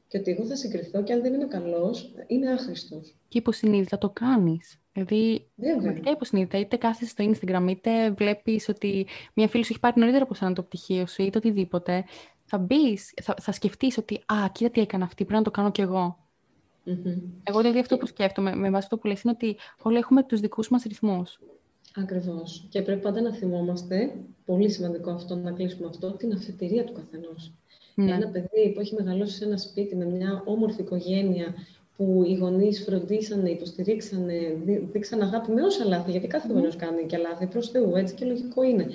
Και 0.07 0.17
ότι 0.17 0.31
εγώ 0.31 0.43
θα 0.43 0.55
συγκριθώ 0.55 1.03
και 1.03 1.13
αν 1.13 1.21
δεν 1.21 1.33
είμαι 1.33 1.45
καλός, 1.45 2.13
είναι 2.27 2.51
άχρηστος. 2.51 3.15
Και 3.27 3.37
υποσυνείδητα 3.37 3.97
το 3.97 4.09
κάνεις. 4.09 4.79
Δηλαδή, 4.93 5.49
πραγματικά 5.55 6.11
υποσυνείδητα, 6.11 6.57
είτε 6.57 6.77
κάθεσαι 6.77 7.09
στο 7.09 7.31
Instagram, 7.31 7.65
είτε 7.69 8.11
βλέπεις 8.11 8.69
ότι 8.69 9.07
μια 9.33 9.47
φίλη 9.47 9.63
σου 9.63 9.71
έχει 9.71 9.79
πάρει 9.79 9.99
νωρίτερα 9.99 10.23
από 10.23 10.33
σένα 10.33 10.53
το 10.53 10.63
πτυχίο 10.63 11.07
σου, 11.07 11.23
είτε 11.23 11.37
οτιδήποτε. 11.37 12.05
Θα 12.45 12.57
μπεις, 12.57 13.13
θα, 13.21 13.35
θα 13.41 13.51
σκεφτείς 13.51 13.97
ότι, 13.97 14.15
Α, 14.15 14.49
κοίτα 14.51 14.69
τι 14.69 14.81
έκανα 14.81 15.05
αυτή, 15.05 15.25
πρέπει 15.25 15.39
να 15.39 15.43
το 15.43 15.51
κάνω 15.51 15.71
κι 15.71 15.81
εγώ. 15.81 16.26
Mm-hmm. 16.87 17.21
Εγώ 17.43 17.59
δηλαδή 17.59 17.79
αυτό 17.79 17.97
που 17.97 18.05
σκέφτομαι, 18.05 18.55
με 18.55 18.69
βάση 18.69 18.83
αυτό 18.83 18.97
που 18.97 19.07
λες, 19.07 19.21
είναι 19.21 19.33
ότι 19.35 19.57
όλοι 19.81 19.97
έχουμε 19.97 20.23
τους 20.23 20.39
δικούς 20.39 20.69
μας 20.69 20.83
ρυθμούς. 20.83 21.39
Ακριβώς. 21.95 22.67
Και 22.69 22.81
πρέπει 22.81 23.01
πάντα 23.01 23.21
να 23.21 23.33
θυμόμαστε, 23.33 24.15
πολύ 24.45 24.69
σημαντικό 24.69 25.11
αυτό, 25.11 25.35
να 25.35 25.51
κλείσουμε 25.51 25.87
αυτό, 25.87 26.11
την 26.11 26.33
αφετηρία 26.33 26.83
του 26.83 26.93
καθενός. 26.93 27.53
Ναι. 27.95 28.11
Ένα 28.11 28.27
παιδί 28.27 28.71
που 28.73 28.79
έχει 28.79 28.95
μεγαλώσει 28.95 29.35
σε 29.35 29.45
ένα 29.45 29.57
σπίτι 29.57 29.95
με 29.95 30.05
μια 30.05 30.43
όμορφη 30.45 30.81
οικογένεια, 30.81 31.53
που 31.97 32.23
οι 32.27 32.35
γονείς 32.35 32.83
φροντίσανε, 32.83 33.49
υποστηρίξανε, 33.49 34.33
δείξαν 34.91 35.21
αγάπη 35.21 35.51
με 35.51 35.61
όσα 35.61 35.85
λάθη, 35.85 36.11
γιατί 36.11 36.27
κάθε 36.27 36.53
γονιός 36.53 36.75
κάνει 36.75 37.05
και 37.05 37.17
λάθη 37.17 37.47
προς 37.47 37.69
Θεού, 37.69 37.95
έτσι 37.95 38.15
και 38.15 38.25
λογικό 38.25 38.63
είναι. 38.63 38.87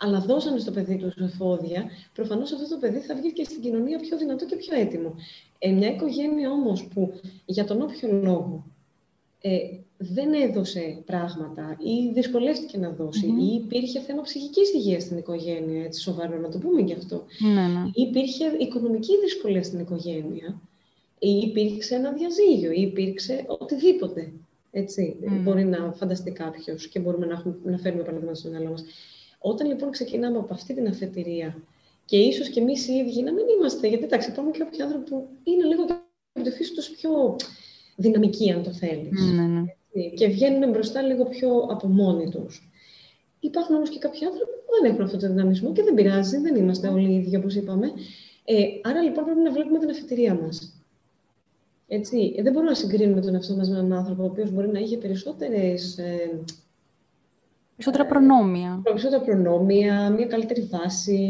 Αλλά 0.00 0.20
δώσανε 0.20 0.58
στο 0.58 0.70
παιδί 0.70 0.96
τους 0.96 1.14
εφόδια, 1.16 1.84
προφανώς 2.14 2.52
αυτό 2.52 2.68
το 2.68 2.76
παιδί 2.76 2.98
θα 2.98 3.14
βγει 3.14 3.32
και 3.32 3.44
στην 3.44 3.60
κοινωνία 3.60 3.98
πιο 3.98 4.16
δυνατό 4.16 4.46
και 4.46 4.56
πιο 4.56 4.76
έτοιμο. 4.76 5.14
Ε, 5.58 5.70
μια 5.70 5.90
οικογένεια 5.90 6.50
όμως 6.50 6.86
που 6.86 7.20
για 7.44 7.64
τον 7.64 7.82
όποιο 7.82 8.08
λόγο 8.12 8.64
ε, 9.40 9.58
δεν 9.98 10.32
έδωσε 10.32 11.02
πράγματα 11.06 11.76
ή 11.78 12.12
δυσκολεύτηκε 12.12 12.78
να 12.78 12.90
δώσει 12.90 13.26
ή 13.26 13.54
υπήρχε 13.54 14.00
θέμα 14.00 14.22
ψυχικής 14.22 14.72
υγείας 14.72 15.02
στην 15.02 15.16
οικογένεια, 15.18 15.84
έτσι 15.84 16.00
σοβαρό 16.00 16.38
να 16.38 16.48
το 16.48 16.58
πούμε 16.58 16.80
γι' 16.80 16.92
αυτό. 16.92 17.24
Ναι, 17.38 17.66
ναι. 17.66 17.90
Ή 17.92 18.02
υπήρχε 18.02 18.44
οικονομική 18.58 19.12
δυσκολία 19.22 19.62
στην 19.62 19.78
οικογένεια 19.78 20.60
ή 21.18 21.30
υπήρξε 21.30 21.94
ένα 21.94 22.12
διαζύγιο 22.12 22.72
ή 22.72 22.80
υπήρξε 22.80 23.44
οτιδήποτε. 23.46 24.32
Έτσι, 24.70 25.16
μπορεί 25.42 25.64
να 25.64 25.92
φανταστεί 25.92 26.30
κάποιος 26.30 26.88
και 26.88 26.98
μπορούμε 26.98 27.26
να, 27.26 27.32
έχουμε, 27.32 27.56
να 27.64 27.78
φέρουμε 27.78 28.02
παραδείγματα 28.02 28.38
στο 28.38 28.48
μυαλό 28.48 28.70
μας. 28.70 28.84
Όταν 29.38 29.66
λοιπόν 29.66 29.90
ξεκινάμε 29.90 30.38
από 30.38 30.54
αυτή 30.54 30.74
την 30.74 30.88
αφετηρία 30.88 31.62
και 32.08 32.16
ίσως 32.16 32.48
και 32.48 32.60
εμείς 32.60 32.88
οι 32.88 32.92
ίδιοι 32.92 33.22
να 33.22 33.32
μην 33.32 33.44
είμαστε, 33.56 33.88
γιατί 33.88 34.04
εντάξει, 34.04 34.30
υπάρχουν 34.30 34.52
και 34.52 34.58
κάποιοι 34.58 34.82
άνθρωποι 34.82 35.10
που 35.10 35.28
είναι 35.44 35.64
λίγο 35.64 35.82
από 36.32 36.44
τη 36.44 36.50
φύση 36.50 36.74
τους 36.74 36.88
πιο 36.88 37.36
δυναμικοί, 37.96 38.50
αν 38.50 38.62
το 38.62 38.72
θέλεις. 38.72 39.22
Ναι, 39.34 39.42
ναι. 39.42 39.64
Και 40.14 40.26
βγαίνουν 40.26 40.70
μπροστά 40.70 41.02
λίγο 41.02 41.24
πιο 41.24 41.66
από 41.70 41.86
μόνοι 41.86 42.30
τους. 42.30 42.70
Υπάρχουν 43.40 43.76
όμως 43.76 43.90
και 43.90 43.98
κάποιοι 43.98 44.24
άνθρωποι 44.24 44.50
που 44.50 44.72
δεν 44.80 44.90
έχουν 44.90 45.04
αυτό 45.04 45.16
το 45.16 45.26
δυναμισμό 45.26 45.72
και 45.72 45.82
δεν 45.82 45.94
πειράζει, 45.94 46.38
δεν 46.38 46.56
είμαστε 46.56 46.88
όλοι 46.88 47.10
οι 47.10 47.14
ίδιοι 47.14 47.36
όπως 47.36 47.54
είπαμε. 47.54 47.92
Ε, 48.44 48.64
άρα 48.82 49.02
λοιπόν 49.02 49.24
πρέπει 49.24 49.40
να 49.40 49.50
βλέπουμε 49.50 49.78
την 49.78 49.90
αφετηρία 49.90 50.34
μας. 50.34 50.82
Έτσι, 51.88 52.34
δεν 52.42 52.52
μπορούμε 52.52 52.70
να 52.70 52.76
συγκρίνουμε 52.76 53.20
τον 53.20 53.34
εαυτό 53.34 53.54
μας 53.54 53.68
με 53.68 53.78
έναν 53.78 53.92
άνθρωπο 53.92 54.22
ο 54.22 54.26
οποίος 54.26 54.50
μπορεί 54.50 54.68
να 54.68 54.78
είχε 54.78 54.96
περισσότερες, 54.96 55.98
ε, 55.98 56.40
Περισσότερα 57.78 58.06
προνόμια. 58.06 58.80
Περισσότερα 58.82 59.22
προνόμια, 59.22 60.10
μια 60.10 60.26
καλύτερη 60.26 60.60
βάση. 60.60 61.20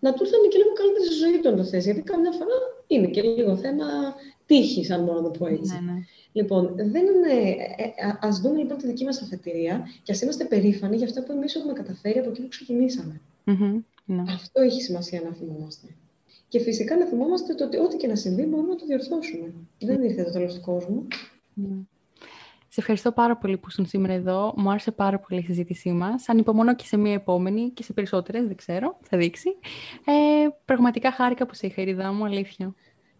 Να 0.00 0.12
του 0.12 0.22
έρθουν 0.22 0.48
και 0.50 0.58
λίγο 0.58 0.72
καλύτερη 0.72 1.06
ζωή 1.22 1.40
του, 1.40 1.48
αν 1.48 1.56
το 1.56 1.64
θες. 1.64 1.84
Γιατί 1.84 2.02
καμιά 2.02 2.30
φορά 2.30 2.56
είναι 2.86 3.06
και 3.06 3.22
λίγο 3.22 3.56
θέμα 3.56 3.84
τύχης, 4.46 4.90
αν 4.90 5.04
μπορώ 5.04 5.20
να 5.20 5.30
το 5.30 5.38
πω 5.38 5.46
έτσι. 5.46 5.72
Ναι, 5.72 5.92
ναι. 5.92 5.98
Λοιπόν, 6.32 6.74
δεν 6.76 7.02
είναι... 7.06 7.50
ε, 7.76 8.06
α 8.06 8.18
ας 8.20 8.40
δούμε 8.40 8.58
λοιπόν 8.58 8.78
τη 8.78 8.86
δική 8.86 9.04
μας 9.04 9.22
αφετηρία 9.22 9.88
και 10.02 10.12
ας 10.12 10.20
είμαστε 10.20 10.44
περήφανοι 10.44 10.96
για 10.96 11.06
αυτά 11.06 11.22
που 11.22 11.32
εμείς 11.32 11.54
έχουμε 11.54 11.72
καταφέρει 11.72 12.18
από 12.18 12.28
εκεί 12.28 12.40
που 12.42 12.48
ξεκινήσαμε. 12.48 13.20
Μμμ, 13.44 13.82
ναι. 14.04 14.22
Αυτό 14.28 14.60
έχει 14.60 14.82
σημασία 14.82 15.20
να 15.24 15.32
θυμόμαστε. 15.34 15.86
Και 16.48 16.58
φυσικά 16.60 16.96
να 16.96 17.04
θυμόμαστε 17.04 17.54
το 17.54 17.64
ότι 17.64 17.78
ό,τι 17.78 17.96
και 17.96 18.06
να 18.06 18.16
συμβεί 18.16 18.42
μπορούμε 18.42 18.68
να 18.68 18.76
το 18.76 18.86
διορθώσουμε. 18.86 19.52
Δεν 19.78 20.02
ήρθε 20.02 20.22
το 20.22 20.30
τέλος 20.30 20.54
του 20.54 20.60
κόσμου. 20.60 21.06
Ναι. 21.54 21.76
Σε 22.74 22.80
ευχαριστώ 22.80 23.12
πάρα 23.12 23.36
πολύ 23.36 23.58
που 23.58 23.66
ήσουν 23.68 23.86
σήμερα 23.86 24.12
εδώ. 24.12 24.54
Μου 24.56 24.70
άρεσε 24.70 24.90
πάρα 24.90 25.18
πολύ 25.18 25.40
η 25.40 25.44
συζήτησή 25.44 25.92
μας. 25.92 26.28
Ανυπομονώ 26.28 26.74
και 26.74 26.84
σε 26.84 26.96
μία 26.96 27.12
επόμενη 27.12 27.70
και 27.70 27.82
σε 27.82 27.92
περισσότερες, 27.92 28.46
δεν 28.46 28.56
ξέρω, 28.56 28.98
θα 29.02 29.18
δείξει. 29.18 29.48
Ε, 30.04 30.12
πραγματικά 30.64 31.12
χάρηκα 31.12 31.46
που 31.46 31.54
σε 31.54 31.66
είχα, 31.66 31.82
Ειρίδα 31.82 32.12
μου, 32.12 32.24
αλήθεια. 32.24 32.74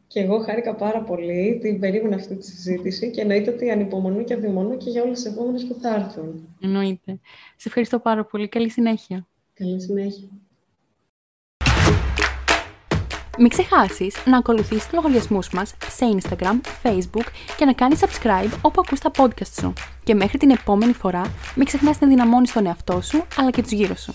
Και 0.07 0.21
εγώ 0.21 0.39
χάρηκα 0.39 0.75
πάρα 0.75 1.03
πολύ, 1.03 1.59
την 1.61 1.81
περίμενα 1.81 2.15
αυτή 2.15 2.37
τη 2.37 2.45
συζήτηση 2.45 3.11
και 3.11 3.21
εννοείται 3.21 3.51
ότι 3.51 3.71
ανυπομονώ 3.71 4.25
και 4.25 4.35
αδειμονώ 4.35 4.77
και 4.77 4.91
για 4.91 5.03
όλες 5.03 5.23
τις 5.23 5.33
επόμενες 5.33 5.67
που 5.67 5.75
θα 5.81 5.95
έρθουν. 5.95 6.57
Εννοείται. 6.61 7.21
Σε 7.57 7.69
ευχαριστώ 7.69 7.99
πάρα 7.99 8.25
πολύ. 8.25 8.49
Καλή 8.49 8.71
συνέχεια. 8.71 9.27
Καλή 9.55 9.81
συνέχεια. 9.81 10.29
Μην 13.39 13.49
ξεχάσεις 13.49 14.16
να 14.24 14.37
ακολουθήσεις 14.37 14.82
τους 14.85 14.93
λογαριασμούς 14.93 15.51
μας 15.51 15.74
σε 15.89 16.07
Instagram, 16.16 16.61
Facebook 16.82 17.26
και 17.57 17.64
να 17.64 17.72
κάνεις 17.72 18.01
subscribe 18.01 18.51
όπου 18.61 18.82
ακούς 18.85 19.01
τα 19.01 19.11
podcast 19.16 19.53
σου. 19.61 19.72
Και 20.05 20.14
μέχρι 20.14 20.39
την 20.39 20.51
επόμενη 20.51 20.93
φορά, 20.93 21.22
μην 21.55 21.66
ξεχνάς 21.66 22.01
να 22.01 22.07
ενδυναμώνεις 22.07 22.53
τον 22.53 22.66
εαυτό 22.66 23.01
σου 23.01 23.24
αλλά 23.37 23.51
και 23.51 23.62
τους 23.62 23.70
γύρω 23.70 23.95
σου. 23.95 24.11